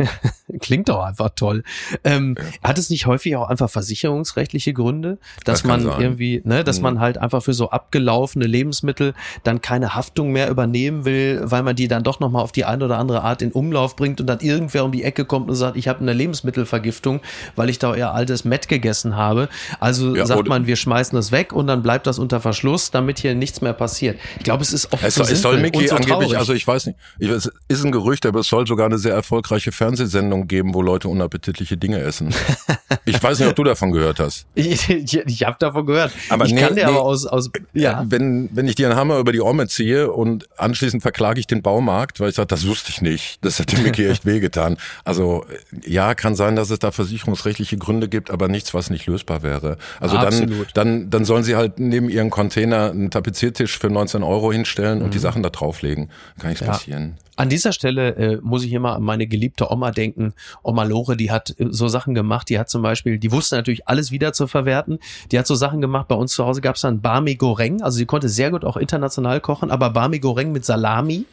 Klingt 0.60 0.90
doch 0.90 1.04
einfach 1.04 1.32
toll. 1.36 1.64
Ähm, 2.04 2.36
ja. 2.38 2.70
Hat 2.70 2.78
es 2.78 2.90
nicht 2.90 3.06
häufig 3.06 3.36
auch 3.36 3.50
einfach 3.50 3.70
versicherungsrechtliche 3.70 4.74
Gründe, 4.74 5.18
dass 5.44 5.62
das 5.62 5.68
man 5.68 5.84
sein. 5.84 6.02
irgendwie, 6.02 6.42
ne, 6.44 6.64
dass 6.64 6.78
mhm. 6.78 6.84
man 6.84 7.00
halt 7.00 7.18
einfach 7.18 7.44
für 7.44 7.54
so 7.54 7.70
abgelaufene 7.70 8.46
Lebensmittel 8.46 9.14
dann 9.44 9.62
keine 9.62 9.96
Haftung 9.96 10.32
mehr 10.32 10.50
übernehmen 10.50 11.06
will, 11.06 11.42
weil 11.44 11.64
man 11.64 11.76
die 11.76 11.88
dann 11.88 12.04
doch 12.04 12.20
nochmal 12.20 12.44
auf 12.44 12.52
die 12.52 12.66
eine 12.66 12.86
oder 12.86 12.98
andere 12.98 13.24
Art 13.24 13.42
in 13.42 13.52
Umlauf 13.52 13.96
bringt 13.96 14.22
und 14.22 14.28
dann 14.28 14.40
irgendwer 14.40 14.86
um 14.86 14.92
die 14.92 15.04
Ecke 15.04 15.26
kommt 15.26 15.50
und 15.50 15.56
sagt, 15.56 15.78
ich 15.78 15.88
habe 15.88 16.00
eine 16.00 16.14
Lebensmittel 16.14 16.38
Lebensmittelvergiftung, 16.38 17.22
weil 17.56 17.70
ich 17.70 17.80
da 17.80 17.92
euer 17.92 18.12
altes 18.12 18.46
Met 18.46 18.68
gegessen 18.68 19.16
habe. 19.16 19.50
Also 19.80 20.16
ja, 20.16 20.26
sagt 20.26 20.48
man, 20.48 20.68
wir 20.68 20.76
schmeißen 20.76 21.16
das 21.16 21.32
weg 21.32 21.54
und 21.54 21.68
dann 21.68 21.82
bleibt 21.84 22.08
das 22.08 22.20
unter 22.20 22.40
Verschluss, 22.40 22.92
damit 22.92 23.20
hier 23.20 23.36
nichts 23.36 23.62
mehr 23.62 23.74
passiert. 23.74 24.20
Ich 24.38 24.44
glaube, 24.44 24.64
es 24.64 24.74
ist 24.74 24.92
oft 24.92 25.04
es, 25.04 25.16
so 25.16 25.24
es 25.24 25.42
soll 25.42 25.60
Mickey 25.60 25.88
so 25.88 25.96
angeblich, 25.96 26.38
also 26.38 26.54
ich 26.54 26.66
weiß 26.66 26.88
nicht, 26.88 26.98
es 27.20 27.52
ist 27.68 27.84
ein 27.84 27.92
Gerücht, 27.92 28.26
aber 28.26 28.42
es 28.42 28.48
soll 28.48 28.68
sogar 28.68 28.88
eine 28.88 28.98
sehr 28.98 29.14
erfolgreiche 29.14 29.72
Fernsehsendung 29.72 30.37
geben, 30.45 30.76
wo 30.76 30.84
Leute 30.84 31.08
unappetitliche 31.08 31.78
Dinge 31.78 32.00
essen. 32.00 32.34
ich 33.06 33.21
weiß 33.21 33.39
nicht, 33.39 33.50
ob 33.50 33.56
du 33.56 33.63
davon 33.63 33.91
gehört 33.91 34.19
hast. 34.19 34.45
ich 34.54 34.88
ich, 34.89 35.17
ich 35.17 35.43
habe 35.43 35.58
davon 35.60 35.86
gehört. 35.86 36.12
Aber 36.30 36.45
ich 36.45 36.54
nee, 36.54 36.62
kann 36.62 36.76
dir 36.76 36.86
nee, 36.86 36.91
aber 36.91 37.02
aus, 37.02 37.26
aus 37.26 37.50
ja. 37.73 38.04
Wenn, 38.08 38.50
wenn 38.54 38.67
ich 38.67 38.76
dir 38.76 38.88
einen 38.89 38.97
Hammer 38.97 39.17
über 39.17 39.32
die 39.32 39.41
Orme 39.41 39.67
ziehe 39.67 40.12
und 40.12 40.47
anschließend 40.58 41.02
verklage 41.02 41.39
ich 41.39 41.47
den 41.47 41.62
Baumarkt, 41.62 42.19
weil 42.19 42.30
ich 42.30 42.36
sage, 42.36 42.47
das 42.47 42.67
wusste 42.67 42.91
ich 42.91 43.02
nicht. 43.02 43.43
Das 43.43 43.60
hätte 43.60 43.82
Mickey 43.82 44.06
echt 44.06 44.26
wehgetan. 44.26 44.78
Also 45.04 45.45
ja, 45.86 46.13
kann 46.13 46.36
sein, 46.36 46.56
dass 46.56 46.69
es 46.69 46.80
da 46.80 46.91
versicherungsrechtliche 46.91 47.78
Gründe 47.78 48.10
gibt, 48.10 48.30
aber 48.30 48.47
nichts, 48.47 48.73
was 48.73 48.89
nicht 48.89 49.08
lösbar 49.08 49.43
wäre. 49.43 49.78
Also 50.00 50.17
Absolut. 50.17 50.67
dann, 50.73 51.02
dann, 51.02 51.10
dann 51.10 51.26
sollen 51.26 51.43
sie 51.43 51.56
halt 51.56 51.80
neben 51.80 52.10
ihren 52.10 52.30
Container 52.30 52.91
einen 52.91 53.12
Tapeziertisch 53.12 53.78
für 53.78 53.89
19 53.89 54.23
Euro 54.23 54.52
hinstellen 54.52 55.02
und 55.02 55.13
die 55.13 55.17
mhm. 55.17 55.23
Sachen 55.23 55.43
da 55.43 55.50
drauflegen. 55.50 56.10
Kann 56.39 56.50
nichts 56.50 56.65
ja. 56.65 56.71
passieren. 56.71 57.15
An 57.38 57.50
dieser 57.50 57.71
Stelle 57.71 58.15
äh, 58.15 58.39
muss 58.41 58.63
ich 58.63 58.73
immer 58.73 58.95
an 58.95 59.04
meine 59.04 59.28
geliebte 59.28 59.71
Oma 59.71 59.91
denken. 59.91 60.34
Oma 60.63 60.84
Lore, 60.84 61.15
die 61.15 61.32
hat 61.32 61.56
äh, 61.60 61.67
so 61.69 61.88
Sachen 61.88 62.15
gemacht. 62.15 62.50
Die 62.50 62.60
hat 62.60 62.69
zum 62.69 62.82
Beispiel, 62.82 63.19
die 63.19 63.32
wusste 63.32 63.56
natürlich 63.56 63.88
alles 63.88 64.12
wieder 64.12 64.34
zu 64.34 64.47
verwerten. 64.47 65.00
Die 65.32 65.38
hat 65.38 65.45
so 65.45 65.56
Sachen 65.56 65.80
gemacht. 65.80 66.08
Bei 66.08 66.15
uns 66.15 66.34
zu 66.34 66.43
Hause 66.45 66.62
gab 66.62 66.76
es 66.76 66.82
dann 66.82 67.00
Barmi 67.00 67.36
Goreng. 67.36 67.82
Also 67.84 68.00
sie 68.00 68.08
konnte 68.08 68.28
sehr 68.28 68.50
gut 68.50 68.65
auch 68.65 68.76
international 68.76 69.39
kochen, 69.39 69.69
aber 69.69 69.91
Barmi 69.91 70.19
Goreng 70.19 70.52
mit 70.52 70.65
Salami. 70.65 71.26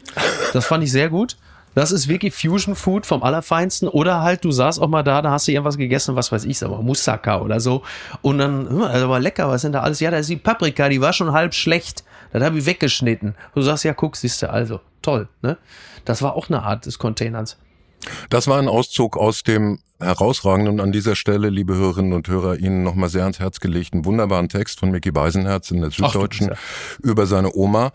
Das 0.52 0.66
fand 0.66 0.84
ich 0.84 0.92
sehr 0.92 1.08
gut. 1.08 1.36
Das 1.74 1.90
ist 1.90 2.06
wirklich 2.06 2.34
Fusion 2.34 2.76
Food 2.76 3.04
vom 3.06 3.22
Allerfeinsten. 3.22 3.88
Oder 3.88 4.20
halt, 4.20 4.44
du 4.44 4.52
saßt 4.52 4.80
auch 4.80 4.88
mal 4.88 5.02
da, 5.02 5.22
da 5.22 5.30
hast 5.30 5.48
du 5.48 5.52
irgendwas 5.52 5.76
gegessen, 5.76 6.14
was 6.16 6.30
weiß 6.30 6.44
ich, 6.44 6.62
aber 6.62 6.82
Moussaka 6.82 7.40
oder 7.40 7.60
so. 7.60 7.82
Und 8.22 8.38
dann, 8.38 8.68
hm, 8.68 8.82
also 8.82 9.08
war 9.08 9.20
lecker, 9.20 9.48
was 9.48 9.62
sind 9.62 9.72
da 9.72 9.80
alles? 9.80 10.00
Ja, 10.00 10.10
da 10.10 10.18
ist 10.18 10.30
die 10.30 10.36
Paprika, 10.36 10.88
die 10.88 11.00
war 11.00 11.12
schon 11.12 11.32
halb 11.32 11.54
schlecht. 11.54 12.04
Das 12.32 12.42
habe 12.42 12.58
ich 12.58 12.66
weggeschnitten. 12.66 13.34
Du 13.54 13.62
sagst, 13.62 13.84
ja, 13.84 13.94
guck, 13.94 14.16
siehst 14.16 14.42
du, 14.42 14.50
also, 14.50 14.80
toll, 15.02 15.28
ne? 15.42 15.56
Das 16.04 16.22
war 16.22 16.34
auch 16.34 16.48
eine 16.48 16.62
Art 16.62 16.86
des 16.86 16.98
Containers. 16.98 17.56
Das 18.28 18.48
war 18.48 18.58
ein 18.58 18.68
Auszug 18.68 19.16
aus 19.16 19.42
dem 19.42 19.78
herausragenden 19.98 20.80
an 20.80 20.92
dieser 20.92 21.16
Stelle, 21.16 21.48
liebe 21.48 21.74
Hörerinnen 21.74 22.12
und 22.12 22.28
Hörer, 22.28 22.58
Ihnen 22.58 22.82
nochmal 22.82 23.08
sehr 23.08 23.22
ans 23.22 23.38
Herz 23.38 23.60
gelegten 23.60 24.04
wunderbaren 24.04 24.48
Text 24.48 24.80
von 24.80 24.90
Mickey 24.90 25.10
Beisenherz 25.10 25.70
in 25.70 25.80
der 25.80 25.90
Süddeutschen 25.90 26.50
Ach, 26.52 26.98
über 27.00 27.26
seine 27.26 27.54
Oma, 27.54 27.92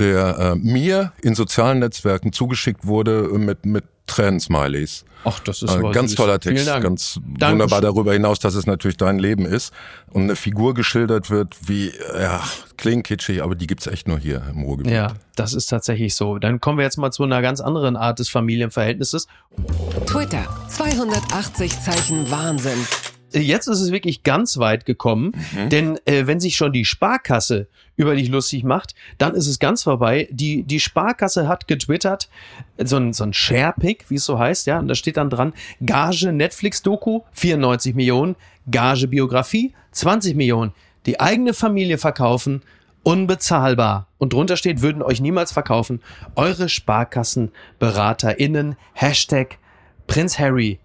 der 0.00 0.38
äh, 0.38 0.54
mir 0.56 1.12
in 1.22 1.34
sozialen 1.34 1.80
Netzwerken 1.80 2.32
zugeschickt 2.32 2.86
wurde 2.86 3.22
mit, 3.38 3.66
mit 3.66 3.84
Tränen-Smileys. 4.08 5.04
Ach, 5.24 5.38
das 5.40 5.62
ist 5.62 5.74
äh, 5.74 5.90
ganz 5.92 6.14
toller 6.14 6.40
Text, 6.40 6.66
ganz 6.66 7.20
Dankeschön. 7.22 7.52
wunderbar 7.52 7.80
darüber 7.80 8.12
hinaus, 8.12 8.38
dass 8.38 8.54
es 8.54 8.66
natürlich 8.66 8.96
dein 8.96 9.18
Leben 9.18 9.44
ist 9.44 9.72
und 10.10 10.22
eine 10.22 10.36
Figur 10.36 10.74
geschildert 10.74 11.30
wird, 11.30 11.56
wie 11.68 11.92
ja, 12.18 12.42
klingt 12.76 13.06
kitschig, 13.06 13.42
aber 13.42 13.54
die 13.54 13.66
gibt's 13.66 13.86
echt 13.86 14.08
nur 14.08 14.18
hier 14.18 14.42
im 14.50 14.62
Ruhrgebiet. 14.62 14.92
Ja, 14.92 15.12
das 15.36 15.54
ist 15.54 15.66
tatsächlich 15.66 16.14
so. 16.14 16.38
Dann 16.38 16.60
kommen 16.60 16.78
wir 16.78 16.84
jetzt 16.84 16.98
mal 16.98 17.10
zu 17.10 17.24
einer 17.24 17.42
ganz 17.42 17.60
anderen 17.60 17.96
Art 17.96 18.18
des 18.18 18.28
Familienverhältnisses. 18.28 19.26
Twitter 20.06 20.46
280 20.68 21.80
Zeichen 21.80 22.30
Wahnsinn. 22.30 22.78
Jetzt 23.32 23.66
ist 23.66 23.80
es 23.80 23.92
wirklich 23.92 24.22
ganz 24.22 24.58
weit 24.58 24.86
gekommen, 24.86 25.32
mhm. 25.54 25.68
denn 25.68 25.98
äh, 26.06 26.26
wenn 26.26 26.40
sich 26.40 26.56
schon 26.56 26.72
die 26.72 26.84
Sparkasse 26.84 27.68
über 27.96 28.14
dich 28.14 28.28
lustig 28.28 28.64
macht, 28.64 28.94
dann 29.18 29.34
ist 29.34 29.46
es 29.46 29.58
ganz 29.58 29.82
vorbei. 29.82 30.28
Die, 30.30 30.62
die 30.62 30.80
Sparkasse 30.80 31.48
hat 31.48 31.68
getwittert, 31.68 32.30
so 32.78 32.96
ein, 32.96 33.12
so 33.12 33.24
ein 33.24 33.34
Share-Pick, 33.34 34.08
wie 34.08 34.14
es 34.14 34.24
so 34.24 34.38
heißt, 34.38 34.66
ja, 34.66 34.78
und 34.78 34.88
da 34.88 34.94
steht 34.94 35.18
dann 35.18 35.30
dran, 35.30 35.52
Gage 35.84 36.32
Netflix-Doku, 36.32 37.22
94 37.32 37.94
Millionen, 37.94 38.36
Gage 38.70 39.08
Biografie, 39.08 39.74
20 39.92 40.34
Millionen, 40.34 40.72
die 41.06 41.20
eigene 41.20 41.54
Familie 41.54 41.98
verkaufen 41.98 42.62
unbezahlbar. 43.08 44.06
Und 44.18 44.34
drunter 44.34 44.56
steht, 44.56 44.82
würden 44.82 45.02
euch 45.02 45.22
niemals 45.22 45.52
verkaufen. 45.52 46.02
Eure 46.34 46.68
SparkassenberaterInnen. 46.68 48.76
Hashtag 48.92 49.56
Prinz 50.06 50.38
Harry. 50.38 50.78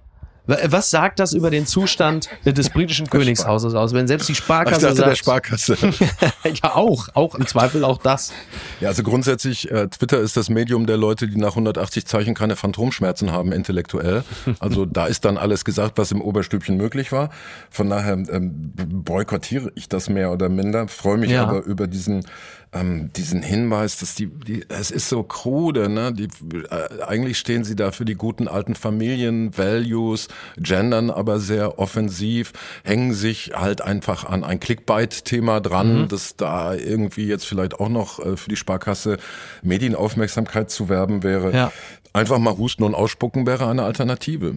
Was 0.45 0.89
sagt 0.89 1.19
das 1.19 1.33
über 1.33 1.49
den 1.49 1.65
Zustand 1.65 2.29
des 2.45 2.69
britischen 2.69 3.09
Königshauses 3.09 3.75
aus, 3.75 3.93
wenn 3.93 4.07
selbst 4.07 4.27
die 4.27 4.35
Sparkasse 4.35 4.75
ich 4.75 4.81
dachte, 4.81 4.95
sagt, 4.97 5.09
der 5.09 5.15
Sparkasse. 5.15 5.77
ja 6.63 6.75
auch, 6.75 7.07
auch 7.13 7.35
im 7.35 7.47
Zweifel 7.47 7.85
auch 7.85 7.97
das. 7.97 8.33
Ja, 8.81 8.89
also 8.89 9.03
grundsätzlich, 9.03 9.71
äh, 9.71 9.87
Twitter 9.87 10.19
ist 10.19 10.35
das 10.35 10.49
Medium 10.49 10.85
der 10.85 10.97
Leute, 10.97 11.27
die 11.27 11.37
nach 11.37 11.51
180 11.51 12.05
Zeichen 12.05 12.33
keine 12.33 12.55
Phantomschmerzen 12.57 13.31
haben, 13.31 13.51
intellektuell. 13.53 14.23
Also 14.59 14.85
da 14.85 15.05
ist 15.07 15.23
dann 15.23 15.37
alles 15.37 15.63
gesagt, 15.63 15.97
was 15.97 16.11
im 16.11 16.21
Oberstübchen 16.21 16.75
möglich 16.75 17.11
war. 17.11 17.29
Von 17.69 17.89
daher 17.89 18.13
ähm, 18.13 18.73
boykottiere 18.75 19.71
ich 19.75 19.87
das 19.87 20.09
mehr 20.09 20.31
oder 20.31 20.49
minder, 20.49 20.87
freue 20.87 21.17
mich 21.17 21.31
Ja. 21.31 21.43
aber 21.43 21.63
über 21.63 21.87
diesen 21.87 22.25
ähm, 22.73 23.11
diesen 23.15 23.41
Hinweis, 23.41 23.97
dass 23.97 24.15
die, 24.15 24.27
die 24.27 24.65
es 24.69 24.91
ist 24.91 25.09
so 25.09 25.23
krude, 25.23 25.89
ne? 25.89 26.11
Die, 26.13 26.27
äh, 26.69 27.03
eigentlich 27.05 27.37
stehen 27.37 27.63
sie 27.63 27.75
da 27.75 27.91
für 27.91 28.05
die 28.05 28.15
guten 28.15 28.47
alten 28.47 28.75
Familien, 28.75 29.57
Values, 29.57 30.27
gendern 30.57 31.09
aber 31.09 31.39
sehr 31.39 31.79
offensiv, 31.79 32.53
hängen 32.83 33.13
sich 33.13 33.51
halt 33.55 33.81
einfach 33.81 34.25
an 34.25 34.43
ein 34.43 34.59
Clickbait-Thema 34.59 35.59
dran, 35.59 36.07
dass 36.07 36.35
da 36.35 36.73
irgendwie 36.73 37.27
jetzt 37.27 37.45
vielleicht 37.45 37.79
auch 37.79 37.89
noch 37.89 38.19
äh, 38.19 38.37
für 38.37 38.49
die 38.49 38.55
Sparkasse 38.55 39.17
Medienaufmerksamkeit 39.61 40.71
zu 40.71 40.89
werben 40.89 41.23
wäre. 41.23 41.53
Ja. 41.53 41.71
Einfach 42.13 42.37
mal 42.37 42.55
husten 42.57 42.83
und 42.83 42.93
ausspucken 42.93 43.47
wäre 43.47 43.67
eine 43.67 43.83
Alternative. 43.83 44.53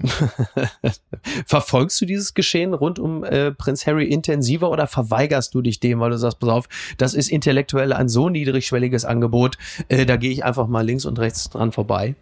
Verfolgst 1.47 1.99
du 2.01 2.05
dieses 2.05 2.35
Geschehen 2.35 2.75
rund 2.75 2.99
um 2.99 3.25
äh, 3.25 3.51
Prinz 3.51 3.87
Harry 3.87 4.05
intensiver 4.05 4.71
oder 4.71 4.87
verweigerst 4.87 5.55
du 5.55 5.63
dich 5.63 5.81
dem, 5.81 6.01
weil 6.01 6.11
du 6.11 6.19
sagst, 6.19 6.39
pass 6.39 6.51
auf, 6.51 6.69
das 6.99 7.15
ist 7.15 7.31
intellektuell 7.31 7.95
ein 7.95 8.11
so 8.11 8.29
niedrigschwelliges 8.29 9.07
Angebot, 9.07 9.57
äh, 9.89 10.05
da 10.05 10.17
gehe 10.17 10.31
ich 10.31 10.45
einfach 10.45 10.67
mal 10.67 10.85
links 10.85 11.07
und 11.07 11.19
rechts 11.19 11.49
dran 11.49 11.73
vorbei? 11.73 12.15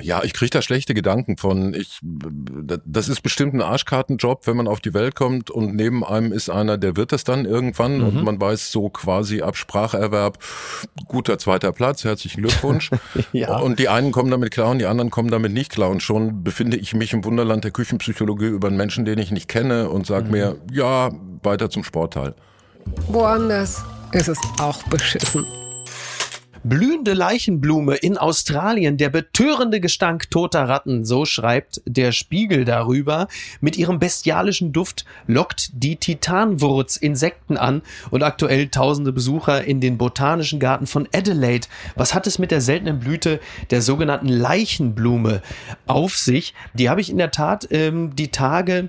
Ja, 0.00 0.22
ich 0.22 0.32
kriege 0.32 0.50
da 0.50 0.62
schlechte 0.62 0.94
Gedanken 0.94 1.36
von. 1.36 1.74
Ich, 1.74 2.00
das 2.02 3.08
ist 3.08 3.22
bestimmt 3.22 3.54
ein 3.54 3.62
Arschkartenjob, 3.62 4.46
wenn 4.46 4.56
man 4.56 4.68
auf 4.68 4.80
die 4.80 4.94
Welt 4.94 5.14
kommt 5.14 5.50
und 5.50 5.74
neben 5.74 6.04
einem 6.04 6.32
ist 6.32 6.50
einer, 6.50 6.78
der 6.78 6.96
wird 6.96 7.12
das 7.12 7.24
dann 7.24 7.44
irgendwann 7.44 8.00
und 8.00 8.22
man 8.22 8.40
weiß 8.40 8.70
so 8.70 8.88
quasi 8.88 9.42
ab 9.42 9.56
Spracherwerb, 9.56 10.38
guter 11.06 11.38
zweiter 11.38 11.72
Platz, 11.72 12.04
herzlichen 12.04 12.42
Glückwunsch. 12.42 12.90
Ja. 13.32 13.58
Und 13.58 13.78
die 13.78 13.88
einen 13.88 14.12
kommen 14.12 14.30
damit 14.30 14.50
klar 14.52 14.70
und 14.70 14.78
die 14.78 14.86
anderen 14.86 15.10
kommen 15.10 15.30
damit 15.30 15.52
nicht 15.52 15.70
klar. 15.70 15.90
Und 15.90 16.02
schon 16.02 16.42
befinde 16.44 16.76
ich 16.76 16.94
mich 16.94 17.12
im 17.12 17.24
Wunderland 17.24 17.64
der 17.64 17.70
Küchenpsychologie 17.70 18.46
über 18.46 18.68
einen 18.68 18.76
Menschen, 18.76 19.04
den 19.04 19.18
ich 19.18 19.30
nicht 19.30 19.48
kenne 19.48 19.88
und 19.88 20.06
sag 20.06 20.30
mir, 20.30 20.56
ja, 20.72 21.10
weiter 21.42 21.68
zum 21.68 21.84
Sportteil. 21.84 22.34
Woanders 23.08 23.82
ist 24.12 24.28
es 24.28 24.38
auch 24.58 24.82
beschissen. 24.84 25.46
Blühende 26.64 27.14
Leichenblume 27.14 27.96
in 27.96 28.18
Australien, 28.18 28.96
der 28.96 29.10
betörende 29.10 29.80
Gestank 29.80 30.30
toter 30.30 30.68
Ratten, 30.68 31.04
so 31.04 31.24
schreibt 31.24 31.80
der 31.86 32.12
Spiegel 32.12 32.64
darüber. 32.64 33.28
Mit 33.60 33.76
ihrem 33.76 33.98
bestialischen 33.98 34.72
Duft 34.72 35.04
lockt 35.26 35.70
die 35.72 35.96
Titanwurz 35.96 36.96
Insekten 36.96 37.56
an 37.56 37.82
und 38.10 38.22
aktuell 38.22 38.68
tausende 38.68 39.12
Besucher 39.12 39.64
in 39.64 39.80
den 39.80 39.98
botanischen 39.98 40.58
Garten 40.60 40.86
von 40.86 41.08
Adelaide. 41.14 41.68
Was 41.94 42.14
hat 42.14 42.26
es 42.26 42.38
mit 42.38 42.50
der 42.50 42.60
seltenen 42.60 42.98
Blüte 42.98 43.40
der 43.70 43.82
sogenannten 43.82 44.28
Leichenblume 44.28 45.42
auf 45.86 46.16
sich? 46.16 46.54
Die 46.74 46.90
habe 46.90 47.00
ich 47.00 47.10
in 47.10 47.18
der 47.18 47.30
Tat 47.30 47.68
ähm, 47.70 48.16
die 48.16 48.28
Tage 48.28 48.88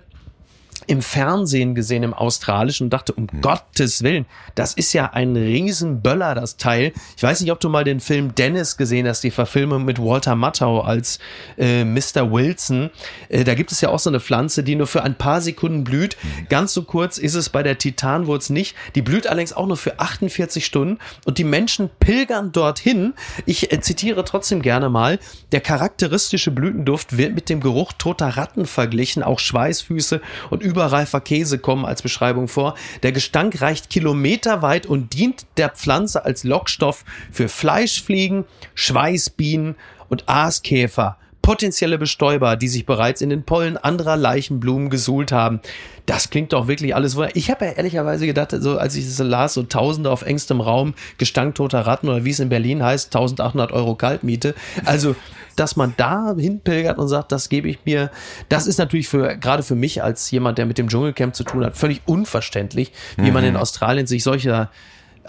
im 0.90 1.04
Fernsehen 1.04 1.76
gesehen, 1.76 2.02
im 2.02 2.16
Australischen 2.16 2.86
und 2.86 2.90
dachte, 2.90 3.14
um 3.14 3.28
Gottes 3.28 4.02
Willen, 4.02 4.26
das 4.56 4.74
ist 4.74 4.92
ja 4.94 5.12
ein 5.14 5.36
Riesenböller, 5.36 6.34
das 6.34 6.58
Teil. 6.58 6.94
Ich 7.16 7.22
weiß 7.22 7.42
nicht, 7.42 7.52
ob 7.52 7.60
du 7.60 7.70
mal 7.70 7.84
den 7.84 8.00
Film 8.00 8.34
Dennis 8.34 8.76
gesehen 8.76 9.08
hast, 9.08 9.24
die 9.24 9.30
Verfilmung 9.30 9.86
mit 9.86 10.00
Walter 10.00 10.36
Matthau 10.36 10.82
als 10.82 11.20
äh, 11.60 11.84
Mr. 11.84 12.32
Wilson. 12.32 12.90
Äh, 13.30 13.44
da 13.44 13.54
gibt 13.54 13.72
es 13.72 13.82
ja 13.82 13.90
auch 13.90 14.00
so 14.00 14.10
eine 14.10 14.20
Pflanze, 14.20 14.64
die 14.64 14.76
nur 14.76 14.88
für 14.88 15.04
ein 15.04 15.14
paar 15.14 15.42
Sekunden 15.42 15.84
blüht. 15.84 16.18
Ganz 16.50 16.74
so 16.74 16.82
kurz 16.82 17.20
ist 17.20 17.36
es 17.36 17.50
bei 17.50 17.62
der 17.62 17.78
Titanwurz 17.78 18.50
nicht. 18.50 18.76
Die 18.96 19.04
blüht 19.04 19.28
allerdings 19.28 19.54
auch 19.54 19.68
nur 19.68 19.78
für 19.78 20.00
48 20.00 20.66
Stunden 20.66 20.98
und 21.26 21.38
die 21.38 21.44
Menschen 21.44 21.92
pilgern 22.00 22.52
dorthin. 22.52 23.14
Ich 23.46 23.72
äh, 23.72 23.80
zitiere 23.80 24.26
trotzdem 24.26 24.64
gerne 24.64 24.90
mal. 24.90 25.20
Der 25.52 25.62
charakteristische 25.62 26.50
Blütenduft 26.50 27.16
wird 27.16 27.36
mit 27.36 27.48
dem 27.48 27.62
Geruch 27.62 27.94
toter 27.94 28.30
Ratten 28.30 28.66
verglichen. 28.66 29.22
Auch 29.22 29.38
Schweißfüße 29.38 30.20
und 30.50 30.64
überreifer 30.80 31.20
Käse 31.20 31.60
kommen 31.60 31.84
als 31.84 32.02
Beschreibung 32.02 32.48
vor. 32.48 32.76
Der 33.04 33.12
Gestank 33.12 33.62
reicht 33.62 33.90
kilometerweit 33.90 34.86
und 34.86 35.14
dient 35.14 35.46
der 35.58 35.68
Pflanze 35.68 36.24
als 36.24 36.46
Lockstoff 36.46 37.04
für 37.32 37.50
Fleischfliegen, 37.50 38.46
Schweißbienen 38.76 39.76
und 40.08 40.30
Aaskäfer. 40.30 41.18
Potenzielle 41.50 41.98
Bestäuber, 41.98 42.58
die 42.58 42.68
sich 42.68 42.86
bereits 42.86 43.22
in 43.22 43.32
den 43.32 43.42
Pollen 43.42 43.76
anderer 43.76 44.16
Leichenblumen 44.18 44.92
gesuhlt 44.92 45.32
haben. 45.32 45.62
Das 46.06 46.30
klingt 46.30 46.54
doch 46.54 46.68
wirklich 46.68 46.94
alles 46.94 47.16
wunder. 47.16 47.32
Ich 47.34 47.50
habe 47.50 47.66
ja 47.66 47.72
ehrlicherweise 47.72 48.28
gedacht, 48.28 48.52
so 48.52 48.78
als 48.78 48.96
ich 48.96 49.06
das 49.06 49.18
las, 49.18 49.56
so 49.56 49.64
Tausende 49.64 50.12
auf 50.12 50.22
engstem 50.22 50.62
Raum, 50.62 50.94
Gestank 51.18 51.56
toter 51.56 51.88
Ratten 51.88 52.08
oder 52.08 52.24
wie 52.24 52.30
es 52.30 52.40
in 52.40 52.50
Berlin 52.50 52.84
heißt, 52.84 53.08
1800 53.16 53.72
Euro 53.72 53.96
Kaltmiete. 53.96 54.54
Also 54.86 55.16
dass 55.56 55.76
man 55.76 55.96
da 55.98 56.36
hinpilgert 56.38 57.00
und 57.00 57.08
sagt, 57.08 57.32
das 57.32 57.50
gebe 57.50 57.68
ich 57.68 57.80
mir, 57.84 58.12
das 58.48 58.68
ist 58.68 58.78
natürlich 58.78 59.10
für, 59.10 59.36
gerade 59.36 59.64
für 59.64 59.76
mich 59.76 60.04
als 60.04 60.30
jemand, 60.30 60.60
der 60.60 60.68
mit 60.68 60.78
dem 60.78 60.88
Dschungelcamp 60.88 61.36
zu 61.36 61.44
tun 61.44 61.66
hat, 61.66 61.76
völlig 61.76 62.02
unverständlich, 62.06 62.94
wie 63.18 63.32
man 63.32 63.44
in 63.44 63.58
Australien 63.58 64.06
sich 64.06 64.24
solcher, 64.24 64.70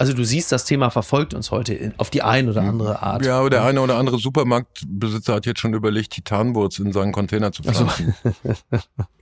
also 0.00 0.14
du 0.14 0.24
siehst, 0.24 0.50
das 0.50 0.64
Thema 0.64 0.88
verfolgt 0.88 1.34
uns 1.34 1.50
heute 1.50 1.92
auf 1.98 2.08
die 2.08 2.22
ein 2.22 2.48
oder 2.48 2.62
andere 2.62 3.02
Art. 3.02 3.22
Ja, 3.22 3.38
aber 3.38 3.50
der 3.50 3.64
eine 3.64 3.82
oder 3.82 3.98
andere 3.98 4.18
Supermarktbesitzer 4.18 5.34
hat 5.34 5.44
jetzt 5.44 5.60
schon 5.60 5.74
überlegt, 5.74 6.12
Titanwurz 6.12 6.78
in 6.78 6.94
seinen 6.94 7.12
Container 7.12 7.52
zu 7.52 7.62
pflanzen. 7.62 8.14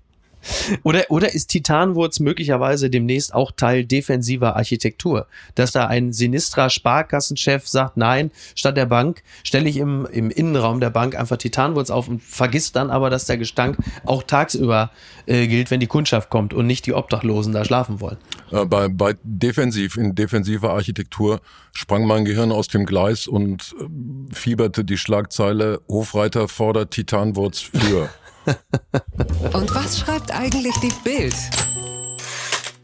Oder, 0.82 1.04
oder 1.08 1.34
ist 1.34 1.48
Titanwurz 1.48 2.20
möglicherweise 2.20 2.90
demnächst 2.90 3.34
auch 3.34 3.52
Teil 3.52 3.84
defensiver 3.84 4.56
Architektur? 4.56 5.26
Dass 5.54 5.72
da 5.72 5.86
ein 5.86 6.12
sinistrer 6.12 6.70
Sparkassenchef 6.70 7.66
sagt, 7.66 7.96
nein, 7.96 8.30
statt 8.54 8.76
der 8.76 8.86
Bank 8.86 9.22
stelle 9.44 9.68
ich 9.68 9.76
im, 9.76 10.06
im 10.06 10.30
Innenraum 10.30 10.80
der 10.80 10.90
Bank 10.90 11.18
einfach 11.18 11.36
Titanwurz 11.36 11.90
auf 11.90 12.08
und 12.08 12.22
vergisst 12.22 12.76
dann 12.76 12.90
aber, 12.90 13.10
dass 13.10 13.26
der 13.26 13.38
Gestank 13.38 13.76
auch 14.04 14.22
tagsüber 14.22 14.90
äh, 15.26 15.46
gilt, 15.46 15.70
wenn 15.70 15.80
die 15.80 15.86
Kundschaft 15.86 16.30
kommt 16.30 16.54
und 16.54 16.66
nicht 16.66 16.86
die 16.86 16.94
Obdachlosen 16.94 17.52
da 17.52 17.64
schlafen 17.64 18.00
wollen. 18.00 18.18
Äh, 18.50 18.64
bei, 18.64 18.88
bei 18.88 19.16
defensiv, 19.22 19.96
in 19.96 20.14
defensiver 20.14 20.70
Architektur 20.70 21.40
sprang 21.72 22.06
mein 22.06 22.24
Gehirn 22.24 22.52
aus 22.52 22.68
dem 22.68 22.86
Gleis 22.86 23.26
und 23.26 23.74
äh, 23.78 24.34
fieberte 24.34 24.84
die 24.84 24.98
Schlagzeile 24.98 25.80
Hofreiter 25.88 26.48
fordert 26.48 26.92
Titanwurz 26.92 27.60
für. 27.60 28.08
Und 29.52 29.74
was 29.74 29.98
schreibt 29.98 30.32
eigentlich 30.32 30.74
die 30.76 30.92
Bild? 31.04 31.34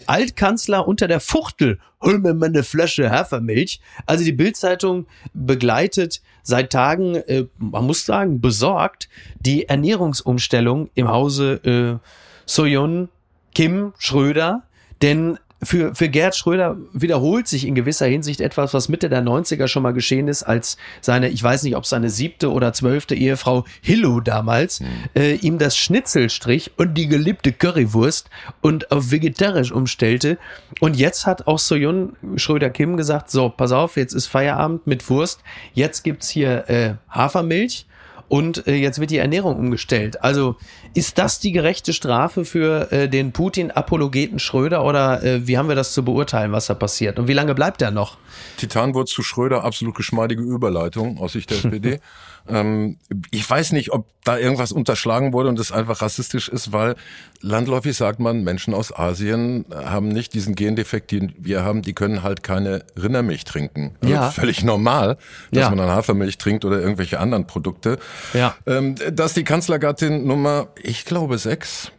Altkanzler 0.06 0.86
unter 0.86 1.08
der 1.08 1.20
Fuchtel, 1.20 1.78
hol 2.02 2.18
mir 2.18 2.34
mal 2.34 2.46
eine 2.46 2.62
Flasche 2.62 3.10
Hafermilch. 3.10 3.80
Also 4.06 4.24
die 4.24 4.32
Bildzeitung 4.32 5.06
begleitet 5.32 6.20
seit 6.42 6.70
Tagen, 6.70 7.16
äh, 7.16 7.46
man 7.58 7.86
muss 7.86 8.04
sagen, 8.04 8.40
besorgt 8.40 9.08
die 9.40 9.68
Ernährungsumstellung 9.68 10.90
im 10.94 11.08
Hause 11.08 12.00
äh, 12.02 12.08
Soyon 12.46 13.08
Kim 13.54 13.92
Schröder, 13.98 14.64
denn 15.00 15.38
für, 15.64 15.94
für 15.94 16.08
Gerd 16.08 16.36
Schröder 16.36 16.76
wiederholt 16.92 17.48
sich 17.48 17.66
in 17.66 17.74
gewisser 17.74 18.06
Hinsicht 18.06 18.40
etwas, 18.40 18.74
was 18.74 18.88
Mitte 18.88 19.08
der 19.08 19.22
90er 19.22 19.68
schon 19.68 19.82
mal 19.82 19.92
geschehen 19.92 20.28
ist, 20.28 20.42
als 20.42 20.76
seine, 21.00 21.28
ich 21.28 21.42
weiß 21.42 21.62
nicht, 21.64 21.76
ob 21.76 21.86
seine 21.86 22.10
siebte 22.10 22.50
oder 22.50 22.72
zwölfte 22.72 23.14
Ehefrau 23.14 23.64
Hillo 23.80 24.20
damals 24.20 24.80
äh, 25.14 25.34
ihm 25.36 25.58
das 25.58 25.76
Schnitzelstrich 25.76 26.72
und 26.76 26.94
die 26.94 27.08
geliebte 27.08 27.52
Currywurst 27.52 28.30
und 28.60 28.90
auf 28.92 29.10
vegetarisch 29.10 29.72
umstellte. 29.72 30.38
Und 30.80 30.96
jetzt 30.96 31.26
hat 31.26 31.46
auch 31.46 31.58
Soyun 31.58 32.16
Schröder-Kim 32.36 32.96
gesagt, 32.96 33.30
so, 33.30 33.48
pass 33.48 33.72
auf, 33.72 33.96
jetzt 33.96 34.14
ist 34.14 34.26
Feierabend 34.26 34.86
mit 34.86 35.08
Wurst, 35.10 35.40
jetzt 35.72 36.02
gibt's 36.02 36.28
hier 36.28 36.68
äh, 36.68 36.94
Hafermilch 37.10 37.86
und 38.34 38.66
äh, 38.66 38.74
jetzt 38.74 38.98
wird 38.98 39.12
die 39.12 39.18
Ernährung 39.18 39.56
umgestellt. 39.56 40.24
Also 40.24 40.56
ist 40.92 41.18
das 41.18 41.38
die 41.38 41.52
gerechte 41.52 41.92
Strafe 41.92 42.44
für 42.44 42.90
äh, 42.90 43.08
den 43.08 43.30
Putin-Apologeten 43.30 44.40
Schröder 44.40 44.84
oder 44.84 45.22
äh, 45.22 45.46
wie 45.46 45.56
haben 45.56 45.68
wir 45.68 45.76
das 45.76 45.92
zu 45.92 46.04
beurteilen, 46.04 46.50
was 46.50 46.66
da 46.66 46.74
passiert? 46.74 47.20
Und 47.20 47.28
wie 47.28 47.32
lange 47.32 47.54
bleibt 47.54 47.80
er 47.80 47.92
noch? 47.92 48.18
Titanwurz 48.56 49.12
zu 49.12 49.22
Schröder, 49.22 49.62
absolut 49.62 49.94
geschmeidige 49.94 50.42
Überleitung 50.42 51.18
aus 51.18 51.34
Sicht 51.34 51.50
der 51.50 51.58
SPD. 51.64 52.00
Ähm, 52.48 52.98
ich 53.30 53.48
weiß 53.48 53.72
nicht, 53.72 53.92
ob 53.92 54.06
da 54.24 54.38
irgendwas 54.38 54.72
unterschlagen 54.72 55.32
wurde 55.32 55.48
und 55.48 55.58
das 55.58 55.70
einfach 55.72 56.00
rassistisch 56.02 56.48
ist, 56.48 56.72
weil 56.72 56.94
landläufig 57.40 57.96
sagt 57.96 58.20
man, 58.20 58.42
Menschen 58.42 58.72
aus 58.74 58.94
Asien 58.94 59.66
haben 59.72 60.08
nicht 60.08 60.32
diesen 60.34 60.54
Gendefekt, 60.54 61.10
den 61.10 61.34
wir 61.38 61.62
haben, 61.62 61.82
die 61.82 61.92
können 61.92 62.22
halt 62.22 62.42
keine 62.42 62.84
Rindermilch 63.00 63.44
trinken. 63.44 63.96
Also 64.00 64.14
Ja. 64.14 64.30
Völlig 64.30 64.64
normal, 64.64 65.18
dass 65.50 65.62
Ja. 65.64 65.68
man 65.70 65.78
dann 65.78 65.90
Hafermilch 65.90 66.38
trinkt 66.38 66.64
oder 66.64 66.80
irgendwelche 66.80 67.20
anderen 67.20 67.46
Produkte. 67.46 67.98
Ja. 68.32 68.56
Ähm, 68.66 68.94
dass 69.12 69.34
die 69.34 69.44
Kanzlergattin 69.44 70.26
Nummer, 70.26 70.68
ich 70.82 71.04
glaube, 71.04 71.36
sechs 71.38 71.92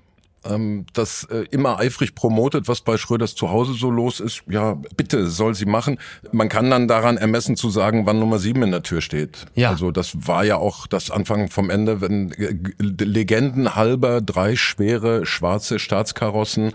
ähm, 0.45 0.85
das 0.93 1.25
äh, 1.25 1.45
immer 1.51 1.79
eifrig 1.79 2.15
promotet, 2.15 2.67
was 2.67 2.81
bei 2.81 2.97
Schröders 2.97 3.35
zu 3.35 3.49
Hause 3.49 3.73
so 3.73 3.89
los 3.89 4.19
ist. 4.19 4.43
Ja, 4.47 4.77
bitte 4.95 5.27
soll 5.27 5.55
sie 5.55 5.65
machen. 5.65 5.97
Man 6.31 6.49
kann 6.49 6.69
dann 6.69 6.87
daran 6.87 7.17
ermessen 7.17 7.55
zu 7.55 7.69
sagen, 7.69 8.05
wann 8.05 8.19
Nummer 8.19 8.39
sieben 8.39 8.63
in 8.63 8.71
der 8.71 8.83
Tür 8.83 9.01
steht. 9.01 9.45
Ja. 9.55 9.69
Also 9.69 9.91
das 9.91 10.27
war 10.27 10.43
ja 10.43 10.57
auch 10.57 10.87
das 10.87 11.11
Anfang 11.11 11.49
vom 11.49 11.69
Ende, 11.69 12.01
wenn 12.01 12.31
äh, 12.33 12.55
Legenden 12.79 13.75
halber 13.75 14.21
drei 14.21 14.55
schwere 14.55 15.25
schwarze 15.25 15.79
Staatskarossen 15.79 16.71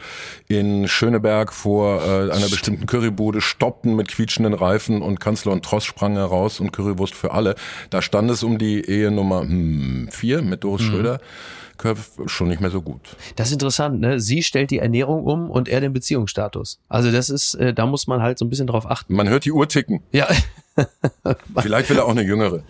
in 0.49 0.89
Schöneberg 0.89 1.53
vor 1.53 2.03
äh, 2.03 2.31
einer 2.33 2.49
bestimmten 2.49 2.87
Currybude 2.87 3.41
stoppten 3.41 3.95
mit 3.97 4.09
quietschenden 4.09 4.55
Reifen 4.55 5.03
und 5.03 5.21
Kanzler 5.21 5.53
und 5.53 5.65
Tross 5.65 5.85
sprang 5.85 6.15
heraus 6.15 6.61
und 6.61 6.73
Currywurst 6.73 7.15
für 7.15 7.33
alle. 7.33 7.55
Da 7.91 8.03
stand 8.03 8.31
es 8.31 8.43
um 8.43 8.59
die 8.59 8.85
Ehe 8.85 9.11
Nummer 9.11 9.43
hm, 9.43 10.09
vier 10.11 10.43
mit 10.43 10.65
Doris 10.65 10.81
Mhm. 10.81 10.91
Schröder. 10.91 11.21
Schon 12.27 12.49
nicht 12.49 12.61
mehr 12.61 12.71
so 12.71 12.83
gut. 12.83 13.01
Das 13.37 13.49
ist 13.49 13.55
interessant, 13.55 14.01
ne? 14.01 14.21
Sie 14.21 14.43
stellt 14.43 14.71
die 14.71 14.79
Ernährung 14.79 15.25
um 15.25 15.51
und 15.51 15.69
er 15.69 15.81
den 15.81 15.93
Beziehungsstatus. 15.93 16.79
Also 16.89 17.11
das 17.11 17.31
ist, 17.31 17.55
äh, 17.55 17.73
da 17.75 17.87
muss 17.87 18.07
man 18.07 18.23
halt 18.23 18.39
so 18.39 18.45
ein 18.45 18.51
bisschen 18.51 18.67
drauf 18.67 18.89
achten. 18.91 19.15
Man 19.15 19.29
hört 19.29 19.45
die 19.45 19.53
Uhr 19.53 19.69
ticken. 19.69 20.03
Ja, 20.13 20.29
Vielleicht 21.61 21.91
will 21.91 21.99
er 21.99 22.07
auch 22.07 22.11
eine 22.11 22.23
jüngere. 22.23 22.63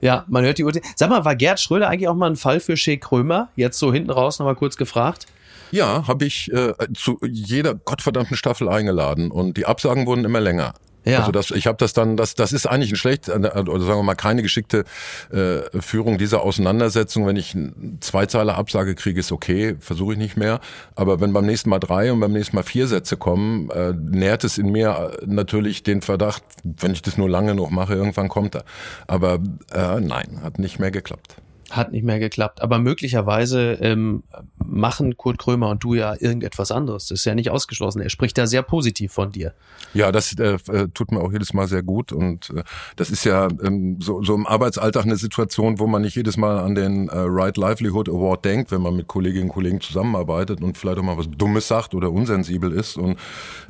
ja, 0.00 0.24
man 0.28 0.44
hört 0.44 0.58
die 0.58 0.64
Uhr. 0.64 0.72
Sag 0.96 1.10
mal, 1.10 1.24
war 1.24 1.36
Gerd 1.36 1.60
Schröder 1.60 1.88
eigentlich 1.88 2.08
auch 2.08 2.14
mal 2.14 2.30
ein 2.30 2.36
Fall 2.36 2.60
für 2.60 2.76
Shea 2.76 2.96
Krömer? 2.96 3.48
Jetzt 3.56 3.78
so 3.78 3.92
hinten 3.92 4.10
raus 4.10 4.38
nochmal 4.38 4.56
kurz 4.56 4.76
gefragt. 4.76 5.26
Ja, 5.70 6.06
habe 6.06 6.24
ich 6.24 6.52
äh, 6.52 6.72
zu 6.94 7.18
jeder 7.26 7.74
gottverdammten 7.74 8.36
Staffel 8.36 8.68
eingeladen 8.68 9.30
und 9.30 9.56
die 9.56 9.66
Absagen 9.66 10.06
wurden 10.06 10.24
immer 10.24 10.40
länger. 10.40 10.74
Ja. 11.04 11.20
Also 11.20 11.32
das, 11.32 11.50
ich 11.50 11.66
habe 11.66 11.76
das 11.78 11.92
dann, 11.92 12.16
das, 12.16 12.34
das 12.34 12.52
ist 12.52 12.66
eigentlich 12.66 12.92
ein 12.92 12.96
schlecht, 12.96 13.28
äh, 13.28 13.32
oder 13.32 13.80
sagen 13.80 13.98
wir 13.98 14.02
mal 14.02 14.14
keine 14.14 14.42
geschickte 14.42 14.84
äh, 15.30 15.80
Führung 15.80 16.18
dieser 16.18 16.42
Auseinandersetzung. 16.42 17.26
Wenn 17.26 17.36
ich 17.36 17.56
zwei 18.00 18.26
Zeile 18.26 18.54
Absage 18.54 18.94
kriege, 18.94 19.20
ist 19.20 19.32
okay, 19.32 19.76
versuche 19.80 20.14
ich 20.14 20.18
nicht 20.18 20.36
mehr. 20.36 20.60
Aber 20.94 21.20
wenn 21.20 21.32
beim 21.32 21.46
nächsten 21.46 21.70
Mal 21.70 21.78
drei 21.78 22.12
und 22.12 22.20
beim 22.20 22.32
nächsten 22.32 22.56
Mal 22.56 22.62
vier 22.62 22.86
Sätze 22.86 23.16
kommen, 23.16 23.70
äh, 23.70 23.92
nährt 23.92 24.44
es 24.44 24.58
in 24.58 24.70
mir 24.70 25.12
äh, 25.20 25.26
natürlich 25.26 25.82
den 25.82 26.02
Verdacht, 26.02 26.42
wenn 26.62 26.92
ich 26.92 27.02
das 27.02 27.18
nur 27.18 27.28
lange 27.28 27.54
noch 27.54 27.70
mache, 27.70 27.94
irgendwann 27.94 28.28
kommt 28.28 28.54
er. 28.54 28.64
Aber 29.06 29.40
äh, 29.72 30.00
nein, 30.00 30.40
hat 30.42 30.58
nicht 30.58 30.78
mehr 30.78 30.90
geklappt. 30.90 31.36
Hat 31.74 31.92
nicht 31.92 32.04
mehr 32.04 32.18
geklappt. 32.18 32.62
Aber 32.62 32.78
möglicherweise 32.78 33.72
ähm, 33.80 34.22
machen 34.64 35.16
Kurt 35.16 35.38
Krömer 35.38 35.70
und 35.70 35.82
du 35.82 35.94
ja 35.94 36.14
irgendetwas 36.18 36.70
anderes. 36.70 37.08
Das 37.08 37.20
ist 37.20 37.24
ja 37.24 37.34
nicht 37.34 37.50
ausgeschlossen. 37.50 38.00
Er 38.00 38.10
spricht 38.10 38.38
da 38.38 38.46
sehr 38.46 38.62
positiv 38.62 39.12
von 39.12 39.32
dir. 39.32 39.54
Ja, 39.92 40.12
das 40.12 40.38
äh, 40.38 40.58
äh, 40.70 40.88
tut 40.94 41.10
mir 41.10 41.20
auch 41.20 41.32
jedes 41.32 41.52
Mal 41.52 41.66
sehr 41.66 41.82
gut 41.82 42.12
und 42.12 42.50
äh, 42.50 42.62
das 42.96 43.10
ist 43.10 43.24
ja 43.24 43.48
ähm, 43.62 43.98
so, 44.00 44.22
so 44.22 44.34
im 44.34 44.46
Arbeitsalltag 44.46 45.04
eine 45.04 45.16
Situation, 45.16 45.78
wo 45.78 45.86
man 45.86 46.02
nicht 46.02 46.16
jedes 46.16 46.36
Mal 46.36 46.58
an 46.58 46.74
den 46.74 47.08
äh, 47.08 47.16
Right 47.16 47.56
Livelihood 47.56 48.08
Award 48.08 48.44
denkt, 48.44 48.70
wenn 48.70 48.82
man 48.82 48.94
mit 48.94 49.08
Kolleginnen 49.08 49.44
und 49.44 49.54
Kollegen 49.54 49.80
zusammenarbeitet 49.80 50.62
und 50.62 50.78
vielleicht 50.78 50.98
auch 50.98 51.02
mal 51.02 51.18
was 51.18 51.28
Dummes 51.30 51.66
sagt 51.66 51.94
oder 51.94 52.12
unsensibel 52.12 52.72
ist 52.72 52.96
und 52.96 53.18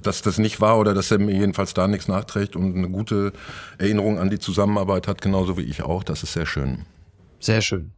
dass 0.02 0.22
das 0.22 0.38
nicht 0.38 0.60
war 0.60 0.78
oder 0.78 0.92
dass 0.92 1.10
er 1.10 1.18
mir 1.18 1.34
jedenfalls 1.34 1.74
da 1.74 1.88
nichts 1.88 2.08
nachträgt 2.08 2.56
und 2.56 2.76
eine 2.76 2.88
gute 2.88 3.32
Erinnerung 3.78 4.18
an 4.18 4.30
die 4.30 4.38
Zusammenarbeit 4.38 5.08
hat, 5.08 5.22
genauso 5.22 5.56
wie 5.56 5.62
ich 5.62 5.82
auch. 5.82 6.04
Das 6.04 6.22
ist 6.22 6.34
sehr 6.34 6.46
schön. 6.46 6.84
Sehr 7.44 7.60
schön. 7.60 7.90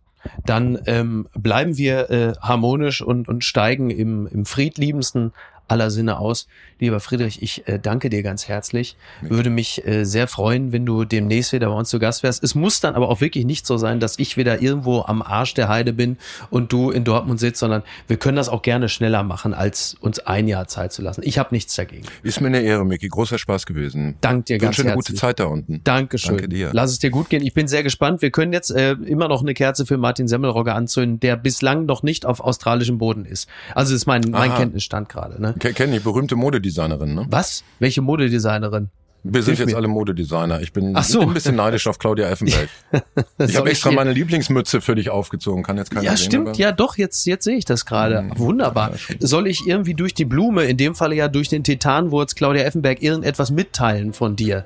Dann 0.45 0.81
ähm, 0.87 1.29
bleiben 1.33 1.77
wir 1.77 2.11
äh, 2.11 2.33
harmonisch 2.41 3.01
und, 3.01 3.29
und 3.29 3.45
steigen 3.45 3.91
im, 3.91 4.27
im 4.27 4.45
friedliebendsten 4.45 5.33
aller 5.69 5.93
Sinne 5.93 6.19
aus. 6.19 6.49
Lieber 6.79 7.01
Friedrich, 7.01 7.41
ich 7.43 7.67
äh, 7.69 7.79
danke 7.79 8.11
dir 8.11 8.23
ganz 8.23 8.49
herzlich. 8.49 8.97
Würde 9.23 9.49
mich 9.49 9.87
äh, 9.87 10.05
sehr 10.05 10.29
freuen, 10.29 10.73
wenn 10.73 10.85
du 10.85 11.05
demnächst 11.07 11.53
wieder 11.53 11.69
bei 11.69 11.75
uns 11.75 11.89
zu 11.89 11.99
Gast 11.99 12.23
wärst. 12.23 12.45
Es 12.45 12.55
muss 12.55 12.81
dann 12.81 12.95
aber 12.95 13.09
auch 13.09 13.23
wirklich 13.23 13.47
nicht 13.47 13.67
so 13.67 13.79
sein, 13.79 13.99
dass 13.99 14.19
ich 14.19 14.37
wieder 14.37 14.61
irgendwo 14.61 15.01
am 15.01 15.23
Arsch 15.23 15.55
der 15.55 15.69
Heide 15.69 15.95
bin 15.95 16.19
und 16.51 16.73
du 16.73 16.91
in 16.91 17.05
Dortmund 17.05 17.41
sitzt, 17.41 17.61
sondern 17.61 17.83
wir 18.09 18.19
können 18.19 18.37
das 18.37 18.51
auch 18.51 18.61
gerne 18.61 18.91
schneller 18.91 19.23
machen, 19.23 19.55
als 19.55 19.97
uns 20.01 20.19
ein 20.19 20.49
Jahr 20.49 20.69
Zeit 20.69 20.93
zu 20.93 21.01
lassen. 21.01 21.23
Ich 21.25 21.39
habe 21.39 21.49
nichts 21.55 21.75
dagegen. 21.75 22.05
Ist 22.23 22.41
mir 22.43 22.49
eine 22.49 22.61
Ehre, 22.61 22.85
Micky. 22.85 23.09
Großer 23.09 23.39
Spaß 23.39 23.65
gewesen. 23.65 24.17
Dank 24.21 24.45
dir 24.47 24.59
ganz 24.59 24.77
Wünsche 24.77 24.83
eine 24.83 24.91
herzlich. 24.97 25.07
gute 25.15 25.19
Zeit 25.21 25.41
da 25.41 25.45
unten. 25.47 25.81
Dankeschön. 25.85 26.37
Danke 26.37 26.49
dir. 26.51 26.71
Lass 26.75 26.91
es 26.91 26.99
dir 26.99 27.11
gut 27.11 27.31
gehen. 27.31 27.43
Ich 27.43 27.55
bin 27.55 27.69
sehr 27.69 27.83
gespannt. 27.85 28.21
Wir 28.21 28.31
können 28.31 28.53
jetzt 28.53 28.71
äh, 28.71 28.93
immer 28.93 29.29
noch 29.29 29.41
eine 29.41 29.55
Kerze 29.55 29.87
für 29.87 29.97
Martin 29.97 30.29
Semmelrogge 30.29 30.75
anzünden, 30.75 31.21
der 31.21 31.37
bislang 31.37 31.87
noch 31.87 32.03
nicht 32.03 32.27
auf 32.27 32.41
australischem 32.41 32.99
Boden 32.99 33.25
ist. 33.25 33.49
Also 33.75 33.93
das 33.93 34.03
ist 34.03 34.07
mein, 34.07 34.23
mein 34.29 34.51
Aha. 34.51 34.59
Kenntnisstand 34.59 35.09
gerade. 35.09 35.41
Ne? 35.41 35.55
Ke- 35.59 35.73
Kenny, 35.73 36.01
berühmte 36.01 36.37
Modedesignerin, 36.71 37.15
ne? 37.15 37.27
Was? 37.31 37.65
Welche 37.79 38.03
Modedesignerin? 38.03 38.89
Wir 39.29 39.43
sind 39.43 39.57
Hilf 39.57 39.61
jetzt 39.67 39.71
mir. 39.73 39.77
alle 39.77 39.89
Modedesigner. 39.89 40.61
Ich 40.61 40.73
bin, 40.73 40.95
so. 41.03 41.19
bin 41.19 41.29
ein 41.31 41.35
bisschen 41.35 41.57
neidisch 41.57 41.89
auf 41.89 41.99
Claudia 41.99 42.29
Effenberg. 42.29 42.69
Ich 43.39 43.57
habe 43.57 43.71
extra 43.71 43.91
hier- 43.91 43.97
meine 43.97 44.13
Lieblingsmütze 44.13 44.81
für 44.81 44.95
dich 44.95 45.11
aufgezogen. 45.11 45.65
Kann 45.65 45.77
jetzt 45.79 45.91
keiner 45.91 46.05
Ja, 46.05 46.17
sehen, 46.17 46.27
stimmt. 46.27 46.59
Ja, 46.59 46.71
doch, 46.71 46.97
jetzt, 46.97 47.27
jetzt 47.27 47.43
sehe 47.45 47.57
ich 47.57 47.65
das 47.65 47.87
gerade. 47.87 48.19
Hm. 48.21 48.39
Wunderbar. 48.39 48.93
Soll 49.19 49.49
ich 49.49 49.67
irgendwie 49.67 49.95
durch 49.95 50.15
die 50.15 50.25
Blume, 50.27 50.65
in 50.65 50.77
dem 50.77 50.95
Falle 50.95 51.17
ja 51.17 51.27
durch 51.29 51.49
den 51.49 51.65
Titanwurz 51.65 52.35
Claudia 52.37 52.63
Effenberg, 52.63 53.03
irgendetwas 53.03 53.51
mitteilen 53.51 54.13
von 54.13 54.37
dir? 54.37 54.65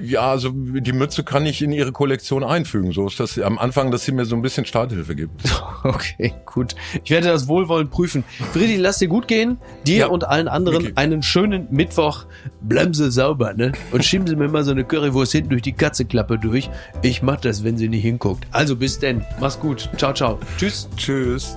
Ja, 0.00 0.30
also 0.30 0.50
die 0.52 0.92
Mütze 0.92 1.24
kann 1.24 1.46
ich 1.46 1.62
in 1.62 1.72
ihre 1.72 1.92
Kollektion 1.92 2.44
einfügen. 2.44 2.92
So 2.92 3.06
ist 3.06 3.18
das 3.20 3.38
am 3.38 3.58
Anfang, 3.58 3.90
dass 3.90 4.04
sie 4.04 4.12
mir 4.12 4.24
so 4.24 4.36
ein 4.36 4.42
bisschen 4.42 4.64
Starthilfe 4.64 5.14
gibt. 5.14 5.42
Okay, 5.84 6.34
gut. 6.44 6.74
Ich 7.04 7.10
werde 7.10 7.28
das 7.28 7.46
wohlwollend 7.46 7.92
prüfen. 7.92 8.24
Friedi, 8.52 8.76
lass 8.76 8.98
dir 8.98 9.06
gut 9.06 9.28
gehen. 9.28 9.58
Dir 9.86 9.98
Ja, 9.98 10.06
und 10.08 10.24
allen 10.26 10.48
anderen 10.48 10.82
Micky. 10.82 10.96
einen 10.96 11.22
schönen 11.22 11.68
Mittwoch. 11.70 12.24
Bleiben 12.60 12.94
Sie 12.94 13.12
sauber, 13.12 13.54
ne? 13.54 13.70
Und 13.92 14.04
schieben 14.04 14.26
Sie 14.26 14.34
mir 14.34 14.48
mal 14.48 14.64
so 14.64 14.72
eine 14.72 14.82
Currywurst 14.84 15.30
hinten 15.32 15.50
durch 15.50 15.62
die 15.62 15.72
Katzeklappe 15.72 16.36
durch. 16.36 16.68
Ich 17.02 17.22
mach 17.22 17.40
das, 17.40 17.62
wenn 17.62 17.78
sie 17.78 17.88
nicht 17.88 18.02
hinguckt. 18.02 18.44
Also 18.50 18.74
bis 18.74 18.98
denn. 18.98 19.22
Mach's 19.40 19.60
gut. 19.60 19.88
Ciao, 19.96 20.12
ciao. 20.12 20.38
Tschüss. 20.58 20.88
Tschüss. 20.96 21.56